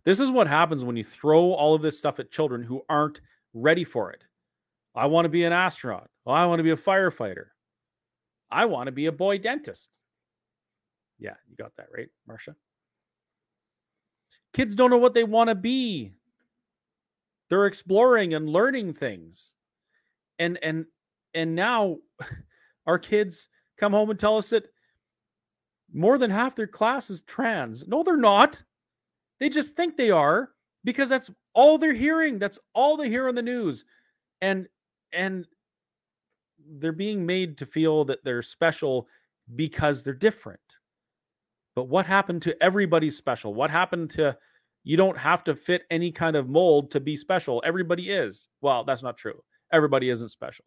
This 0.05 0.21
is 0.21 0.31
what 0.31 0.47
happens 0.47 0.85
when 0.85 0.97
you 0.97 1.05
throw 1.05 1.53
all 1.53 1.75
of 1.75 1.83
this 1.83 1.99
stuff 1.99 2.21
at 2.21 2.31
children 2.31 2.63
who 2.63 2.83
aren't 2.89 3.21
ready 3.55 3.85
for 3.85 4.13
it. 4.13 4.23
I 4.95 5.07
want 5.07 5.25
to 5.25 5.31
be 5.31 5.45
an 5.45 5.53
astronaut. 5.53 6.09
Well, 6.25 6.37
I 6.37 6.47
want 6.47 6.61
to 6.61 6.65
be 6.65 6.71
a 6.71 6.77
firefighter. 6.77 7.47
I 8.51 8.65
want 8.65 8.87
to 8.87 8.93
be 8.93 9.07
a 9.07 9.13
boy 9.13 9.39
dentist. 9.39 9.99
Yeah, 11.19 11.35
you 11.49 11.57
got 11.57 11.75
that 11.77 11.89
right, 11.95 12.09
Marcia. 12.27 12.55
Kids 14.53 14.75
don't 14.75 14.91
know 14.91 14.97
what 14.97 15.13
they 15.13 15.25
want 15.25 15.51
to 15.51 15.55
be. 15.55 16.13
They're 17.49 17.67
exploring 17.67 18.35
and 18.35 18.49
learning 18.49 18.95
things. 18.95 19.53
And 20.39 20.59
and 20.63 20.87
and 21.35 21.55
now 21.55 21.99
our 22.87 22.99
kids 22.99 23.49
come 23.79 23.93
home 23.93 24.11
and 24.11 24.19
tell 24.19 24.37
us 24.37 24.51
that 24.51 24.67
more 25.93 26.19
than 26.19 26.31
half 26.31 26.55
their 26.55 26.67
class 26.67 27.11
is 27.11 27.23
trans. 27.23 27.87
No, 27.87 28.03
they're 28.03 28.17
not. 28.17 28.63
They 29.39 29.49
just 29.49 29.77
think 29.77 29.97
they 29.97 30.11
are 30.11 30.51
because 30.85 31.09
that's 31.09 31.31
all 31.55 31.79
they're 31.79 31.93
hearing. 31.93 32.39
That's 32.39 32.59
all 32.75 32.97
they 32.97 33.09
hear 33.09 33.29
on 33.29 33.35
the 33.35 33.43
news. 33.43 33.85
And 34.41 34.67
and 35.13 35.47
they're 36.79 36.93
being 36.93 37.25
made 37.25 37.57
to 37.59 37.67
feel 37.67 38.05
that 38.07 38.25
they're 38.25 38.43
special 38.43 39.07
because 39.55 40.03
they're 40.03 40.15
different. 40.15 40.61
But 41.75 41.85
what 41.85 42.07
happened 42.07 42.43
to 42.43 42.63
everybody's 42.63 43.17
special? 43.17 43.55
What 43.55 43.71
happened 43.71 44.11
to 44.11 44.37
you 44.87 44.97
don't 44.97 45.18
have 45.18 45.43
to 45.43 45.57
fit 45.57 45.82
any 45.91 46.12
kind 46.12 46.37
of 46.37 46.49
mold 46.49 46.93
to 46.93 47.01
be 47.01 47.16
special? 47.16 47.61
Everybody 47.66 48.11
is. 48.11 48.47
Well, 48.61 48.84
that's 48.84 49.03
not 49.03 49.18
true. 49.18 49.43
Everybody 49.72 50.11
isn't 50.11 50.28
special. 50.28 50.64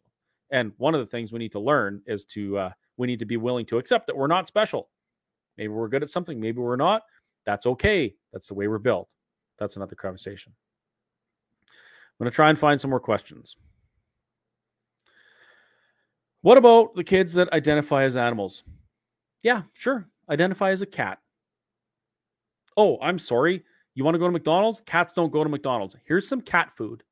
And 0.52 0.72
one 0.76 0.94
of 0.94 1.00
the 1.00 1.06
things 1.06 1.32
we 1.32 1.38
need 1.38 1.52
to 1.52 1.58
learn 1.58 2.02
is 2.06 2.26
to 2.26 2.58
uh, 2.58 2.70
we 2.98 3.06
need 3.06 3.18
to 3.20 3.24
be 3.24 3.38
willing 3.38 3.64
to 3.64 3.78
accept 3.78 4.06
that 4.06 4.16
we're 4.16 4.26
not 4.26 4.46
special. 4.46 4.90
Maybe 5.56 5.68
we're 5.68 5.88
good 5.88 6.02
at 6.02 6.10
something, 6.10 6.38
maybe 6.38 6.60
we're 6.60 6.76
not. 6.76 7.02
That's 7.46 7.64
okay. 7.64 8.14
That's 8.30 8.46
the 8.46 8.52
way 8.52 8.68
we're 8.68 8.78
built. 8.78 9.08
That's 9.58 9.76
another 9.76 9.96
conversation. 9.96 10.52
I'm 11.66 12.24
going 12.24 12.30
to 12.30 12.34
try 12.36 12.50
and 12.50 12.58
find 12.58 12.78
some 12.78 12.90
more 12.90 13.00
questions. 13.00 13.56
What 16.42 16.58
about 16.58 16.94
the 16.94 17.04
kids 17.04 17.32
that 17.34 17.50
identify 17.54 18.02
as 18.02 18.18
animals? 18.18 18.64
Yeah, 19.42 19.62
sure. 19.72 20.06
Identify 20.28 20.72
as 20.72 20.82
a 20.82 20.86
cat. 20.86 21.20
Oh, 22.76 22.98
I'm 23.00 23.18
sorry. 23.18 23.64
You 24.00 24.04
want 24.04 24.14
to 24.14 24.18
go 24.18 24.24
to 24.28 24.32
McDonald's? 24.32 24.80
Cats 24.86 25.12
don't 25.12 25.30
go 25.30 25.44
to 25.44 25.50
McDonald's. 25.50 25.94
Here's 26.06 26.26
some 26.26 26.40
cat 26.40 26.72
food. 26.74 27.02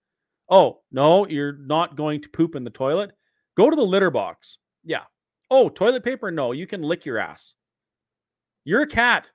Oh, 0.48 0.80
no, 0.90 1.26
you're 1.26 1.58
not 1.58 1.96
going 1.98 2.22
to 2.22 2.30
poop 2.30 2.54
in 2.54 2.64
the 2.64 2.70
toilet. 2.70 3.10
Go 3.58 3.68
to 3.68 3.76
the 3.76 3.82
litter 3.82 4.10
box. 4.10 4.56
Yeah. 4.84 5.02
Oh, 5.50 5.68
toilet 5.68 6.02
paper? 6.02 6.30
No, 6.30 6.52
you 6.52 6.66
can 6.66 6.80
lick 6.80 7.04
your 7.04 7.18
ass. 7.18 7.52
You're 8.64 8.80
a 8.80 8.86
cat. 8.86 9.30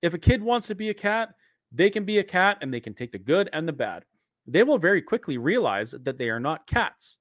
If 0.00 0.14
a 0.14 0.18
kid 0.18 0.40
wants 0.40 0.68
to 0.68 0.76
be 0.76 0.90
a 0.90 0.94
cat, 0.94 1.30
they 1.72 1.90
can 1.90 2.04
be 2.04 2.18
a 2.18 2.22
cat 2.22 2.58
and 2.60 2.72
they 2.72 2.78
can 2.78 2.94
take 2.94 3.10
the 3.10 3.18
good 3.18 3.50
and 3.52 3.66
the 3.66 3.72
bad. 3.72 4.04
They 4.46 4.62
will 4.62 4.78
very 4.78 5.02
quickly 5.02 5.38
realize 5.38 5.92
that 6.04 6.16
they 6.16 6.30
are 6.30 6.38
not 6.38 6.68
cats. 6.68 7.16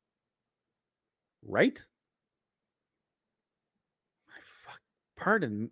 Right? 1.44 1.84
Pardon. 5.18 5.72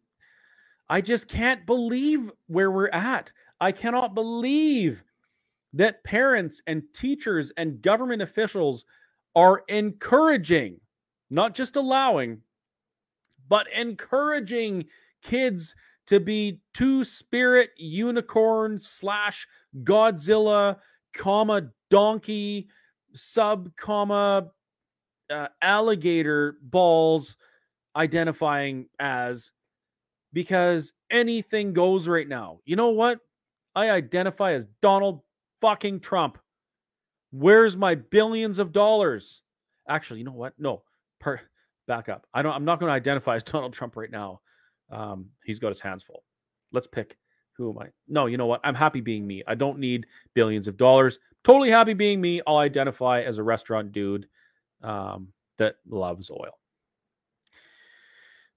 I 0.90 1.02
just 1.02 1.28
can't 1.28 1.66
believe 1.66 2.32
where 2.48 2.72
we're 2.72 2.90
at. 2.90 3.32
I 3.60 3.72
cannot 3.72 4.14
believe 4.14 5.04
that 5.74 6.04
parents 6.04 6.62
and 6.68 6.84
teachers 6.94 7.52
and 7.58 7.82
government 7.82 8.22
officials 8.22 8.86
are 9.36 9.64
encouraging, 9.70 10.80
not 11.30 11.56
just 11.56 11.76
allowing, 11.76 12.42
but 13.48 13.68
encouraging 13.76 14.86
kids 15.24 15.74
to 16.08 16.20
be 16.20 16.60
two 16.74 17.04
spirit 17.04 17.72
unicorn 17.78 18.80
slash 18.80 19.48
Godzilla, 19.84 20.78
comma 21.14 21.70
donkey, 21.90 22.68
sub 23.14 23.76
comma 23.78 24.48
uh, 25.30 25.48
alligator 25.62 26.58
balls 26.62 27.38
identifying 27.96 28.88
as 29.00 29.52
because 30.34 30.92
anything 31.10 31.74
goes 31.74 32.08
right 32.08 32.28
now. 32.28 32.60
You 32.66 32.76
know 32.76 32.90
what? 32.90 33.20
I 33.76 33.92
identify 33.92 34.54
as 34.54 34.66
Donald 34.82 35.22
fucking 35.62 36.02
Trump. 36.02 36.38
Where's 37.32 37.78
my 37.78 37.96
billions 37.96 38.60
of 38.60 38.72
dollars? 38.72 39.42
Actually, 39.88 40.20
you 40.20 40.26
know 40.26 40.32
what? 40.32 40.54
No, 40.60 40.84
per, 41.20 41.40
back 41.88 42.10
up. 42.10 42.28
I 42.34 42.42
don't. 42.42 42.54
I'm 42.54 42.66
not 42.66 42.80
going 42.80 42.90
to 42.90 42.94
identify 42.94 43.36
as 43.38 43.44
Donald 43.44 43.74
Trump 43.74 43.96
right 43.96 44.12
now. 44.12 44.42
Um, 44.92 45.28
he's 45.46 45.60
got 45.60 45.70
his 45.70 45.80
hands 45.80 46.04
full. 46.04 46.24
Let's 46.72 46.88
pick. 46.88 47.18
Who 47.58 47.70
am 47.70 47.78
I? 47.78 47.88
No, 48.08 48.26
you 48.26 48.38
know 48.38 48.48
what? 48.48 48.62
I'm 48.64 48.76
happy 48.76 49.00
being 49.00 49.28
me. 49.28 49.44
I 49.48 49.54
don't 49.54 49.78
need 49.78 50.08
billions 50.34 50.68
of 50.68 50.76
dollars. 50.76 51.20
Totally 51.44 51.70
happy 51.70 51.94
being 51.94 52.20
me. 52.20 52.42
I'll 52.48 52.58
identify 52.58 53.22
as 53.22 53.38
a 53.38 53.44
restaurant 53.44 53.92
dude 53.92 54.28
um, 54.82 55.28
that 55.60 55.76
loves 55.88 56.32
oil. 56.32 56.58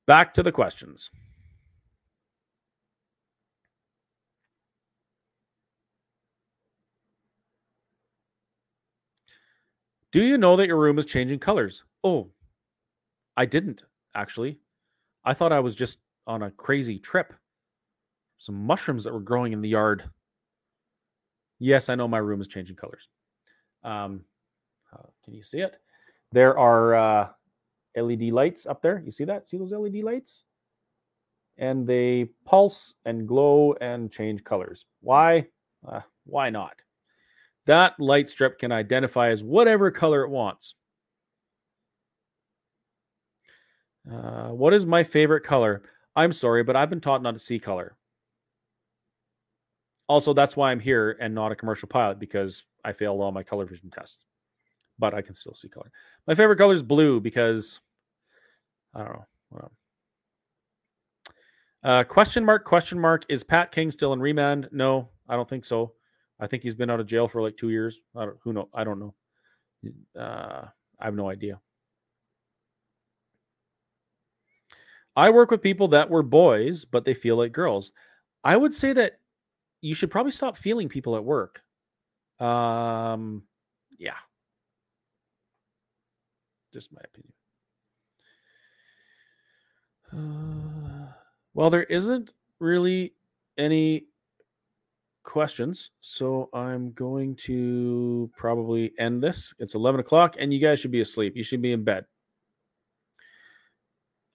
Back 0.07 0.33
to 0.35 0.43
the 0.43 0.53
questions. 0.53 1.11
Do 10.13 10.23
you 10.23 10.39
know 10.39 10.57
that 10.57 10.67
your 10.67 10.79
room 10.79 10.99
is 10.99 11.07
changing 11.07 11.41
colors? 11.41 11.85
Oh, 12.05 12.31
I 13.37 13.45
didn't 13.45 13.83
actually. 14.15 14.59
I 15.25 15.35
thought 15.35 15.53
I 15.53 15.61
was 15.61 15.75
just 15.75 15.99
on 16.27 16.43
a 16.43 16.51
crazy 16.51 16.99
trip. 16.99 17.35
Some 18.39 18.67
mushrooms 18.67 19.05
that 19.05 19.13
were 19.13 19.21
growing 19.21 19.53
in 19.53 19.61
the 19.61 19.69
yard. 19.69 20.09
Yes, 21.59 21.89
I 21.89 21.95
know 21.95 22.07
my 22.07 22.19
room 22.19 22.41
is 22.41 22.49
changing 22.49 22.77
colors. 22.77 23.09
Um, 23.83 24.23
uh, 24.93 25.07
can 25.25 25.35
you 25.35 25.43
see 25.43 25.61
it? 25.61 25.79
There 26.33 26.59
are 26.59 26.95
uh, 26.95 27.29
LED 27.97 28.25
lights 28.25 28.67
up 28.67 28.83
there. 28.83 29.03
You 29.05 29.11
see 29.11 29.25
that? 29.25 29.49
See 29.49 29.57
those 29.57 29.73
LED 29.73 29.97
lights? 29.97 30.45
And 31.59 31.87
they 31.87 32.29
pulse 32.45 32.95
and 33.07 33.27
glow 33.27 33.75
and 33.81 34.11
change 34.13 34.45
colors. 34.45 34.85
Why? 35.01 35.47
Uh, 35.87 36.01
why 36.25 36.51
not? 36.51 36.77
That 37.67 37.99
light 37.99 38.29
strip 38.29 38.59
can 38.59 38.73
identify 38.73 39.31
as 39.31 39.43
whatever 39.43 39.91
color 39.91 40.23
it 40.23 40.31
wants. 40.31 40.75
Uh, 44.11 44.49
what 44.49 44.73
is 44.73 44.87
my 44.87 45.03
favorite 45.03 45.43
color? 45.43 45.83
I'm 46.15 46.33
sorry, 46.33 46.63
but 46.63 46.77
I've 46.77 46.91
been 46.91 47.01
taught 47.01 47.23
not 47.23 47.33
to 47.33 47.39
see 47.39 47.59
color. 47.59 47.97
Also, 50.09 50.33
that's 50.33 50.57
why 50.57 50.71
I'm 50.71 50.81
here 50.81 51.17
and 51.21 51.35
not 51.35 51.51
a 51.51 51.57
commercial 51.57 51.89
pilot 51.89 52.21
because 52.21 52.65
I 52.85 52.93
failed 52.93 53.21
all 53.21 53.33
my 53.33 53.43
color 53.43 53.67
vision 53.67 53.91
tests. 53.91 54.21
But 54.99 55.13
I 55.13 55.21
can 55.21 55.35
still 55.35 55.55
see 55.55 55.69
color. 55.69 55.91
My 56.27 56.35
favorite 56.35 56.57
color 56.57 56.73
is 56.73 56.83
blue 56.83 57.21
because 57.21 57.81
I 58.95 59.01
don't 59.01 59.13
know. 59.13 59.71
Uh, 61.83 62.03
question 62.03 62.45
mark, 62.45 62.65
question 62.65 62.99
mark. 62.99 63.25
Is 63.29 63.45
Pat 63.45 63.71
King 63.71 63.91
still 63.91 64.13
in 64.13 64.21
remand? 64.21 64.69
No, 64.73 65.09
I 65.29 65.37
don't 65.37 65.49
think 65.49 65.65
so. 65.65 65.93
I 66.39 66.47
think 66.47 66.63
he's 66.63 66.75
been 66.75 66.91
out 66.91 67.01
of 67.01 67.07
jail 67.07 67.29
for 67.29 67.41
like 67.43 67.57
two 67.57 67.71
years. 67.71 68.01
I 68.15 68.27
don't 68.27 68.37
who 68.43 68.53
know. 68.53 68.69
I 68.75 68.85
don't 68.85 69.01
know. 69.01 69.15
Uh, 70.19 70.67
I 70.99 71.05
have 71.05 71.15
no 71.15 71.29
idea. 71.29 71.61
I 75.17 75.31
work 75.31 75.51
with 75.51 75.63
people 75.63 75.89
that 75.89 76.11
were 76.11 76.23
boys, 76.23 76.85
but 76.85 77.05
they 77.05 77.15
feel 77.15 77.37
like 77.37 77.53
girls. 77.53 77.93
I 78.45 78.57
would 78.57 78.75
say 78.75 78.93
that 78.93 79.19
you 79.81 79.95
should 79.95 80.11
probably 80.11 80.33
stop 80.33 80.57
feeling 80.57 80.89
people 80.89 81.17
at 81.17 81.25
work. 81.25 81.63
Um, 82.39 83.43
yeah. 83.99 84.17
Just 86.73 86.93
my 86.93 87.01
opinion. 87.05 87.33
Uh, 90.13 91.13
well, 91.55 91.71
there 91.71 91.85
isn't 91.85 92.33
really 92.61 93.15
any 93.57 94.05
questions. 95.27 95.91
So 96.01 96.49
I'm 96.55 96.93
going 96.93 97.37
to 97.37 98.31
probably 98.37 98.95
end 98.99 99.23
this. 99.23 99.53
It's 99.59 99.75
11 99.75 100.01
o'clock 100.01 100.37
and 100.39 100.53
you 100.53 100.61
guys 100.61 100.81
should 100.81 100.91
be 100.91 101.03
asleep. 101.03 101.37
You 101.37 101.43
should 101.43 101.61
be 101.61 101.73
in 101.73 101.85
bed. 101.85 102.07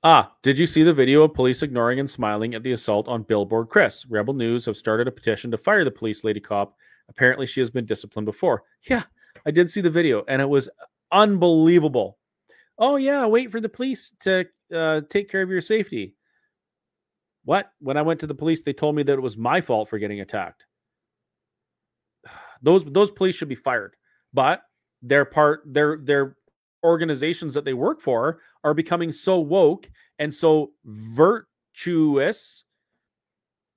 Ah, 0.03 0.33
did 0.43 0.57
you 0.57 0.65
see 0.65 0.83
the 0.83 0.93
video 0.93 1.23
of 1.23 1.33
police 1.33 1.63
ignoring 1.63 1.99
and 1.99 2.09
smiling 2.09 2.55
at 2.55 2.63
the 2.63 2.71
assault 2.71 3.07
on 3.07 3.23
Billboard 3.23 3.69
Chris? 3.69 4.05
Rebel 4.07 4.33
News 4.33 4.65
have 4.65 4.77
started 4.77 5.07
a 5.07 5.11
petition 5.11 5.51
to 5.51 5.57
fire 5.57 5.83
the 5.83 5.91
police 5.91 6.23
lady 6.23 6.39
cop. 6.39 6.75
Apparently, 7.07 7.45
she 7.45 7.61
has 7.61 7.69
been 7.69 7.85
disciplined 7.85 8.25
before. 8.25 8.63
Yeah, 8.89 9.03
I 9.45 9.51
did 9.51 9.69
see 9.69 9.81
the 9.81 9.89
video 9.89 10.23
and 10.27 10.41
it 10.41 10.49
was 10.49 10.69
unbelievable. 11.11 12.17
Oh, 12.77 12.95
yeah, 12.95 13.25
wait 13.25 13.51
for 13.51 13.61
the 13.61 13.69
police 13.69 14.11
to 14.21 14.45
uh, 14.73 15.01
take 15.09 15.29
care 15.29 15.43
of 15.43 15.49
your 15.49 15.61
safety. 15.61 16.15
What? 17.45 17.71
When 17.79 17.97
I 17.97 18.01
went 18.01 18.19
to 18.21 18.27
the 18.27 18.35
police, 18.35 18.63
they 18.63 18.73
told 18.73 18.95
me 18.95 19.03
that 19.03 19.13
it 19.13 19.21
was 19.21 19.37
my 19.37 19.61
fault 19.61 19.89
for 19.89 19.99
getting 19.99 20.21
attacked. 20.21 20.65
Those 22.61 22.83
those 22.85 23.11
police 23.11 23.35
should 23.35 23.49
be 23.49 23.55
fired. 23.55 23.95
But 24.33 24.61
their 25.01 25.25
part 25.25 25.61
their 25.65 25.97
their 25.97 26.37
organizations 26.83 27.53
that 27.53 27.65
they 27.65 27.73
work 27.73 28.01
for 28.01 28.39
are 28.63 28.73
becoming 28.73 29.11
so 29.11 29.39
woke 29.39 29.89
and 30.19 30.33
so 30.33 30.71
virtuous 30.85 32.63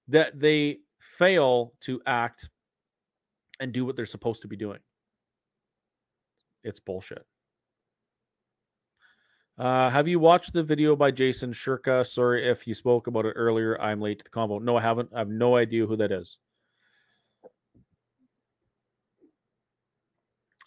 that 0.08 0.38
they 0.38 0.78
fail 1.18 1.72
to 1.80 2.00
act 2.06 2.48
and 3.60 3.72
do 3.72 3.84
what 3.84 3.96
they're 3.96 4.06
supposed 4.06 4.42
to 4.42 4.48
be 4.48 4.56
doing. 4.56 4.78
It's 6.62 6.80
bullshit. 6.80 7.24
Uh, 9.56 9.88
have 9.88 10.08
you 10.08 10.18
watched 10.18 10.52
the 10.52 10.62
video 10.62 10.96
by 10.96 11.10
Jason 11.10 11.52
Shirka? 11.52 12.04
Sorry 12.06 12.48
if 12.48 12.66
you 12.66 12.74
spoke 12.74 13.06
about 13.06 13.24
it 13.24 13.34
earlier. 13.36 13.80
I'm 13.80 14.00
late 14.00 14.18
to 14.18 14.24
the 14.24 14.30
convo. 14.30 14.60
No, 14.60 14.76
I 14.76 14.80
haven't. 14.80 15.10
I 15.14 15.20
have 15.20 15.28
no 15.28 15.56
idea 15.56 15.86
who 15.86 15.96
that 15.96 16.10
is. 16.10 16.38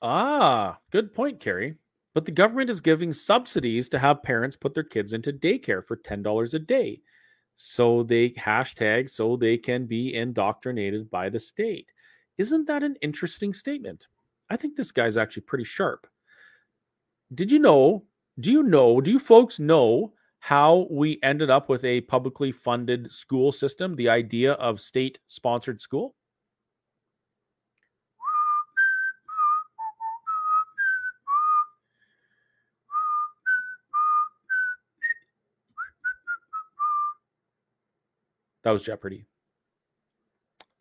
Ah, 0.02 0.80
good 0.89 1.14
point, 1.14 1.39
Carrie. 1.39 1.78
But 2.16 2.26
the 2.26 2.32
government 2.32 2.72
is 2.72 2.82
giving 2.82 3.14
subsidies 3.14 3.88
to 3.89 4.00
have 4.00 4.24
parents 4.24 4.56
put 4.56 4.74
their 4.74 4.84
kids 4.84 5.14
into 5.14 5.32
daycare 5.32 5.86
for 5.86 5.95
$10 5.98 6.56
a 6.56 6.60
day. 6.60 7.04
So 7.56 8.02
they 8.02 8.32
hashtag 8.32 9.08
so 9.08 9.36
they 9.38 9.56
can 9.60 9.86
be 9.86 10.16
indoctrinated 10.16 11.12
by 11.12 11.30
the 11.30 11.39
state. 11.39 11.93
Isn't 12.39 12.66
that 12.66 12.82
an 12.82 12.95
interesting 13.04 13.54
statement? 13.54 14.08
I 14.50 14.58
think 14.58 14.76
this 14.76 14.91
guy's 14.91 15.16
actually 15.16 15.43
pretty 15.43 15.66
sharp. 15.66 16.08
Did 17.34 17.54
you 17.54 17.60
know 17.60 18.06
do 18.38 18.52
you 18.52 18.64
know, 18.64 19.00
do 19.00 19.10
you 19.12 19.18
folks 19.18 19.60
know 19.60 20.14
how 20.39 20.88
we 20.91 21.20
ended 21.24 21.50
up 21.50 21.70
with 21.70 21.86
a 21.86 22.02
publicly 22.02 22.52
funded 22.52 23.10
school 23.14 23.54
system, 23.54 23.95
the 23.95 24.10
idea 24.10 24.52
of 24.56 24.82
state 24.82 25.20
sponsored 25.26 25.80
school? 25.80 26.16
That 38.68 38.74
was 38.74 38.84
Jeopardy. 38.84 39.24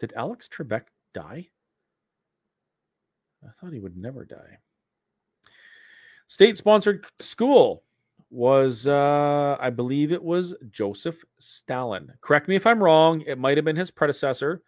Did 0.01 0.13
Alex 0.17 0.49
Trebek 0.49 0.87
die? 1.15 1.47
I 3.45 3.49
thought 3.61 3.73
he 3.73 3.79
would 3.79 3.97
never 3.97 4.25
die. 4.25 4.59
State 6.27 6.57
sponsored 6.57 7.07
school 7.21 7.85
was, 8.29 8.89
uh, 8.89 9.57
I 9.61 9.71
believe 9.71 10.11
it 10.11 10.21
was 10.21 10.53
Joseph 10.73 11.25
Stalin. 11.39 12.13
Correct 12.23 12.49
me 12.49 12.57
if 12.57 12.67
I'm 12.67 12.83
wrong. 12.83 13.21
It 13.21 13.39
might 13.39 13.57
have 13.57 13.65
been 13.65 13.77
his 13.77 13.93
predecessor, 13.93 14.63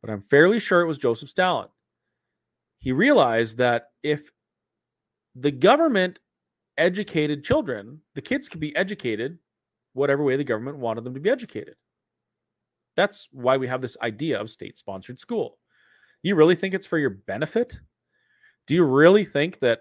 but 0.00 0.10
I'm 0.10 0.22
fairly 0.22 0.58
sure 0.58 0.80
it 0.80 0.88
was 0.88 0.98
Joseph 0.98 1.30
Stalin. 1.30 1.68
He 2.80 2.90
realized 2.90 3.58
that 3.58 3.90
if 4.02 4.28
the 5.36 5.52
government 5.52 6.18
educated 6.78 7.44
children, 7.44 8.00
the 8.16 8.22
kids 8.22 8.48
could 8.48 8.58
be 8.58 8.74
educated 8.74 9.38
whatever 9.92 10.24
way 10.24 10.34
the 10.34 10.42
government 10.42 10.78
wanted 10.78 11.04
them 11.04 11.14
to 11.14 11.20
be 11.20 11.30
educated. 11.30 11.76
That's 12.96 13.28
why 13.32 13.56
we 13.56 13.66
have 13.68 13.80
this 13.80 13.96
idea 14.02 14.40
of 14.40 14.50
state 14.50 14.76
sponsored 14.76 15.18
school. 15.18 15.58
You 16.22 16.34
really 16.34 16.54
think 16.54 16.74
it's 16.74 16.86
for 16.86 16.98
your 16.98 17.10
benefit? 17.10 17.78
Do 18.66 18.74
you 18.74 18.84
really 18.84 19.24
think 19.24 19.58
that 19.60 19.80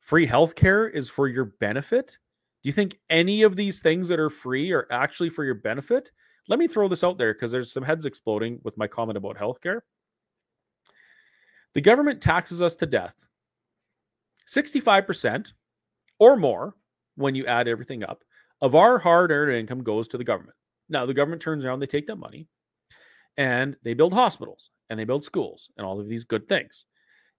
free 0.00 0.26
healthcare 0.26 0.92
is 0.92 1.08
for 1.08 1.28
your 1.28 1.46
benefit? 1.60 2.18
Do 2.62 2.68
you 2.68 2.72
think 2.72 2.98
any 3.08 3.42
of 3.42 3.56
these 3.56 3.80
things 3.80 4.08
that 4.08 4.18
are 4.18 4.30
free 4.30 4.72
are 4.72 4.86
actually 4.90 5.30
for 5.30 5.44
your 5.44 5.54
benefit? 5.54 6.10
Let 6.48 6.58
me 6.58 6.66
throw 6.66 6.88
this 6.88 7.04
out 7.04 7.18
there 7.18 7.32
because 7.34 7.50
there's 7.50 7.72
some 7.72 7.82
heads 7.82 8.04
exploding 8.04 8.60
with 8.64 8.76
my 8.76 8.86
comment 8.86 9.16
about 9.16 9.36
healthcare. 9.36 9.80
The 11.74 11.80
government 11.80 12.20
taxes 12.20 12.62
us 12.62 12.74
to 12.76 12.86
death 12.86 13.14
65% 14.48 15.52
or 16.18 16.36
more 16.36 16.74
when 17.16 17.34
you 17.34 17.46
add 17.46 17.68
everything 17.68 18.02
up 18.02 18.24
of 18.60 18.74
our 18.74 18.98
hard 18.98 19.30
earned 19.30 19.54
income 19.54 19.82
goes 19.82 20.08
to 20.08 20.18
the 20.18 20.24
government. 20.24 20.56
Now, 20.88 21.06
the 21.06 21.14
government 21.14 21.42
turns 21.42 21.64
around, 21.64 21.80
they 21.80 21.86
take 21.86 22.06
that 22.06 22.16
money 22.16 22.46
and 23.36 23.76
they 23.82 23.94
build 23.94 24.12
hospitals 24.12 24.70
and 24.90 24.98
they 24.98 25.04
build 25.04 25.24
schools 25.24 25.70
and 25.76 25.86
all 25.86 26.00
of 26.00 26.08
these 26.08 26.24
good 26.24 26.48
things 26.48 26.86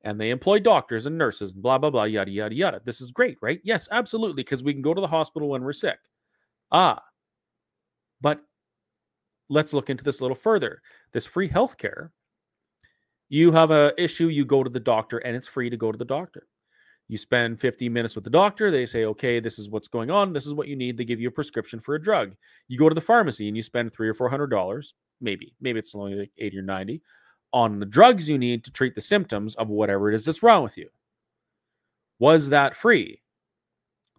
and 0.03 0.19
they 0.19 0.29
employ 0.29 0.59
doctors 0.59 1.05
and 1.05 1.17
nurses, 1.17 1.51
blah, 1.51 1.77
blah, 1.77 1.89
blah, 1.89 2.05
yada, 2.05 2.31
yada, 2.31 2.55
yada. 2.55 2.81
This 2.85 3.01
is 3.01 3.11
great, 3.11 3.37
right? 3.41 3.59
Yes, 3.63 3.87
absolutely, 3.91 4.43
because 4.43 4.63
we 4.63 4.73
can 4.73 4.81
go 4.81 4.93
to 4.93 5.01
the 5.01 5.07
hospital 5.07 5.49
when 5.49 5.63
we're 5.63 5.73
sick. 5.73 5.99
Ah, 6.71 7.01
but 8.21 8.41
let's 9.49 9.73
look 9.73 9.89
into 9.89 10.03
this 10.03 10.19
a 10.19 10.23
little 10.23 10.35
further. 10.35 10.81
This 11.11 11.25
free 11.25 11.49
healthcare, 11.49 12.11
you 13.27 13.51
have 13.51 13.71
a 13.71 13.93
issue, 14.01 14.27
you 14.27 14.45
go 14.45 14.63
to 14.63 14.69
the 14.69 14.79
doctor, 14.79 15.17
and 15.19 15.35
it's 15.35 15.47
free 15.47 15.69
to 15.69 15.77
go 15.77 15.91
to 15.91 15.97
the 15.97 16.05
doctor. 16.05 16.47
You 17.09 17.17
spend 17.17 17.59
15 17.59 17.91
minutes 17.91 18.15
with 18.15 18.23
the 18.23 18.29
doctor. 18.29 18.71
They 18.71 18.85
say, 18.85 19.05
okay, 19.05 19.39
this 19.39 19.59
is 19.59 19.69
what's 19.69 19.87
going 19.87 20.11
on. 20.11 20.31
This 20.31 20.45
is 20.45 20.53
what 20.53 20.67
you 20.67 20.75
need. 20.75 20.95
They 20.95 21.03
give 21.05 21.19
you 21.19 21.27
a 21.27 21.31
prescription 21.31 21.79
for 21.79 21.95
a 21.95 22.01
drug. 22.01 22.35
You 22.67 22.77
go 22.77 22.87
to 22.87 22.95
the 22.95 23.01
pharmacy 23.01 23.47
and 23.47 23.57
you 23.57 23.63
spend 23.63 23.91
three 23.91 24.07
or 24.07 24.13
four 24.13 24.29
hundred 24.29 24.47
dollars, 24.47 24.93
maybe, 25.19 25.53
maybe 25.59 25.79
it's 25.79 25.95
only 25.95 26.15
like 26.15 26.31
80 26.37 26.59
or 26.59 26.61
90 26.61 27.01
on 27.51 27.79
the 27.79 27.85
drugs 27.85 28.29
you 28.29 28.37
need 28.37 28.63
to 28.63 28.71
treat 28.71 28.95
the 28.95 29.01
symptoms 29.01 29.55
of 29.55 29.69
whatever 29.69 30.11
it 30.11 30.15
is 30.15 30.25
that's 30.25 30.43
wrong 30.43 30.63
with 30.63 30.77
you. 30.77 30.87
Was 32.19 32.49
that 32.49 32.75
free? 32.75 33.21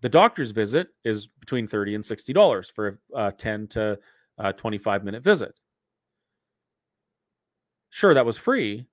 The 0.01 0.09
doctor's 0.09 0.51
visit 0.51 0.89
is 1.05 1.27
between 1.27 1.69
30 1.69 1.97
and 1.97 2.05
$60 2.05 2.73
for 2.75 2.99
a 3.15 3.31
10 3.31 3.69
to 3.69 3.99
uh, 4.39 4.53
25 4.53 5.05
minute 5.05 5.23
visit. 5.23 5.55
Sure, 7.91 8.15
that 8.15 8.25
was 8.25 8.39
free, 8.39 8.87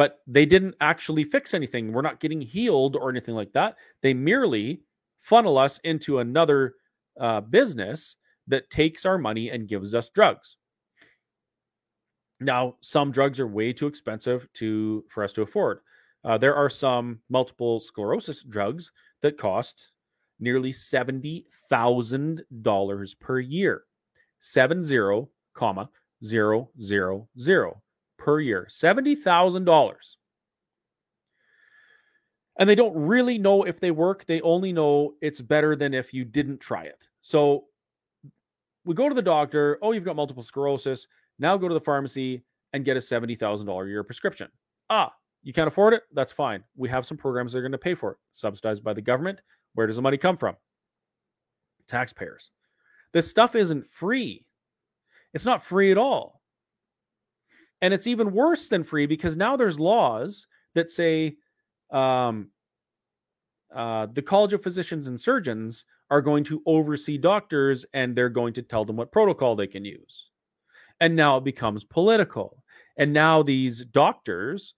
but 0.00 0.20
they 0.26 0.46
didn't 0.46 0.74
actually 0.80 1.24
fix 1.24 1.52
anything. 1.52 1.92
We're 1.92 2.00
not 2.00 2.20
getting 2.20 2.40
healed 2.40 2.96
or 2.96 3.10
anything 3.10 3.34
like 3.34 3.52
that. 3.52 3.76
They 4.00 4.14
merely 4.14 4.80
funnel 5.18 5.58
us 5.58 5.78
into 5.84 6.20
another 6.20 6.76
uh, 7.20 7.42
business 7.42 8.16
that 8.46 8.70
takes 8.70 9.04
our 9.04 9.18
money 9.18 9.50
and 9.50 9.68
gives 9.68 9.94
us 9.94 10.08
drugs. 10.08 10.56
Now, 12.40 12.76
some 12.80 13.12
drugs 13.12 13.38
are 13.40 13.46
way 13.46 13.74
too 13.74 13.86
expensive 13.86 14.48
to 14.54 15.04
for 15.10 15.22
us 15.22 15.34
to 15.34 15.42
afford. 15.42 15.80
Uh, 16.24 16.38
there 16.38 16.54
are 16.54 16.70
some 16.70 17.20
multiple 17.28 17.78
sclerosis 17.78 18.42
drugs 18.42 18.92
that 19.20 19.36
cost 19.36 19.90
nearly 20.38 20.72
seventy 20.72 21.44
thousand 21.68 22.42
dollars 22.62 23.12
per 23.12 23.38
year. 23.38 23.82
Seven 24.38 24.82
zero 24.82 25.28
comma 25.52 25.90
zero 26.24 26.70
zero 26.80 27.28
zero 27.38 27.82
per 28.20 28.38
year. 28.38 28.66
Seventy 28.68 29.16
thousand 29.16 29.64
dollars. 29.64 30.18
And 32.58 32.68
they 32.68 32.74
don't 32.74 32.94
really 32.94 33.38
know 33.38 33.64
if 33.64 33.80
they 33.80 33.90
work. 33.90 34.26
They 34.26 34.42
only 34.42 34.72
know 34.72 35.14
it's 35.22 35.40
better 35.40 35.74
than 35.74 35.94
if 35.94 36.12
you 36.12 36.24
didn't 36.24 36.60
try 36.60 36.84
it. 36.84 37.08
So 37.22 37.64
we 38.84 38.94
go 38.94 39.08
to 39.08 39.14
the 39.14 39.22
doctor. 39.22 39.78
Oh, 39.80 39.92
you've 39.92 40.04
got 40.04 40.14
multiple 40.14 40.42
sclerosis. 40.42 41.06
Now 41.38 41.56
go 41.56 41.68
to 41.68 41.74
the 41.74 41.80
pharmacy 41.80 42.44
and 42.74 42.84
get 42.84 42.98
a 42.98 43.00
$70,000 43.00 43.84
a 43.84 43.88
year 43.88 44.04
prescription. 44.04 44.48
Ah, 44.90 45.12
you 45.42 45.54
can't 45.54 45.68
afford 45.68 45.94
it? 45.94 46.02
That's 46.12 46.32
fine. 46.32 46.62
We 46.76 46.88
have 46.90 47.06
some 47.06 47.16
programs 47.16 47.52
that 47.52 47.58
are 47.58 47.62
going 47.62 47.72
to 47.72 47.78
pay 47.78 47.94
for 47.94 48.12
it, 48.12 48.18
subsidized 48.32 48.84
by 48.84 48.92
the 48.92 49.00
government. 49.00 49.40
Where 49.72 49.86
does 49.86 49.96
the 49.96 50.02
money 50.02 50.18
come 50.18 50.36
from? 50.36 50.54
Taxpayers. 51.88 52.50
This 53.12 53.28
stuff 53.28 53.54
isn't 53.54 53.88
free. 53.88 54.44
It's 55.32 55.46
not 55.46 55.64
free 55.64 55.90
at 55.90 55.98
all. 55.98 56.39
And 57.82 57.94
it's 57.94 58.06
even 58.06 58.32
worse 58.32 58.68
than 58.68 58.84
free 58.84 59.06
because 59.06 59.36
now 59.36 59.56
there's 59.56 59.80
laws 59.80 60.46
that 60.74 60.90
say 60.90 61.36
um, 61.90 62.50
uh, 63.74 64.06
the 64.12 64.22
College 64.22 64.52
of 64.52 64.62
Physicians 64.62 65.08
and 65.08 65.20
Surgeons 65.20 65.84
are 66.10 66.20
going 66.20 66.44
to 66.44 66.62
oversee 66.66 67.16
doctors 67.16 67.86
and 67.94 68.14
they're 68.14 68.28
going 68.28 68.52
to 68.54 68.62
tell 68.62 68.84
them 68.84 68.96
what 68.96 69.12
protocol 69.12 69.54
they 69.54 69.66
can 69.66 69.84
use. 69.84 70.30
And 71.00 71.16
now 71.16 71.38
it 71.38 71.44
becomes 71.44 71.84
political. 71.84 72.62
And 72.96 73.12
now 73.12 73.42
these 73.42 73.84
doctors, 73.86 74.74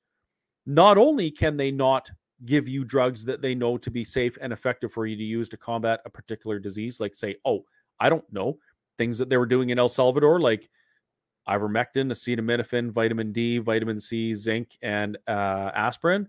not 0.67 0.99
only 0.99 1.31
can 1.31 1.57
they 1.57 1.71
not 1.71 2.11
give 2.45 2.69
you 2.69 2.85
drugs 2.85 3.25
that 3.25 3.41
they 3.41 3.55
know 3.55 3.77
to 3.79 3.91
be 3.91 4.05
safe 4.05 4.37
and 4.41 4.53
effective 4.53 4.93
for 4.93 5.07
you 5.07 5.17
to 5.17 5.23
use 5.23 5.49
to 5.49 5.57
combat 5.57 6.01
a 6.05 6.11
particular 6.11 6.59
disease, 6.59 7.01
like 7.01 7.17
say, 7.17 7.37
oh, 7.45 7.65
I 7.99 8.09
don't 8.09 8.31
know, 8.33 8.59
things 8.99 9.19
that 9.19 9.29
they 9.29 9.37
were 9.37 9.47
doing 9.47 9.71
in 9.71 9.79
El 9.79 9.89
Salvador, 9.89 10.41
like 10.41 10.69
ivermectin, 11.49 12.11
acetaminophen, 12.11 12.91
vitamin 12.91 13.33
D, 13.33 13.59
vitamin 13.59 14.01
C, 14.01 14.35
zinc, 14.35 14.77
and 14.83 15.19
uh, 15.27 15.71
aspirin 15.75 16.29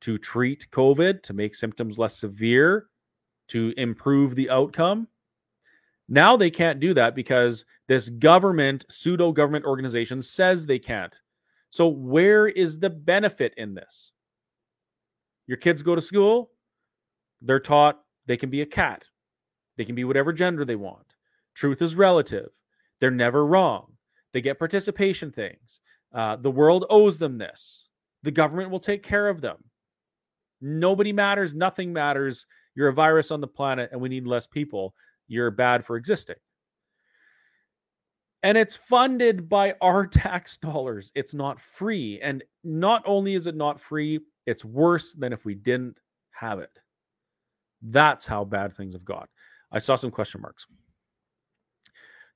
to 0.00 0.18
treat 0.18 0.66
COVID, 0.70 1.22
to 1.22 1.32
make 1.32 1.54
symptoms 1.54 1.98
less 1.98 2.16
severe, 2.16 2.86
to 3.48 3.74
improve 3.76 4.34
the 4.34 4.48
outcome. 4.48 5.06
Now 6.08 6.36
they 6.36 6.50
can't 6.50 6.80
do 6.80 6.94
that 6.94 7.14
because 7.14 7.64
this 7.86 8.08
government, 8.08 8.86
pseudo 8.88 9.32
government 9.32 9.64
organization 9.64 10.22
says 10.22 10.66
they 10.66 10.78
can't. 10.78 11.14
So, 11.70 11.86
where 11.86 12.48
is 12.48 12.78
the 12.78 12.90
benefit 12.90 13.54
in 13.56 13.74
this? 13.74 14.10
Your 15.46 15.56
kids 15.56 15.82
go 15.82 15.94
to 15.94 16.00
school, 16.00 16.50
they're 17.42 17.60
taught 17.60 18.00
they 18.26 18.36
can 18.36 18.50
be 18.50 18.62
a 18.62 18.66
cat, 18.66 19.04
they 19.76 19.84
can 19.84 19.94
be 19.94 20.04
whatever 20.04 20.32
gender 20.32 20.64
they 20.64 20.76
want. 20.76 21.06
Truth 21.54 21.82
is 21.82 21.94
relative. 21.94 22.50
They're 23.00 23.10
never 23.10 23.46
wrong. 23.46 23.92
They 24.32 24.40
get 24.40 24.58
participation 24.58 25.30
things. 25.30 25.80
Uh, 26.14 26.36
the 26.36 26.50
world 26.50 26.86
owes 26.90 27.18
them 27.18 27.38
this. 27.38 27.86
The 28.22 28.30
government 28.30 28.70
will 28.70 28.80
take 28.80 29.02
care 29.02 29.28
of 29.28 29.40
them. 29.40 29.56
Nobody 30.60 31.12
matters. 31.12 31.54
Nothing 31.54 31.92
matters. 31.92 32.46
You're 32.74 32.88
a 32.88 32.92
virus 32.92 33.30
on 33.30 33.40
the 33.40 33.46
planet 33.46 33.90
and 33.92 34.00
we 34.00 34.08
need 34.08 34.26
less 34.26 34.46
people. 34.46 34.94
You're 35.28 35.50
bad 35.50 35.84
for 35.84 35.96
existing. 35.96 36.36
And 38.42 38.56
it's 38.56 38.76
funded 38.76 39.48
by 39.48 39.74
our 39.80 40.06
tax 40.06 40.56
dollars. 40.56 41.12
It's 41.14 41.34
not 41.34 41.60
free. 41.60 42.20
And 42.22 42.42
not 42.64 43.02
only 43.06 43.34
is 43.34 43.46
it 43.46 43.56
not 43.56 43.80
free, 43.80 44.20
it's 44.46 44.64
worse 44.64 45.14
than 45.14 45.32
if 45.32 45.44
we 45.44 45.54
didn't 45.54 45.96
have 46.32 46.58
it. 46.58 46.78
That's 47.82 48.26
how 48.26 48.44
bad 48.44 48.74
things 48.74 48.92
have 48.92 49.04
got. 49.04 49.28
I 49.72 49.78
saw 49.78 49.96
some 49.96 50.10
question 50.10 50.40
marks. 50.40 50.66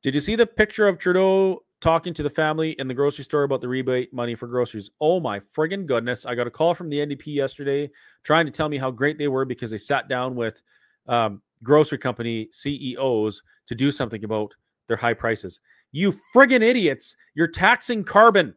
Did 0.05 0.14
you 0.14 0.20
see 0.20 0.36
the 0.36 0.44
picture 0.44 0.86
of 0.86 0.98
Trudeau 0.98 1.64
talking 1.80 2.12
to 2.12 2.22
the 2.22 2.28
family 2.28 2.72
in 2.78 2.86
the 2.86 2.92
grocery 2.92 3.24
store 3.24 3.44
about 3.44 3.62
the 3.62 3.68
rebate 3.68 4.12
money 4.12 4.34
for 4.34 4.46
groceries? 4.46 4.90
Oh 5.00 5.18
my 5.18 5.40
friggin' 5.57 5.86
goodness. 5.86 6.26
I 6.26 6.34
got 6.34 6.46
a 6.46 6.50
call 6.50 6.74
from 6.74 6.90
the 6.90 6.98
NDP 6.98 7.28
yesterday 7.28 7.90
trying 8.22 8.44
to 8.44 8.52
tell 8.52 8.68
me 8.68 8.76
how 8.76 8.90
great 8.90 9.16
they 9.16 9.28
were 9.28 9.46
because 9.46 9.70
they 9.70 9.78
sat 9.78 10.07
down 10.07 10.34
with 10.34 10.61
um, 11.09 11.40
grocery 11.62 11.96
company 11.96 12.48
CEOs 12.50 13.42
to 13.66 13.74
do 13.74 13.90
something 13.90 14.24
about 14.24 14.52
their 14.88 14.98
high 14.98 15.14
prices. 15.14 15.61
You 15.90 16.14
friggin' 16.34 16.61
idiots. 16.61 17.16
You're 17.32 17.48
taxing 17.48 18.05
carbon. 18.05 18.55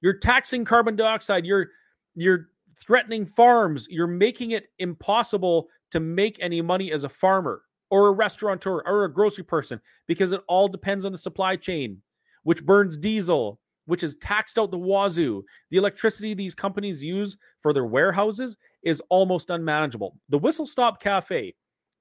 You're 0.00 0.18
taxing 0.18 0.64
carbon 0.64 0.96
dioxide. 0.96 1.46
You're 1.46 1.68
you're 2.16 2.48
threatening 2.76 3.24
farms. 3.24 3.86
You're 3.88 4.08
making 4.08 4.50
it 4.50 4.66
impossible 4.80 5.68
to 5.92 6.00
make 6.00 6.38
any 6.40 6.60
money 6.60 6.90
as 6.90 7.04
a 7.04 7.08
farmer 7.08 7.62
or 7.90 8.08
a 8.08 8.12
restaurateur 8.12 8.82
or 8.86 9.04
a 9.04 9.12
grocery 9.12 9.44
person 9.44 9.80
because 10.06 10.32
it 10.32 10.42
all 10.48 10.68
depends 10.68 11.04
on 11.04 11.12
the 11.12 11.18
supply 11.18 11.56
chain, 11.56 12.00
which 12.42 12.64
burns 12.64 12.96
diesel, 12.96 13.60
which 13.86 14.02
is 14.02 14.16
taxed 14.16 14.58
out 14.58 14.70
the 14.70 14.78
wazoo. 14.78 15.42
The 15.70 15.78
electricity 15.78 16.34
these 16.34 16.54
companies 16.54 17.02
use 17.02 17.36
for 17.60 17.72
their 17.72 17.86
warehouses 17.86 18.56
is 18.82 19.02
almost 19.08 19.50
unmanageable. 19.50 20.16
The 20.28 20.38
Whistle 20.38 20.66
Stop 20.66 21.00
Cafe, 21.00 21.54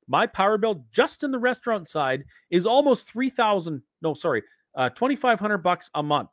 my 0.07 0.27
power 0.27 0.57
bill 0.57 0.85
just 0.91 1.23
in 1.23 1.31
the 1.31 1.39
restaurant 1.39 1.87
side 1.87 2.23
is 2.49 2.65
almost 2.65 3.11
3000 3.11 3.81
no 4.01 4.13
sorry, 4.13 4.43
uh 4.75 4.89
2500 4.89 5.57
bucks 5.59 5.89
a 5.95 6.03
month. 6.03 6.29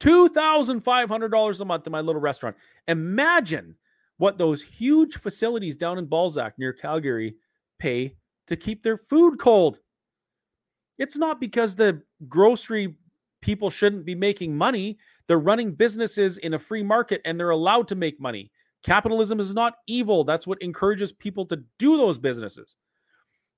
$2,500 0.00 1.60
a 1.60 1.64
month 1.64 1.86
in 1.86 1.90
my 1.90 2.00
little 2.00 2.20
restaurant. 2.20 2.56
Imagine 2.86 3.74
what 4.18 4.38
those 4.38 4.62
huge 4.62 5.16
facilities 5.18 5.76
down 5.76 5.98
in 5.98 6.06
Balzac 6.06 6.56
near 6.58 6.72
Calgary 6.72 7.34
pay 7.78 8.14
to 8.46 8.56
keep 8.56 8.82
their 8.82 8.96
food 8.96 9.38
cold. 9.38 9.78
It's 10.98 11.16
not 11.16 11.40
because 11.40 11.74
the 11.74 12.02
grocery 12.28 12.96
people 13.40 13.70
shouldn't 13.70 14.04
be 14.04 14.14
making 14.14 14.56
money. 14.56 14.98
They're 15.26 15.38
running 15.38 15.72
businesses 15.72 16.38
in 16.38 16.54
a 16.54 16.58
free 16.58 16.82
market 16.82 17.20
and 17.24 17.38
they're 17.38 17.50
allowed 17.50 17.88
to 17.88 17.94
make 17.94 18.20
money. 18.20 18.50
Capitalism 18.82 19.40
is 19.40 19.54
not 19.54 19.74
evil. 19.86 20.24
That's 20.24 20.46
what 20.46 20.60
encourages 20.62 21.12
people 21.12 21.46
to 21.46 21.62
do 21.78 21.96
those 21.96 22.18
businesses. 22.18 22.76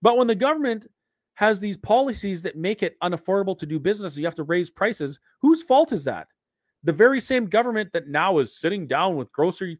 But 0.02 0.16
when 0.16 0.26
the 0.26 0.34
government 0.34 0.86
has 1.34 1.60
these 1.60 1.76
policies 1.76 2.42
that 2.42 2.56
make 2.56 2.82
it 2.82 2.96
unaffordable 3.02 3.58
to 3.58 3.66
do 3.66 3.78
business, 3.78 4.16
you 4.16 4.24
have 4.24 4.34
to 4.34 4.42
raise 4.42 4.70
prices. 4.70 5.18
Whose 5.40 5.62
fault 5.62 5.92
is 5.92 6.04
that? 6.04 6.26
The 6.84 6.92
very 6.92 7.20
same 7.20 7.46
government 7.46 7.90
that 7.92 8.08
now 8.08 8.38
is 8.38 8.58
sitting 8.58 8.86
down 8.86 9.16
with 9.16 9.32
grocery 9.32 9.78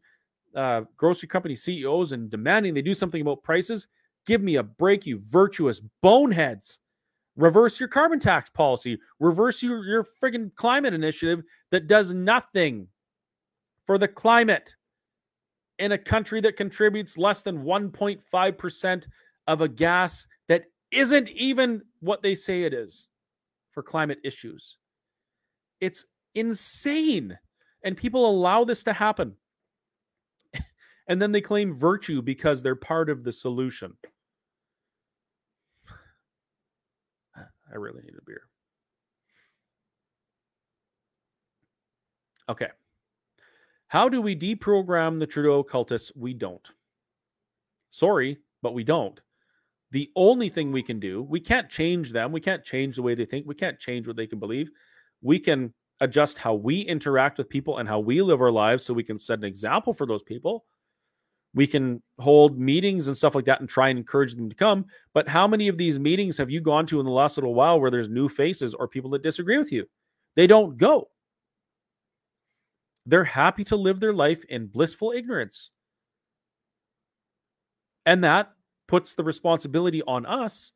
uh, 0.55 0.81
grocery 0.97 1.29
company 1.29 1.55
CEOs 1.55 2.11
and 2.11 2.29
demanding 2.29 2.73
they 2.73 2.81
do 2.81 2.93
something 2.93 3.21
about 3.21 3.41
prices. 3.41 3.87
Give 4.25 4.41
me 4.41 4.55
a 4.55 4.63
break, 4.63 5.05
you 5.05 5.19
virtuous 5.23 5.81
boneheads. 6.01 6.79
Reverse 7.35 7.79
your 7.79 7.89
carbon 7.89 8.19
tax 8.19 8.49
policy. 8.49 8.99
Reverse 9.19 9.63
your, 9.63 9.85
your 9.85 10.05
friggin' 10.21 10.53
climate 10.55 10.93
initiative 10.93 11.43
that 11.71 11.87
does 11.87 12.13
nothing 12.13 12.87
for 13.85 13.97
the 13.97 14.07
climate 14.07 14.75
in 15.79 15.93
a 15.93 15.97
country 15.97 16.41
that 16.41 16.57
contributes 16.57 17.17
less 17.17 17.41
than 17.41 17.63
1.5% 17.63 19.07
of 19.47 19.61
a 19.61 19.67
gas 19.67 20.27
that 20.47 20.65
isn't 20.91 21.29
even 21.29 21.81
what 22.01 22.21
they 22.21 22.35
say 22.35 22.63
it 22.63 22.73
is 22.73 23.07
for 23.71 23.81
climate 23.81 24.19
issues. 24.23 24.77
It's 25.79 26.05
insane. 26.35 27.37
And 27.83 27.97
people 27.97 28.29
allow 28.29 28.63
this 28.63 28.83
to 28.83 28.93
happen. 28.93 29.33
and 31.07 31.21
then 31.21 31.31
they 31.31 31.41
claim 31.41 31.73
virtue 31.73 32.21
because 32.21 32.61
they're 32.61 32.75
part 32.75 33.09
of 33.09 33.23
the 33.23 33.31
solution. 33.31 33.93
I 37.71 37.75
really 37.75 38.01
need 38.01 38.15
a 38.17 38.25
beer. 38.25 38.43
Okay. 42.49 42.69
How 43.87 44.09
do 44.09 44.21
we 44.21 44.35
deprogram 44.35 45.19
the 45.19 45.27
Trudeau 45.27 45.63
cultists? 45.63 46.11
We 46.15 46.33
don't. 46.33 46.69
Sorry, 47.89 48.37
but 48.61 48.73
we 48.73 48.83
don't. 48.83 49.19
The 49.91 50.09
only 50.15 50.47
thing 50.47 50.71
we 50.71 50.83
can 50.83 50.99
do, 50.99 51.23
we 51.23 51.39
can't 51.39 51.69
change 51.69 52.11
them. 52.11 52.31
We 52.31 52.39
can't 52.39 52.63
change 52.63 52.95
the 52.95 53.01
way 53.01 53.15
they 53.15 53.25
think. 53.25 53.45
We 53.45 53.55
can't 53.55 53.79
change 53.79 54.07
what 54.07 54.15
they 54.15 54.27
can 54.27 54.39
believe. 54.39 54.69
We 55.21 55.39
can 55.39 55.73
adjust 55.99 56.37
how 56.37 56.53
we 56.53 56.81
interact 56.81 57.37
with 57.37 57.49
people 57.49 57.77
and 57.77 57.87
how 57.87 57.99
we 57.99 58.21
live 58.21 58.41
our 58.41 58.51
lives 58.51 58.85
so 58.85 58.93
we 58.93 59.03
can 59.03 59.19
set 59.19 59.39
an 59.39 59.43
example 59.43 59.93
for 59.93 60.07
those 60.07 60.23
people. 60.23 60.65
We 61.53 61.67
can 61.67 62.01
hold 62.17 62.57
meetings 62.57 63.07
and 63.07 63.17
stuff 63.17 63.35
like 63.35 63.45
that 63.45 63.59
and 63.59 63.67
try 63.67 63.89
and 63.89 63.99
encourage 63.99 64.35
them 64.35 64.49
to 64.49 64.55
come. 64.55 64.85
But 65.13 65.27
how 65.27 65.47
many 65.47 65.67
of 65.67 65.77
these 65.77 65.99
meetings 65.99 66.37
have 66.37 66.49
you 66.49 66.61
gone 66.61 66.85
to 66.87 66.99
in 66.99 67.05
the 67.05 67.11
last 67.11 67.37
little 67.37 67.53
while 67.53 67.79
where 67.79 67.91
there's 67.91 68.09
new 68.09 68.29
faces 68.29 68.73
or 68.73 68.87
people 68.87 69.09
that 69.11 69.23
disagree 69.23 69.57
with 69.57 69.71
you? 69.71 69.85
They 70.35 70.47
don't 70.47 70.77
go. 70.77 71.09
They're 73.05 73.23
happy 73.23 73.63
to 73.65 73.75
live 73.75 73.99
their 73.99 74.13
life 74.13 74.43
in 74.45 74.67
blissful 74.67 75.11
ignorance. 75.11 75.71
And 78.05 78.23
that 78.23 78.53
puts 78.87 79.15
the 79.15 79.23
responsibility 79.23 80.01
on 80.03 80.25
us 80.25 80.71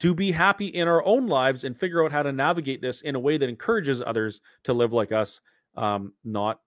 to 0.00 0.14
be 0.14 0.32
happy 0.32 0.66
in 0.66 0.88
our 0.88 1.04
own 1.04 1.26
lives 1.26 1.64
and 1.64 1.76
figure 1.76 2.04
out 2.04 2.12
how 2.12 2.22
to 2.22 2.32
navigate 2.32 2.80
this 2.80 3.02
in 3.02 3.14
a 3.14 3.20
way 3.20 3.36
that 3.36 3.48
encourages 3.48 4.02
others 4.02 4.40
to 4.64 4.72
live 4.72 4.92
like 4.92 5.12
us, 5.12 5.40
um, 5.76 6.12
not 6.24 6.60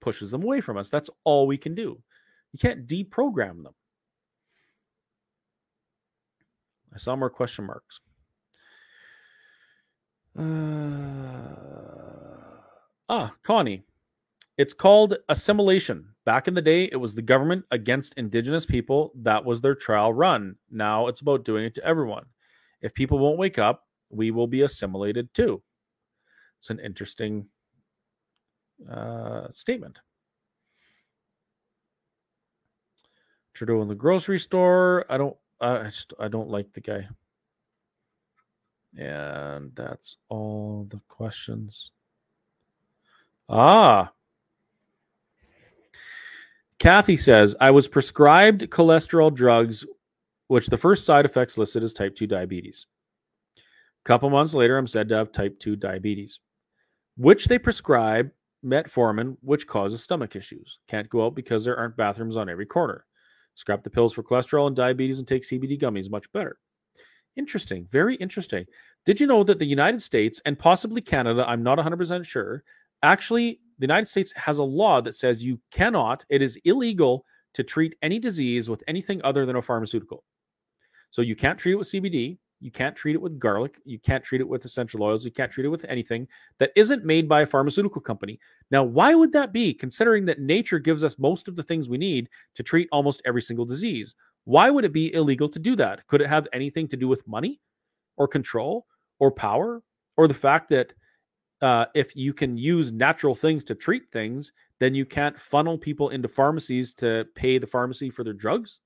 pushes 0.00 0.30
them 0.30 0.42
away 0.42 0.60
from 0.60 0.76
us. 0.76 0.90
That's 0.90 1.10
all 1.24 1.46
we 1.46 1.58
can 1.58 1.74
do. 1.74 2.00
You 2.52 2.58
can't 2.58 2.86
deprogram 2.86 3.62
them. 3.62 3.74
I 6.94 6.98
saw 6.98 7.14
more 7.16 7.30
question 7.30 7.66
marks. 7.66 8.00
Uh, 10.38 10.44
ah, 13.08 13.34
Connie. 13.42 13.84
It's 14.56 14.74
called 14.74 15.16
assimilation. 15.28 16.08
Back 16.24 16.48
in 16.48 16.54
the 16.54 16.62
day, 16.62 16.88
it 16.90 16.96
was 16.96 17.14
the 17.14 17.22
government 17.22 17.64
against 17.70 18.14
indigenous 18.14 18.66
people. 18.66 19.12
That 19.14 19.44
was 19.44 19.60
their 19.60 19.76
trial 19.76 20.12
run. 20.12 20.56
Now 20.70 21.06
it's 21.06 21.20
about 21.20 21.44
doing 21.44 21.64
it 21.64 21.74
to 21.76 21.84
everyone. 21.84 22.24
If 22.82 22.92
people 22.94 23.18
won't 23.20 23.38
wake 23.38 23.58
up, 23.58 23.84
we 24.10 24.30
will 24.32 24.48
be 24.48 24.62
assimilated 24.62 25.32
too. 25.32 25.62
It's 26.58 26.70
an 26.70 26.80
interesting 26.80 27.46
uh, 28.90 29.48
statement. 29.50 30.00
Trudeau 33.58 33.82
in 33.82 33.88
the 33.88 33.94
grocery 33.96 34.38
store. 34.38 35.04
I 35.10 35.18
don't. 35.18 35.36
I 35.60 35.84
just. 35.84 36.14
I 36.20 36.28
don't 36.28 36.48
like 36.48 36.72
the 36.72 36.80
guy. 36.80 37.08
And 38.96 39.74
that's 39.74 40.16
all 40.28 40.86
the 40.88 41.00
questions. 41.08 41.90
Ah. 43.48 44.12
Kathy 46.78 47.16
says, 47.16 47.56
I 47.60 47.72
was 47.72 47.88
prescribed 47.88 48.70
cholesterol 48.70 49.34
drugs 49.34 49.84
which 50.46 50.68
the 50.68 50.78
first 50.78 51.04
side 51.04 51.24
effects 51.24 51.58
listed 51.58 51.82
is 51.82 51.92
type 51.92 52.14
2 52.14 52.28
diabetes. 52.28 52.86
A 53.56 53.60
couple 54.04 54.30
months 54.30 54.54
later, 54.54 54.78
I'm 54.78 54.86
said 54.86 55.08
to 55.08 55.16
have 55.16 55.32
type 55.32 55.58
2 55.58 55.74
diabetes, 55.74 56.38
which 57.16 57.46
they 57.46 57.58
prescribe 57.58 58.30
metformin, 58.64 59.36
which 59.40 59.66
causes 59.66 60.02
stomach 60.02 60.36
issues. 60.36 60.78
Can't 60.86 61.10
go 61.10 61.26
out 61.26 61.34
because 61.34 61.64
there 61.64 61.76
aren't 61.76 61.96
bathrooms 61.96 62.36
on 62.36 62.48
every 62.48 62.64
corner. 62.64 63.04
Scrap 63.58 63.82
the 63.82 63.90
pills 63.90 64.12
for 64.12 64.22
cholesterol 64.22 64.68
and 64.68 64.76
diabetes 64.76 65.18
and 65.18 65.26
take 65.26 65.42
CBD 65.42 65.80
gummies, 65.80 66.08
much 66.08 66.30
better. 66.32 66.60
Interesting, 67.34 67.88
very 67.90 68.14
interesting. 68.14 68.64
Did 69.04 69.18
you 69.18 69.26
know 69.26 69.42
that 69.42 69.58
the 69.58 69.66
United 69.66 70.00
States 70.00 70.40
and 70.44 70.56
possibly 70.56 71.00
Canada, 71.00 71.44
I'm 71.44 71.64
not 71.64 71.76
100% 71.76 72.24
sure, 72.24 72.62
actually, 73.02 73.58
the 73.80 73.84
United 73.84 74.06
States 74.06 74.32
has 74.36 74.58
a 74.58 74.62
law 74.62 75.00
that 75.00 75.16
says 75.16 75.42
you 75.42 75.58
cannot, 75.72 76.24
it 76.28 76.40
is 76.40 76.56
illegal 76.66 77.24
to 77.54 77.64
treat 77.64 77.96
any 78.00 78.20
disease 78.20 78.70
with 78.70 78.84
anything 78.86 79.20
other 79.24 79.44
than 79.44 79.56
a 79.56 79.62
pharmaceutical. 79.62 80.22
So 81.10 81.20
you 81.20 81.34
can't 81.34 81.58
treat 81.58 81.72
it 81.72 81.78
with 81.78 81.88
CBD. 81.88 82.38
You 82.60 82.70
can't 82.70 82.96
treat 82.96 83.14
it 83.14 83.22
with 83.22 83.38
garlic. 83.38 83.76
You 83.84 83.98
can't 83.98 84.24
treat 84.24 84.40
it 84.40 84.48
with 84.48 84.64
essential 84.64 85.02
oils. 85.02 85.24
You 85.24 85.30
can't 85.30 85.50
treat 85.50 85.64
it 85.64 85.68
with 85.68 85.84
anything 85.84 86.26
that 86.58 86.72
isn't 86.74 87.04
made 87.04 87.28
by 87.28 87.42
a 87.42 87.46
pharmaceutical 87.46 88.00
company. 88.00 88.40
Now, 88.70 88.82
why 88.82 89.14
would 89.14 89.32
that 89.32 89.52
be, 89.52 89.72
considering 89.72 90.24
that 90.26 90.40
nature 90.40 90.78
gives 90.78 91.04
us 91.04 91.18
most 91.18 91.46
of 91.46 91.56
the 91.56 91.62
things 91.62 91.88
we 91.88 91.98
need 91.98 92.28
to 92.56 92.62
treat 92.62 92.88
almost 92.90 93.22
every 93.24 93.42
single 93.42 93.64
disease? 93.64 94.14
Why 94.44 94.70
would 94.70 94.84
it 94.84 94.92
be 94.92 95.14
illegal 95.14 95.48
to 95.48 95.58
do 95.58 95.76
that? 95.76 96.06
Could 96.08 96.20
it 96.20 96.28
have 96.28 96.48
anything 96.52 96.88
to 96.88 96.96
do 96.96 97.06
with 97.06 97.26
money? 97.28 97.60
or 98.18 98.28
control 98.28 98.86
or 99.18 99.30
power 99.30 99.82
or 100.16 100.28
the 100.28 100.34
fact 100.34 100.68
that 100.68 100.92
uh, 101.62 101.86
if 101.94 102.14
you 102.14 102.32
can 102.32 102.56
use 102.56 102.92
natural 102.92 103.34
things 103.34 103.64
to 103.64 103.74
treat 103.74 104.10
things, 104.12 104.52
then 104.78 104.94
you 104.94 105.06
can't 105.06 105.38
funnel 105.38 105.78
people 105.78 106.10
into 106.10 106.28
pharmacies 106.28 106.94
to 106.94 107.26
pay 107.34 107.58
the 107.58 107.66
pharmacy 107.66 108.10
for 108.10 108.22
their 108.22 108.34
drugs. 108.34 108.80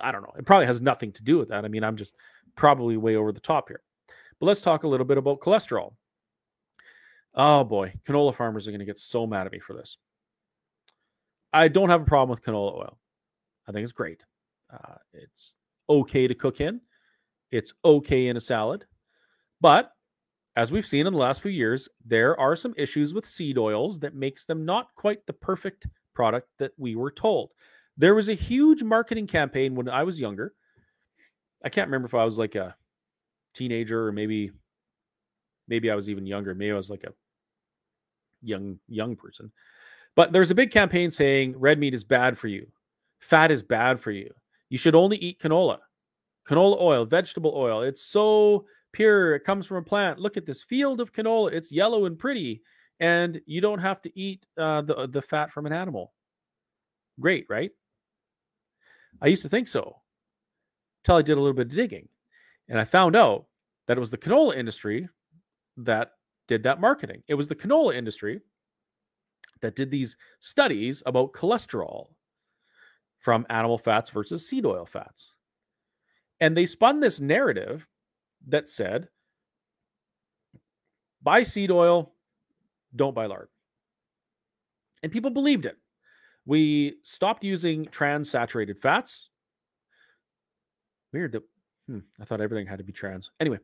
I 0.00 0.12
don't 0.12 0.22
know. 0.22 0.32
It 0.36 0.46
probably 0.46 0.66
has 0.66 0.80
nothing 0.80 1.12
to 1.12 1.22
do 1.22 1.38
with 1.38 1.48
that. 1.50 1.64
I 1.64 1.68
mean, 1.68 1.84
I'm 1.84 1.96
just 1.96 2.14
probably 2.56 2.96
way 2.96 3.16
over 3.16 3.32
the 3.32 3.40
top 3.40 3.68
here. 3.68 3.82
But 4.40 4.46
let's 4.46 4.62
talk 4.62 4.82
a 4.82 4.88
little 4.88 5.06
bit 5.06 5.18
about 5.18 5.40
cholesterol. 5.40 5.92
Oh 7.34 7.64
boy, 7.64 7.94
canola 8.06 8.34
farmers 8.34 8.66
are 8.66 8.72
going 8.72 8.80
to 8.80 8.86
get 8.86 8.98
so 8.98 9.26
mad 9.26 9.46
at 9.46 9.52
me 9.52 9.58
for 9.58 9.74
this. 9.74 9.96
I 11.52 11.68
don't 11.68 11.90
have 11.90 12.02
a 12.02 12.06
problem 12.06 12.30
with 12.30 12.42
canola 12.42 12.74
oil. 12.74 12.98
I 13.68 13.72
think 13.72 13.84
it's 13.84 13.92
great. 13.92 14.22
Uh, 14.72 14.96
it's 15.12 15.54
okay 15.88 16.26
to 16.26 16.34
cook 16.34 16.60
in. 16.60 16.80
It's 17.50 17.74
okay 17.84 18.28
in 18.28 18.36
a 18.36 18.40
salad. 18.40 18.84
But 19.60 19.92
as 20.56 20.72
we've 20.72 20.86
seen 20.86 21.06
in 21.06 21.12
the 21.12 21.18
last 21.18 21.40
few 21.40 21.50
years, 21.50 21.88
there 22.04 22.38
are 22.38 22.56
some 22.56 22.74
issues 22.76 23.14
with 23.14 23.26
seed 23.26 23.58
oils 23.58 23.98
that 24.00 24.14
makes 24.14 24.44
them 24.44 24.64
not 24.64 24.88
quite 24.96 25.24
the 25.26 25.32
perfect 25.32 25.86
product 26.14 26.48
that 26.58 26.72
we 26.76 26.96
were 26.96 27.10
told. 27.10 27.52
There 27.96 28.14
was 28.14 28.28
a 28.28 28.34
huge 28.34 28.82
marketing 28.82 29.26
campaign 29.26 29.74
when 29.74 29.88
I 29.88 30.02
was 30.02 30.18
younger. 30.18 30.54
I 31.64 31.68
can't 31.68 31.88
remember 31.88 32.06
if 32.06 32.14
I 32.14 32.24
was 32.24 32.38
like 32.38 32.54
a 32.54 32.74
teenager 33.54 34.06
or 34.06 34.12
maybe 34.12 34.50
maybe 35.68 35.90
I 35.90 35.94
was 35.94 36.08
even 36.08 36.26
younger. 36.26 36.54
Maybe 36.54 36.72
I 36.72 36.76
was 36.76 36.90
like 36.90 37.04
a 37.04 37.12
young 38.42 38.78
young 38.88 39.16
person. 39.16 39.52
But 40.14 40.32
there's 40.32 40.50
a 40.50 40.54
big 40.54 40.70
campaign 40.70 41.10
saying 41.10 41.58
red 41.58 41.78
meat 41.78 41.94
is 41.94 42.04
bad 42.04 42.36
for 42.36 42.48
you. 42.48 42.66
Fat 43.20 43.50
is 43.50 43.62
bad 43.62 44.00
for 44.00 44.10
you. 44.10 44.30
You 44.68 44.78
should 44.78 44.94
only 44.94 45.16
eat 45.18 45.40
canola. 45.40 45.78
Canola 46.48 46.80
oil, 46.80 47.04
vegetable 47.04 47.52
oil. 47.54 47.82
It's 47.82 48.02
so 48.02 48.66
pure. 48.92 49.34
It 49.34 49.44
comes 49.44 49.66
from 49.66 49.78
a 49.78 49.82
plant. 49.82 50.18
Look 50.18 50.36
at 50.36 50.44
this 50.44 50.62
field 50.62 51.00
of 51.00 51.12
canola. 51.12 51.52
It's 51.52 51.70
yellow 51.70 52.06
and 52.06 52.18
pretty, 52.18 52.62
and 53.00 53.40
you 53.46 53.60
don't 53.60 53.78
have 53.78 54.02
to 54.02 54.18
eat 54.18 54.44
uh, 54.58 54.82
the 54.82 55.06
the 55.06 55.22
fat 55.22 55.52
from 55.52 55.66
an 55.66 55.72
animal. 55.72 56.12
Great, 57.20 57.46
right? 57.48 57.70
I 59.20 59.28
used 59.28 59.42
to 59.42 59.48
think 59.48 59.68
so, 59.68 59.96
until 61.02 61.16
I 61.16 61.22
did 61.22 61.36
a 61.38 61.40
little 61.40 61.54
bit 61.54 61.66
of 61.66 61.76
digging, 61.76 62.08
and 62.68 62.78
I 62.78 62.84
found 62.84 63.14
out 63.14 63.46
that 63.86 63.96
it 63.96 64.00
was 64.00 64.10
the 64.10 64.18
canola 64.18 64.56
industry 64.56 65.08
that 65.76 66.12
did 66.48 66.62
that 66.62 66.80
marketing. 66.80 67.22
It 67.28 67.34
was 67.34 67.48
the 67.48 67.54
canola 67.54 67.94
industry 67.94 68.40
that 69.60 69.76
did 69.76 69.90
these 69.90 70.16
studies 70.40 71.02
about 71.06 71.32
cholesterol 71.32 72.08
from 73.18 73.46
animal 73.50 73.78
fats 73.78 74.10
versus 74.10 74.48
seed 74.48 74.66
oil 74.66 74.84
fats. 74.84 75.34
And 76.40 76.56
they 76.56 76.66
spun 76.66 76.98
this 76.98 77.20
narrative 77.20 77.86
that 78.48 78.68
said, 78.68 79.08
buy 81.22 81.44
seed 81.44 81.70
oil, 81.70 82.14
don't 82.96 83.14
buy 83.14 83.26
lard. 83.26 83.48
And 85.04 85.12
people 85.12 85.30
believed 85.30 85.66
it. 85.66 85.76
We 86.44 86.96
stopped 87.02 87.44
using 87.44 87.86
trans 87.86 88.30
saturated 88.30 88.78
fats. 88.78 89.30
Weird 91.12 91.32
that 91.32 91.42
hmm, 91.86 91.98
I 92.20 92.24
thought 92.24 92.40
everything 92.40 92.66
had 92.66 92.78
to 92.78 92.84
be 92.84 92.92
trans. 92.92 93.30
Anyway, 93.40 93.58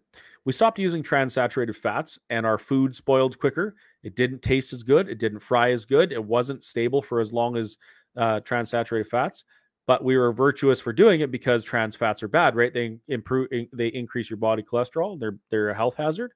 we 0.44 0.52
stopped 0.52 0.78
using 0.78 1.02
trans 1.02 1.34
saturated 1.34 1.76
fats 1.76 2.18
and 2.30 2.46
our 2.46 2.58
food 2.58 2.94
spoiled 2.94 3.38
quicker. 3.38 3.74
It 4.02 4.14
didn't 4.16 4.42
taste 4.42 4.72
as 4.72 4.82
good. 4.82 5.08
It 5.08 5.18
didn't 5.18 5.40
fry 5.40 5.72
as 5.72 5.84
good. 5.84 6.12
It 6.12 6.22
wasn't 6.22 6.62
stable 6.62 7.02
for 7.02 7.20
as 7.20 7.32
long 7.32 7.56
as 7.56 7.76
uh, 8.16 8.40
trans 8.40 8.70
saturated 8.70 9.08
fats 9.10 9.44
but 9.88 10.04
we 10.04 10.18
were 10.18 10.32
virtuous 10.32 10.82
for 10.82 10.92
doing 10.92 11.22
it 11.22 11.30
because 11.30 11.64
trans 11.64 11.96
fats 11.96 12.22
are 12.22 12.28
bad, 12.28 12.54
right? 12.54 12.74
They 12.74 12.98
improve, 13.08 13.48
they 13.72 13.88
increase 13.88 14.28
your 14.28 14.36
body 14.36 14.62
cholesterol. 14.62 15.18
They're 15.18 15.38
they're 15.50 15.70
a 15.70 15.74
health 15.74 15.96
hazard. 15.96 16.34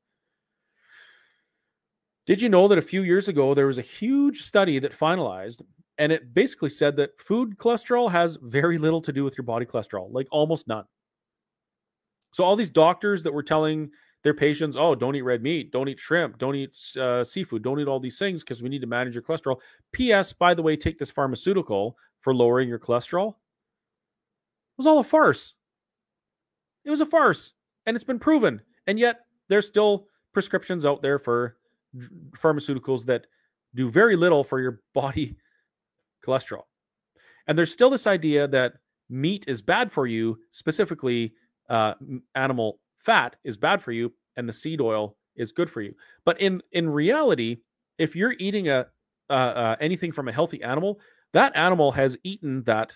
Did 2.26 2.40
you 2.40 2.48
know 2.48 2.66
that 2.68 2.78
a 2.78 2.82
few 2.82 3.02
years 3.02 3.28
ago 3.28 3.52
there 3.52 3.66
was 3.66 3.76
a 3.76 3.82
huge 3.82 4.42
study 4.42 4.78
that 4.78 4.98
finalized, 4.98 5.60
and 5.98 6.12
it 6.12 6.34
basically 6.34 6.70
said 6.70 6.96
that 6.96 7.20
food 7.20 7.58
cholesterol 7.58 8.10
has 8.10 8.38
very 8.42 8.78
little 8.78 9.00
to 9.02 9.12
do 9.12 9.24
with 9.24 9.36
your 9.36 9.44
body 9.44 9.66
cholesterol, 9.66 10.12
like 10.12 10.26
almost 10.30 10.68
none. 10.68 10.84
So 12.32 12.44
all 12.44 12.56
these 12.56 12.70
doctors 12.70 13.22
that 13.22 13.32
were 13.32 13.42
telling 13.42 13.90
their 14.24 14.34
patients, 14.34 14.76
"Oh, 14.78 14.94
don't 14.94 15.14
eat 15.16 15.22
red 15.22 15.42
meat, 15.42 15.72
don't 15.72 15.88
eat 15.88 16.00
shrimp, 16.00 16.38
don't 16.38 16.54
eat 16.54 16.78
uh, 16.96 17.24
seafood, 17.24 17.62
don't 17.62 17.80
eat 17.80 17.88
all 17.88 18.00
these 18.00 18.18
things 18.18 18.42
because 18.42 18.62
we 18.62 18.68
need 18.68 18.80
to 18.80 18.86
manage 18.86 19.14
your 19.14 19.22
cholesterol." 19.22 19.60
P.S. 19.92 20.32
By 20.32 20.54
the 20.54 20.62
way, 20.62 20.76
take 20.76 20.96
this 20.98 21.10
pharmaceutical 21.10 21.96
for 22.20 22.34
lowering 22.34 22.68
your 22.68 22.78
cholesterol 22.78 23.30
It 23.30 24.78
was 24.78 24.86
all 24.86 25.00
a 25.00 25.04
farce. 25.04 25.54
It 26.84 26.90
was 26.90 27.00
a 27.00 27.06
farce, 27.06 27.52
and 27.86 27.94
it's 27.94 28.04
been 28.04 28.18
proven. 28.18 28.60
And 28.86 28.98
yet, 28.98 29.26
there's 29.48 29.66
still 29.66 30.06
prescriptions 30.32 30.86
out 30.86 31.02
there 31.02 31.18
for 31.18 31.56
pharmaceuticals 32.30 33.04
that 33.04 33.26
do 33.74 33.90
very 33.90 34.16
little 34.16 34.42
for 34.42 34.60
your 34.60 34.80
body 34.94 35.36
cholesterol. 36.26 36.62
And 37.46 37.58
there's 37.58 37.72
still 37.72 37.90
this 37.90 38.06
idea 38.06 38.46
that 38.48 38.74
meat 39.10 39.44
is 39.48 39.62
bad 39.62 39.90
for 39.90 40.06
you, 40.06 40.38
specifically 40.50 41.34
uh, 41.68 41.94
animal 42.34 42.80
fat 42.98 43.36
is 43.44 43.56
bad 43.56 43.82
for 43.82 43.92
you, 43.92 44.12
and 44.36 44.48
the 44.48 44.52
seed 44.52 44.80
oil 44.80 45.16
is 45.36 45.52
good 45.52 45.70
for 45.70 45.82
you. 45.82 45.94
But 46.24 46.40
in 46.40 46.62
in 46.72 46.88
reality, 46.88 47.58
if 47.98 48.14
you're 48.14 48.34
eating 48.38 48.68
a 48.68 48.86
uh, 49.30 49.32
uh, 49.32 49.76
anything 49.80 50.12
from 50.12 50.28
a 50.28 50.32
healthy 50.32 50.62
animal, 50.62 51.00
that 51.32 51.56
animal 51.56 51.90
has 51.92 52.18
eaten 52.22 52.62
that 52.64 52.92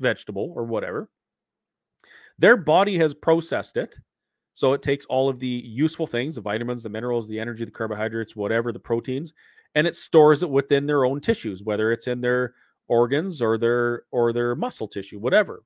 vegetable 0.00 0.52
or 0.56 0.64
whatever. 0.64 1.10
Their 2.38 2.56
body 2.56 2.98
has 2.98 3.14
processed 3.14 3.76
it. 3.76 3.96
So 4.54 4.74
it 4.74 4.82
takes 4.82 5.06
all 5.06 5.28
of 5.28 5.40
the 5.40 5.46
useful 5.46 6.06
things, 6.06 6.34
the 6.34 6.42
vitamins, 6.42 6.82
the 6.82 6.90
minerals, 6.90 7.26
the 7.26 7.40
energy, 7.40 7.64
the 7.64 7.70
carbohydrates, 7.70 8.36
whatever, 8.36 8.70
the 8.70 8.78
proteins, 8.78 9.32
and 9.74 9.86
it 9.86 9.96
stores 9.96 10.42
it 10.42 10.50
within 10.50 10.86
their 10.86 11.04
own 11.04 11.20
tissues, 11.20 11.62
whether 11.62 11.92
it's 11.92 12.06
in 12.06 12.20
their 12.20 12.54
organs 12.88 13.40
or 13.40 13.58
their 13.58 14.04
or 14.10 14.32
their 14.32 14.54
muscle 14.54 14.88
tissue, 14.88 15.18
whatever. 15.18 15.62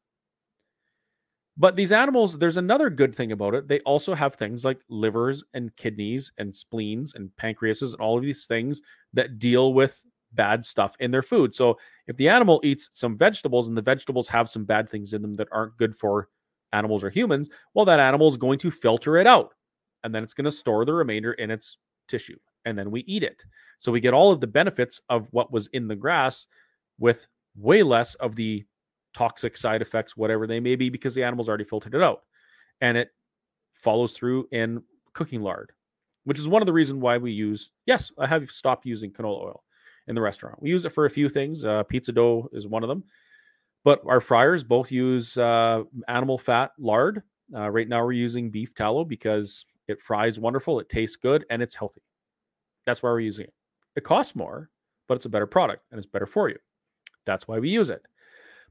But 1.59 1.75
these 1.75 1.93
animals, 1.93 2.39
there's 2.39 2.59
another 2.59 2.91
good 2.91 3.15
thing 3.15 3.33
about 3.33 3.55
it. 3.55 3.67
They 3.67 3.81
also 3.81 4.13
have 4.15 4.35
things 4.35 4.65
like 4.65 4.79
livers 4.91 5.43
and 5.55 5.75
kidneys 5.77 6.31
and 6.39 6.55
spleens 6.55 7.15
and 7.15 7.31
pancreases 7.37 7.93
and 7.93 8.01
all 8.01 8.19
of 8.19 8.23
these 8.23 8.45
things 8.45 8.83
that 9.15 9.39
deal 9.39 9.73
with 9.73 10.05
bad 10.33 10.65
stuff 10.65 10.95
in 11.01 11.11
their 11.11 11.23
food. 11.23 11.55
So 11.55 11.79
if 12.09 12.17
the 12.19 12.29
animal 12.29 12.61
eats 12.63 12.91
some 12.93 13.17
vegetables 13.17 13.69
and 13.69 13.77
the 13.77 13.83
vegetables 13.83 14.29
have 14.29 14.51
some 14.51 14.67
bad 14.67 14.91
things 14.91 15.15
in 15.15 15.23
them 15.23 15.35
that 15.37 15.49
aren't 15.51 15.79
good 15.79 15.97
for 15.97 16.29
animals 16.75 17.03
or 17.03 17.09
humans, 17.09 17.49
well, 17.73 17.87
that 17.87 18.01
animal 18.01 18.29
is 18.29 18.37
going 18.37 18.59
to 18.59 18.71
filter 18.71 19.17
it 19.17 19.27
out 19.27 19.55
and 20.05 20.15
then 20.15 20.23
it's 20.23 20.35
going 20.35 20.45
to 20.45 20.51
store 20.51 20.85
the 20.85 20.93
remainder 20.93 21.33
in 21.33 21.51
its 21.51 21.79
tissue 22.07 22.37
and 22.67 22.77
then 22.79 22.91
we 22.91 23.01
eat 23.03 23.23
it. 23.23 23.45
So 23.79 23.91
we 23.91 24.01
get 24.01 24.13
all 24.13 24.31
of 24.31 24.41
the 24.41 24.47
benefits 24.47 25.01
of 25.09 25.29
what 25.31 25.53
was 25.53 25.69
in 25.69 25.89
the 25.89 25.97
grass 25.97 26.47
with 26.99 27.27
way 27.57 27.83
less 27.83 28.15
of 28.17 28.37
the 28.37 28.65
toxic 29.15 29.57
side 29.57 29.81
effects, 29.81 30.17
whatever 30.17 30.47
they 30.47 30.61
may 30.61 30.77
be, 30.77 30.91
because 30.91 31.15
the 31.15 31.25
animal's 31.25 31.49
already 31.49 31.65
filtered 31.65 31.95
it 31.95 32.03
out. 32.03 32.25
And 32.83 32.99
it 32.99 33.11
follows 33.73 34.13
through 34.13 34.49
in 34.53 34.83
cooking 35.15 35.41
lard, 35.41 35.73
which 36.25 36.39
is 36.39 36.49
one 36.49 36.61
of 36.61 36.67
the 36.67 36.73
reasons 36.73 37.01
why 37.01 37.17
we 37.17 37.33
use, 37.33 37.71
yes, 37.87 38.13
I 38.19 38.27
have 38.27 38.51
stopped 38.51 38.85
using 38.85 39.11
canola 39.11 39.47
oil 39.47 39.65
in 40.09 40.15
the 40.15 40.21
restaurant. 40.21 40.61
We 40.61 40.71
use 40.71 40.85
it 40.85 40.93
for 40.93 41.07
a 41.07 41.11
few 41.11 41.29
things. 41.29 41.65
Uh, 41.65 41.83
pizza 41.85 42.13
dough 42.13 42.49
is 42.53 42.67
one 42.67 42.83
of 42.83 42.89
them. 42.89 43.05
But 43.85 44.03
our 44.07 44.21
fryers 44.21 44.65
both 44.65 44.91
use 44.91 45.39
uh, 45.39 45.85
animal 46.09 46.39
fat 46.39 46.73
lard. 46.79 47.23
Uh, 47.55 47.71
right 47.71 47.89
now, 47.89 48.05
we're 48.05 48.13
using 48.13 48.51
beef 48.51 48.75
tallow 48.75 49.05
because 49.05 49.65
it 49.87 50.01
fries 50.01 50.41
wonderful, 50.41 50.81
it 50.81 50.89
tastes 50.89 51.17
good, 51.17 51.47
and 51.51 51.63
it's 51.63 51.75
healthy. 51.75 52.03
That's 52.87 53.03
why 53.03 53.11
we're 53.11 53.21
using 53.21 53.45
it. 53.45 53.55
It 53.97 54.05
costs 54.05 54.35
more, 54.35 54.71
but 55.09 55.15
it's 55.15 55.25
a 55.25 55.31
better 55.31 55.47
product 55.47 55.83
and 55.91 55.99
it's 55.99 56.07
better 56.07 56.27
for 56.27 56.49
you. 56.49 56.59
That's 57.25 57.47
why 57.49 57.59
we 57.59 57.69
use 57.69 57.91
it. 57.91 58.03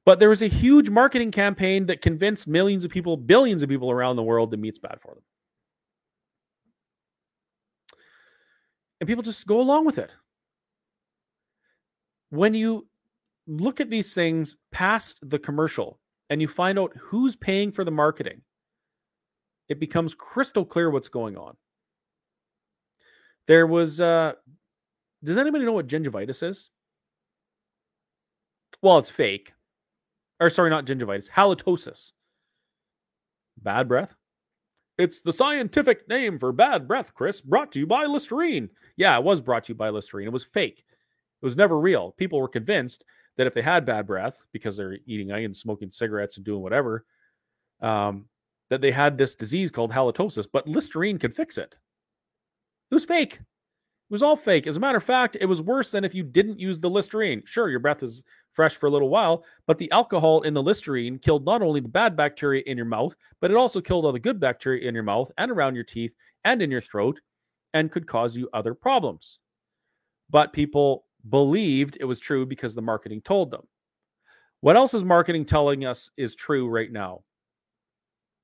But 0.06 0.20
there 0.20 0.30
was 0.30 0.42
a 0.42 0.48
huge 0.48 0.90
marketing 0.90 1.32
campaign 1.32 1.86
that 1.88 2.02
convinced 2.02 2.48
millions 2.48 2.84
of 2.86 2.92
people, 2.92 3.18
billions 3.18 3.64
of 3.64 3.70
people 3.70 3.92
around 3.92 4.16
the 4.16 4.24
world 4.24 4.52
that 4.52 4.58
meat's 4.58 4.80
bad 4.80 5.00
for 5.02 5.16
them. 5.16 5.24
And 9.02 9.08
people 9.08 9.24
just 9.24 9.46
go 9.46 9.60
along 9.60 9.86
with 9.86 9.98
it 9.98 10.16
when 12.30 12.54
you 12.54 12.88
look 13.48 13.80
at 13.80 13.90
these 13.90 14.14
things 14.14 14.56
past 14.72 15.20
the 15.30 15.40
commercial 15.40 16.00
and 16.30 16.42
you 16.42 16.48
find 16.48 16.80
out 16.80 16.96
who's 16.98 17.36
paying 17.36 17.72
for 17.72 17.84
the 17.84 17.92
marketing, 17.92 18.42
it 19.70 19.80
becomes 19.80 20.16
crystal 20.16 20.66
clear 20.66 20.90
what's 20.90 21.08
going 21.08 21.38
on. 21.38 21.56
There 23.48 23.68
was, 23.68 24.00
uh, 24.00 24.34
does 25.24 25.38
anybody 25.38 25.66
know 25.66 25.74
what 25.74 25.88
gingivitis 25.88 26.44
is? 26.44 26.70
Well, 28.82 28.98
it's 28.98 29.10
fake. 29.10 29.54
Or, 30.40 30.50
sorry, 30.50 30.70
not 30.70 30.86
gingivitis, 30.86 31.30
halitosis. 31.30 32.12
Bad 33.62 33.88
breath. 33.88 34.16
It's 34.98 35.22
the 35.22 35.34
scientific 35.34 36.08
name 36.08 36.40
for 36.40 36.52
bad 36.52 36.88
breath, 36.88 37.14
Chris, 37.14 37.42
brought 37.42 37.72
to 37.74 37.80
you 37.80 37.88
by 37.88 38.06
Listerine. 38.06 38.70
Yeah, 38.96 39.18
it 39.18 39.24
was 39.24 39.42
brought 39.42 39.66
to 39.66 39.74
you 39.74 39.76
by 39.76 39.90
Listerine. 39.90 40.28
It 40.28 40.34
was 40.34 40.44
fake. 40.44 40.86
It 41.42 41.46
was 41.46 41.58
never 41.58 41.80
real. 41.80 42.12
People 42.14 42.40
were 42.40 42.48
convinced 42.48 43.04
that 43.38 43.48
if 43.48 43.54
they 43.54 43.62
had 43.62 43.86
bad 43.86 44.08
breath 44.08 44.42
because 44.54 44.78
they're 44.78 44.98
eating 45.06 45.32
onions, 45.32 45.60
smoking 45.60 45.92
cigarettes, 45.92 46.38
and 46.38 46.46
doing 46.46 46.62
whatever, 46.62 47.06
um, 47.82 48.26
that 48.70 48.82
they 48.82 48.92
had 48.92 49.18
this 49.18 49.36
disease 49.36 49.70
called 49.70 49.92
halitosis, 49.92 50.48
but 50.52 50.68
Listerine 50.68 51.20
could 51.20 51.36
fix 51.36 51.58
it. 51.58 51.78
It 52.92 52.96
was 52.96 53.06
fake. 53.06 53.34
It 53.34 54.14
was 54.14 54.24
all 54.24 54.36
fake. 54.36 54.68
As 54.68 54.78
a 54.78 54.80
matter 54.80 54.98
of 54.98 55.04
fact, 55.04 55.38
it 55.40 55.46
was 55.46 55.62
worse 55.62 55.92
than 55.92 56.04
if 56.04 56.14
you 56.14 56.24
didn't 56.24 56.60
use 56.60 56.80
the 56.80 56.90
Listerine. 56.90 57.42
Sure, 57.46 57.70
your 57.70 57.80
breath 57.80 58.04
is 58.04 58.22
fresh 58.54 58.76
for 58.76 58.86
a 58.86 58.92
little 58.92 59.10
while, 59.10 59.44
but 59.68 59.78
the 59.78 59.92
alcohol 59.92 60.42
in 60.44 60.54
the 60.54 60.64
Listerine 60.64 61.20
killed 61.20 61.46
not 61.46 61.62
only 61.62 61.80
the 61.80 61.88
bad 61.88 62.16
bacteria 62.16 62.64
in 62.68 62.78
your 62.78 62.86
mouth, 62.86 63.16
but 63.42 63.52
it 63.52 63.58
also 63.58 63.82
killed 63.82 64.06
all 64.06 64.12
the 64.12 64.20
good 64.20 64.40
bacteria 64.40 64.88
in 64.88 64.94
your 64.94 65.04
mouth 65.04 65.32
and 65.38 65.52
around 65.52 65.76
your 65.76 65.84
teeth 65.84 66.14
and 66.44 66.62
in 66.62 66.72
your 66.72 66.82
throat 66.82 67.20
and 67.74 67.92
could 67.92 68.08
cause 68.08 68.38
you 68.38 68.48
other 68.54 68.74
problems. 68.74 69.40
But 70.30 70.54
people 70.54 71.06
believed 71.30 71.98
it 72.00 72.06
was 72.06 72.20
true 72.20 72.46
because 72.46 72.76
the 72.76 72.82
marketing 72.82 73.22
told 73.22 73.52
them. 73.52 73.68
What 74.62 74.78
else 74.78 74.94
is 74.94 75.04
marketing 75.04 75.46
telling 75.46 75.86
us 75.86 76.10
is 76.18 76.36
true 76.36 76.68
right 76.68 76.92
now? 76.92 77.24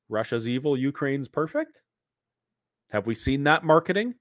Russia's 0.09 0.49
evil, 0.49 0.75
Ukraine's 0.75 1.27
perfect? 1.27 1.81
Have 2.89 3.07
we 3.07 3.15
seen 3.15 3.43
that 3.45 3.63
marketing? 3.63 4.15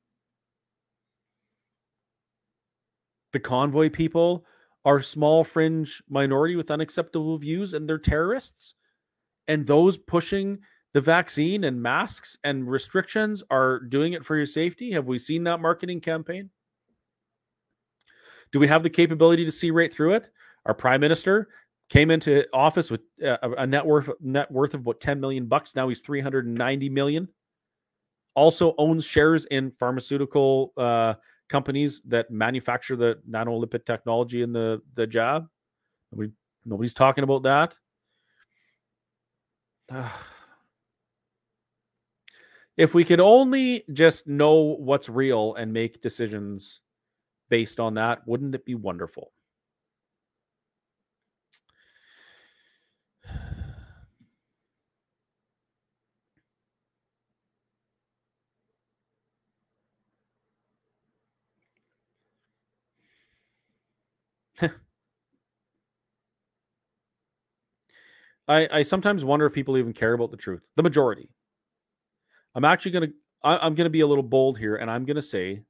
The 3.33 3.41
convoy 3.41 3.91
people 3.91 4.45
are 4.85 5.01
small 5.01 5.45
fringe 5.45 6.03
minority 6.09 6.57
with 6.57 6.71
unacceptable 6.71 7.37
views 7.39 7.75
and 7.75 7.89
they're 7.89 7.99
terrorists. 7.99 8.75
And 9.49 9.67
those 9.67 9.97
pushing 9.97 10.59
the 10.93 11.01
vaccine 11.01 11.65
and 11.65 11.81
masks 11.81 12.37
and 12.45 12.69
restrictions 12.69 13.43
are 13.51 13.81
doing 13.81 14.15
it 14.15 14.25
for 14.25 14.37
your 14.37 14.47
safety. 14.47 14.91
Have 14.93 15.07
we 15.07 15.19
seen 15.19 15.45
that 15.45 15.61
marketing 15.61 16.01
campaign? 16.01 16.51
Do 18.53 18.59
we 18.59 18.67
have 18.69 18.83
the 18.83 18.91
capability 18.91 19.45
to 19.45 19.53
see 19.53 19.71
right 19.71 19.93
through 19.93 20.15
it? 20.15 20.31
Our 20.67 20.75
prime 20.75 21.01
minister 21.01 21.49
came 21.89 22.11
into 22.11 22.45
office 22.53 22.91
with 22.91 23.03
uh, 23.25 23.37
a 23.59 23.67
net 23.67 23.85
worth 23.85 24.11
net 24.21 24.51
worth 24.51 24.75
of 24.75 24.87
what 24.87 25.01
10 25.01 25.21
million 25.21 25.47
bucks. 25.47 25.77
Now 25.77 25.89
he's 25.89 26.01
390 26.01 26.89
million. 26.89 27.29
Also 28.35 28.75
owns 28.79 29.05
shares 29.05 29.45
in 29.47 29.73
pharmaceutical 29.79 30.73
uh, 30.77 31.15
companies 31.51 32.01
that 32.07 32.31
manufacture 32.31 32.97
the 32.97 33.19
nanolipid 33.29 33.85
technology 33.85 34.41
in 34.43 34.53
the 34.53 34.81
the 34.95 35.07
jab. 35.07 35.47
Nobody, 36.13 36.33
nobody's 36.65 36.95
talking 36.95 37.25
about 37.25 37.43
that. 37.43 37.77
if 42.77 42.95
we 42.95 43.05
could 43.05 43.21
only 43.21 43.85
just 43.93 44.27
know 44.27 44.77
what's 44.79 45.09
real 45.09 45.55
and 45.57 45.73
make 45.73 46.01
decisions 46.01 46.81
based 47.51 47.81
on 47.81 47.95
that, 47.95 48.27
wouldn't 48.27 48.55
it 48.55 48.65
be 48.65 48.77
wonderful? 48.77 49.33
I, 68.51 68.69
I 68.73 68.83
sometimes 68.83 69.25
wonder 69.25 69.47
if 69.47 69.53
people 69.53 69.79
even 69.79 69.93
care 69.93 70.13
about 70.13 70.33
the 70.33 70.37
truth. 70.37 70.63
The 70.75 70.83
majority. 70.83 71.31
I'm 72.57 72.65
actually 72.65 72.91
gonna 72.91 73.09
I, 73.45 73.59
I'm 73.65 73.77
gonna 73.77 73.91
be 73.91 74.01
a 74.01 74.07
little 74.07 74.25
bold 74.25 74.59
here, 74.59 74.77
and 74.77 74.91
I'm 74.91 75.05
gonna 75.05 75.23
say 75.23 75.63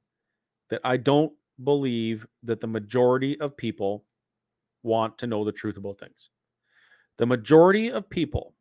that 0.71 0.81
I 0.83 0.97
don't 0.97 1.31
believe 1.63 2.25
that 2.41 2.59
the 2.59 2.65
majority 2.67 3.39
of 3.39 3.55
people 3.55 4.03
want 4.81 5.15
to 5.19 5.27
know 5.27 5.45
the 5.45 5.51
truth 5.51 5.77
about 5.77 5.99
things. 5.99 6.31
The 7.17 7.25
majority 7.27 7.91
of 7.91 8.09
people, 8.09 8.55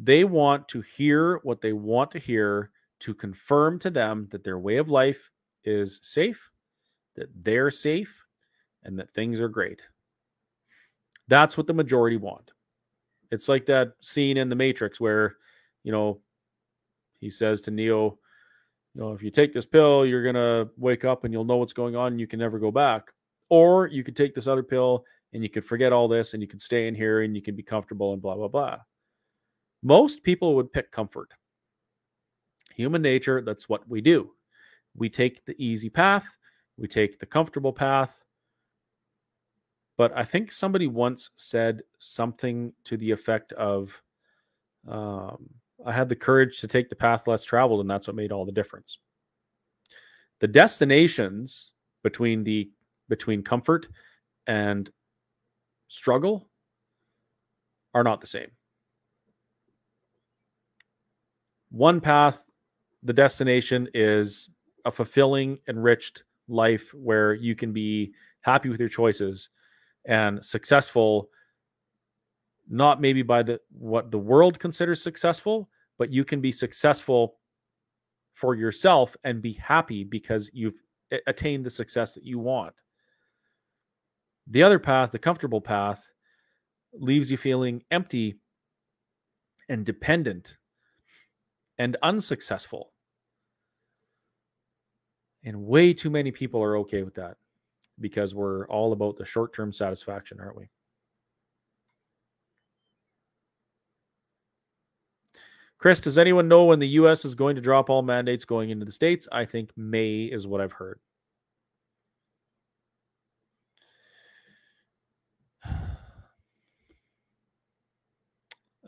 they 0.00 0.24
want 0.24 0.66
to 0.68 0.80
hear 0.80 1.40
what 1.42 1.60
they 1.60 1.74
want 1.74 2.10
to 2.12 2.18
hear 2.18 2.70
to 3.00 3.12
confirm 3.12 3.78
to 3.80 3.90
them 3.90 4.26
that 4.30 4.42
their 4.42 4.58
way 4.58 4.78
of 4.78 4.88
life 4.88 5.30
is 5.64 6.00
safe, 6.02 6.50
that 7.14 7.28
they're 7.44 7.70
safe, 7.70 8.24
and 8.84 8.98
that 8.98 9.12
things 9.12 9.38
are 9.38 9.50
great. 9.50 9.82
That's 11.28 11.58
what 11.58 11.66
the 11.66 11.74
majority 11.74 12.16
want. 12.16 12.52
It's 13.36 13.50
like 13.50 13.66
that 13.66 13.92
scene 14.00 14.38
in 14.38 14.48
The 14.48 14.56
Matrix 14.56 14.98
where, 14.98 15.36
you 15.84 15.92
know, 15.92 16.20
he 17.20 17.28
says 17.28 17.60
to 17.60 17.70
Neo, 17.70 18.18
you 18.94 19.02
know, 19.02 19.12
if 19.12 19.22
you 19.22 19.30
take 19.30 19.52
this 19.52 19.66
pill, 19.66 20.06
you're 20.06 20.22
going 20.22 20.36
to 20.36 20.70
wake 20.78 21.04
up 21.04 21.24
and 21.24 21.34
you'll 21.34 21.44
know 21.44 21.58
what's 21.58 21.74
going 21.74 21.94
on 21.94 22.12
and 22.12 22.20
you 22.20 22.26
can 22.26 22.38
never 22.38 22.58
go 22.58 22.70
back. 22.70 23.12
Or 23.50 23.88
you 23.88 24.02
could 24.02 24.16
take 24.16 24.34
this 24.34 24.46
other 24.46 24.62
pill 24.62 25.04
and 25.34 25.42
you 25.42 25.50
could 25.50 25.66
forget 25.66 25.92
all 25.92 26.08
this 26.08 26.32
and 26.32 26.42
you 26.42 26.48
could 26.48 26.62
stay 26.62 26.88
in 26.88 26.94
here 26.94 27.20
and 27.20 27.36
you 27.36 27.42
can 27.42 27.54
be 27.54 27.62
comfortable 27.62 28.14
and 28.14 28.22
blah, 28.22 28.36
blah, 28.36 28.48
blah. 28.48 28.78
Most 29.82 30.22
people 30.22 30.54
would 30.54 30.72
pick 30.72 30.90
comfort. 30.90 31.28
Human 32.74 33.02
nature, 33.02 33.42
that's 33.42 33.68
what 33.68 33.86
we 33.86 34.00
do. 34.00 34.30
We 34.96 35.10
take 35.10 35.44
the 35.44 35.62
easy 35.62 35.90
path, 35.90 36.24
we 36.78 36.88
take 36.88 37.18
the 37.18 37.26
comfortable 37.26 37.74
path, 37.74 38.24
but 39.96 40.12
I 40.16 40.24
think 40.24 40.52
somebody 40.52 40.86
once 40.86 41.30
said 41.36 41.82
something 41.98 42.72
to 42.84 42.96
the 42.96 43.10
effect 43.10 43.52
of, 43.54 44.00
um, 44.86 45.48
I 45.84 45.92
had 45.92 46.08
the 46.08 46.16
courage 46.16 46.60
to 46.60 46.68
take 46.68 46.88
the 46.88 46.96
path 46.96 47.26
less 47.26 47.44
traveled, 47.44 47.80
and 47.80 47.90
that's 47.90 48.06
what 48.06 48.16
made 48.16 48.32
all 48.32 48.44
the 48.44 48.52
difference. 48.52 48.98
The 50.40 50.48
destinations 50.48 51.70
between 52.02 52.44
the 52.44 52.70
between 53.08 53.42
comfort 53.42 53.88
and 54.46 54.90
struggle 55.88 56.48
are 57.94 58.04
not 58.04 58.20
the 58.20 58.26
same. 58.26 58.50
One 61.70 62.00
path, 62.00 62.42
the 63.02 63.12
destination 63.12 63.88
is 63.94 64.50
a 64.84 64.90
fulfilling, 64.90 65.58
enriched 65.68 66.24
life 66.48 66.92
where 66.94 67.34
you 67.34 67.54
can 67.54 67.72
be 67.72 68.12
happy 68.42 68.68
with 68.68 68.80
your 68.80 68.88
choices 68.88 69.48
and 70.06 70.44
successful 70.44 71.28
not 72.68 73.00
maybe 73.00 73.22
by 73.22 73.42
the 73.42 73.60
what 73.70 74.10
the 74.10 74.18
world 74.18 74.58
considers 74.58 75.02
successful 75.02 75.68
but 75.98 76.12
you 76.12 76.24
can 76.24 76.40
be 76.40 76.52
successful 76.52 77.38
for 78.34 78.54
yourself 78.54 79.16
and 79.24 79.40
be 79.40 79.54
happy 79.54 80.04
because 80.04 80.50
you've 80.52 80.78
attained 81.26 81.64
the 81.64 81.70
success 81.70 82.12
that 82.14 82.24
you 82.24 82.38
want. 82.38 82.74
The 84.48 84.62
other 84.62 84.78
path 84.78 85.10
the 85.10 85.18
comfortable 85.18 85.60
path 85.60 86.06
leaves 86.92 87.30
you 87.30 87.36
feeling 87.36 87.82
empty 87.90 88.36
and 89.68 89.84
dependent 89.84 90.56
and 91.78 91.96
unsuccessful. 92.02 92.92
And 95.44 95.64
way 95.64 95.94
too 95.94 96.10
many 96.10 96.30
people 96.30 96.62
are 96.62 96.76
okay 96.78 97.02
with 97.02 97.14
that 97.14 97.36
because 98.00 98.34
we're 98.34 98.66
all 98.68 98.92
about 98.92 99.16
the 99.16 99.24
short 99.24 99.52
term 99.52 99.72
satisfaction, 99.72 100.38
aren't 100.40 100.56
we? 100.56 100.68
Chris, 105.78 106.00
does 106.00 106.18
anyone 106.18 106.48
know 106.48 106.64
when 106.64 106.78
the 106.78 106.88
U.S. 106.88 107.24
is 107.24 107.34
going 107.34 107.54
to 107.54 107.60
drop 107.62 107.90
all 107.90 108.02
mandates 108.02 108.44
going 108.44 108.70
into 108.70 108.84
the 108.86 108.92
states? 108.92 109.28
I 109.30 109.44
think 109.44 109.70
May 109.76 110.24
is 110.24 110.46
what 110.46 110.60
I've 110.60 110.72
heard. 110.72 110.98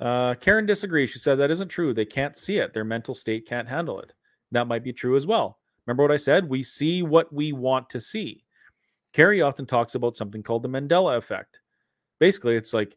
Uh, 0.00 0.32
Karen 0.34 0.64
disagrees. 0.64 1.10
She 1.10 1.18
said 1.18 1.34
that 1.38 1.50
isn't 1.50 1.66
true. 1.66 1.92
They 1.92 2.04
can't 2.04 2.36
see 2.36 2.58
it. 2.58 2.72
Their 2.72 2.84
mental 2.84 3.16
state 3.16 3.48
can't 3.48 3.68
handle 3.68 3.98
it. 3.98 4.12
That 4.52 4.68
might 4.68 4.84
be 4.84 4.92
true 4.92 5.16
as 5.16 5.26
well. 5.26 5.58
Remember 5.86 6.04
what 6.04 6.12
I 6.12 6.18
said? 6.18 6.48
We 6.48 6.62
see 6.62 7.02
what 7.02 7.32
we 7.32 7.52
want 7.52 7.90
to 7.90 8.00
see. 8.00 8.44
Carrie 9.12 9.42
often 9.42 9.66
talks 9.66 9.94
about 9.94 10.16
something 10.16 10.42
called 10.42 10.62
the 10.62 10.68
Mandela 10.68 11.16
effect. 11.16 11.60
Basically, 12.18 12.56
it's 12.56 12.72
like 12.72 12.96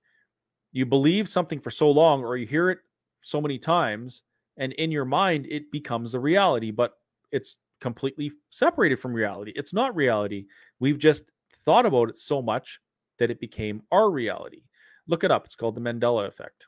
you 0.72 0.86
believe 0.86 1.28
something 1.28 1.60
for 1.60 1.72
so 1.72 1.90
long 1.90 2.24
or 2.24 2.38
you 2.38 2.46
hear 2.46 2.70
it 2.70 2.80
so 3.22 3.42
many 3.42 3.58
times, 3.58 4.24
and 4.58 4.74
in 4.74 4.92
your 4.92 5.06
mind, 5.06 5.48
it 5.50 5.72
becomes 5.72 6.12
the 6.12 6.20
reality, 6.20 6.72
but 6.72 6.94
it's 7.32 7.58
completely 7.80 8.32
separated 8.50 8.98
from 8.98 9.14
reality. 9.14 9.54
It's 9.56 9.74
not 9.74 9.96
reality. 9.96 10.46
We've 10.80 11.00
just 11.00 11.24
thought 11.66 11.86
about 11.86 12.10
it 12.10 12.18
so 12.18 12.42
much 12.42 12.80
that 13.20 13.32
it 13.32 13.40
became 13.40 13.82
our 13.92 14.10
reality. 14.10 14.64
Look 15.08 15.24
it 15.24 15.32
up. 15.32 15.46
It's 15.46 15.56
called 15.56 15.76
the 15.76 15.82
Mandela 15.82 16.28
effect. 16.28 16.66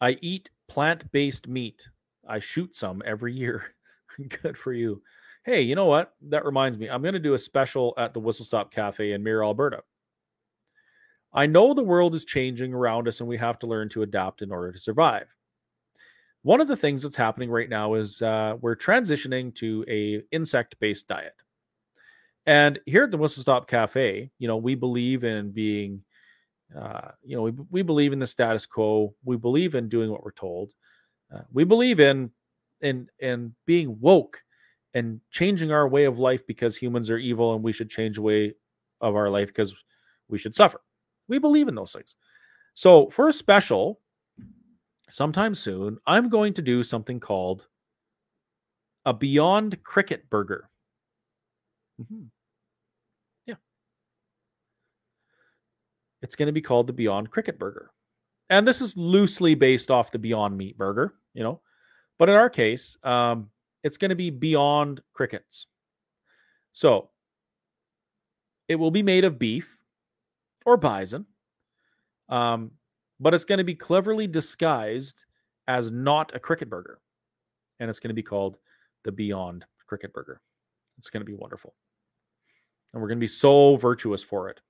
I 0.00 0.18
eat 0.22 0.50
plant 0.68 1.10
based 1.12 1.48
meat. 1.48 1.88
I 2.28 2.38
shoot 2.40 2.74
some 2.74 3.02
every 3.04 3.34
year. 3.34 3.74
Good 4.42 4.56
for 4.56 4.72
you. 4.72 5.02
Hey, 5.44 5.62
you 5.62 5.74
know 5.74 5.86
what? 5.86 6.14
That 6.28 6.44
reminds 6.44 6.78
me. 6.78 6.88
I'm 6.88 7.02
going 7.02 7.14
to 7.14 7.20
do 7.20 7.34
a 7.34 7.38
special 7.38 7.94
at 7.96 8.12
the 8.14 8.20
Whistle 8.20 8.44
Stop 8.44 8.72
Cafe 8.72 9.12
in 9.12 9.22
Mirror, 9.22 9.44
Alberta. 9.44 9.82
I 11.32 11.46
know 11.46 11.74
the 11.74 11.82
world 11.82 12.14
is 12.14 12.24
changing 12.24 12.74
around 12.74 13.08
us 13.08 13.20
and 13.20 13.28
we 13.28 13.36
have 13.38 13.58
to 13.60 13.66
learn 13.66 13.88
to 13.90 14.02
adapt 14.02 14.42
in 14.42 14.50
order 14.52 14.72
to 14.72 14.78
survive. 14.78 15.26
one 16.42 16.60
of 16.60 16.68
the 16.68 16.76
things 16.76 17.02
that's 17.02 17.16
happening 17.16 17.50
right 17.50 17.68
now 17.68 17.94
is 17.94 18.22
uh, 18.22 18.56
we're 18.60 18.76
transitioning 18.76 19.54
to 19.56 19.84
a 19.88 20.22
insect-based 20.34 21.06
diet. 21.06 21.34
And 22.46 22.78
here 22.86 23.04
at 23.04 23.10
the 23.10 23.18
Whistle 23.18 23.42
Stop 23.42 23.68
Cafe, 23.68 24.30
you 24.38 24.48
know, 24.48 24.56
we 24.56 24.74
believe 24.74 25.24
in 25.24 25.50
being, 25.52 26.02
uh, 26.76 27.10
you 27.22 27.36
know, 27.36 27.42
we, 27.42 27.52
we 27.70 27.82
believe 27.82 28.12
in 28.12 28.18
the 28.18 28.26
status 28.26 28.66
quo. 28.66 29.14
We 29.24 29.36
believe 29.36 29.74
in 29.74 29.88
doing 29.88 30.10
what 30.10 30.24
we're 30.24 30.32
told. 30.32 30.72
Uh, 31.34 31.42
we 31.52 31.64
believe 31.64 32.00
in 32.00 32.30
in 32.80 33.08
in 33.18 33.54
being 33.66 33.98
woke 34.00 34.42
and 34.94 35.20
changing 35.30 35.72
our 35.72 35.88
way 35.88 36.04
of 36.04 36.18
life 36.18 36.46
because 36.46 36.76
humans 36.76 37.10
are 37.10 37.18
evil 37.18 37.54
and 37.54 37.62
we 37.62 37.72
should 37.72 37.90
change 37.90 38.16
the 38.16 38.22
way 38.22 38.54
of 39.00 39.14
our 39.14 39.30
life 39.30 39.48
because 39.48 39.74
we 40.28 40.38
should 40.38 40.54
suffer. 40.54 40.80
We 41.28 41.38
believe 41.38 41.68
in 41.68 41.74
those 41.74 41.92
things. 41.92 42.16
So 42.74 43.08
for 43.10 43.28
a 43.28 43.32
special, 43.32 44.00
sometime 45.08 45.54
soon, 45.54 45.98
I'm 46.06 46.28
going 46.28 46.54
to 46.54 46.62
do 46.62 46.82
something 46.82 47.20
called 47.20 47.66
a 49.04 49.14
Beyond 49.14 49.82
Cricket 49.82 50.28
Burger. 50.30 50.68
Mm-hmm. 52.00 52.24
It's 56.22 56.36
going 56.36 56.46
to 56.46 56.52
be 56.52 56.60
called 56.60 56.86
the 56.86 56.92
Beyond 56.92 57.30
Cricket 57.30 57.58
Burger. 57.58 57.90
And 58.50 58.66
this 58.66 58.80
is 58.80 58.96
loosely 58.96 59.54
based 59.54 59.90
off 59.90 60.10
the 60.10 60.18
Beyond 60.18 60.56
Meat 60.56 60.76
Burger, 60.76 61.14
you 61.34 61.42
know. 61.42 61.60
But 62.18 62.28
in 62.28 62.34
our 62.34 62.50
case, 62.50 62.96
um, 63.04 63.48
it's 63.84 63.96
going 63.96 64.10
to 64.10 64.16
be 64.16 64.30
Beyond 64.30 65.00
Crickets. 65.12 65.66
So 66.72 67.10
it 68.68 68.76
will 68.76 68.90
be 68.90 69.02
made 69.02 69.24
of 69.24 69.38
beef 69.38 69.76
or 70.66 70.76
bison. 70.76 71.26
Um, 72.28 72.72
but 73.18 73.34
it's 73.34 73.44
going 73.44 73.58
to 73.58 73.64
be 73.64 73.74
cleverly 73.74 74.26
disguised 74.26 75.24
as 75.68 75.90
not 75.90 76.34
a 76.34 76.40
cricket 76.40 76.70
burger. 76.70 77.00
And 77.78 77.88
it's 77.88 78.00
going 78.00 78.10
to 78.10 78.14
be 78.14 78.22
called 78.22 78.58
the 79.04 79.12
Beyond 79.12 79.64
Cricket 79.86 80.12
Burger. 80.12 80.40
It's 80.98 81.10
going 81.10 81.20
to 81.20 81.26
be 81.26 81.34
wonderful. 81.34 81.74
And 82.92 83.00
we're 83.00 83.08
going 83.08 83.18
to 83.18 83.24
be 83.24 83.28
so 83.28 83.76
virtuous 83.76 84.22
for 84.22 84.48
it. 84.48 84.60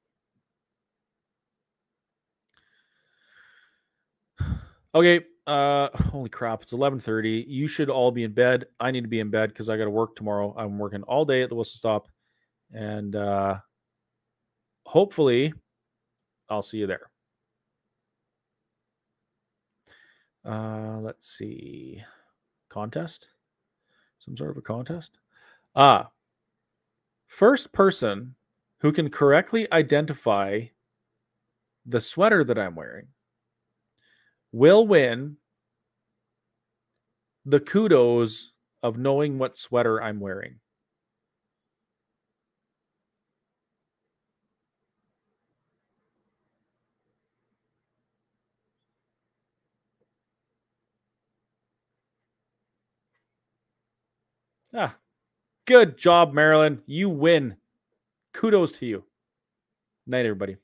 Okay, 4.95 5.25
uh 5.47 5.89
holy 6.11 6.29
crap, 6.31 6.63
it's 6.63 6.73
11:30. 6.73 7.45
You 7.49 7.69
should 7.69 7.91
all 7.91 8.11
be 8.11 8.25
in 8.25 8.33
bed. 8.33 8.67
I 8.81 8.91
need 8.91 9.03
to 9.03 9.09
be 9.09 9.21
in 9.21 9.31
bed 9.31 9.55
cuz 9.55 9.69
I 9.69 9.77
got 9.77 9.85
to 9.85 9.91
work 9.91 10.17
tomorrow. 10.17 10.55
I'm 10.57 10.79
working 10.79 11.03
all 11.05 11.25
day 11.25 11.43
at 11.43 11.49
the 11.49 11.55
whistle 11.55 11.79
stop 11.79 12.09
and 12.73 13.17
uh 13.17 13.61
hopefully 14.87 15.53
I'll 16.49 16.63
see 16.63 16.79
you 16.79 16.87
there. 16.87 17.11
Uh, 20.45 20.99
let's 21.01 21.29
see. 21.37 22.03
Contest? 22.69 23.29
Some 24.19 24.37
sort 24.37 24.51
of 24.51 24.57
a 24.59 24.63
contest? 24.63 25.19
Ah. 25.75 26.11
First 27.29 27.73
person 27.73 28.35
who 28.81 28.93
can 28.93 29.11
correctly 29.11 29.71
identify 29.73 30.67
the 31.87 32.01
sweater 32.01 32.45
that 32.45 32.59
I'm 32.59 32.75
wearing 32.75 33.09
will 34.53 34.87
win 34.87 35.37
the 37.45 37.61
kudos 37.61 38.53
of 38.83 38.99
knowing 38.99 39.39
what 39.39 39.57
sweater 39.57 40.03
I'm 40.03 40.21
wearing. 40.21 40.57
Ah, 54.73 54.97
good 55.67 55.97
job, 55.99 56.33
Marilyn. 56.33 56.81
You 56.87 57.09
win. 57.09 57.57
Kudos 58.33 58.73
to 58.73 58.87
you. 58.87 59.05
Night, 60.07 60.27
everybody. 60.27 60.57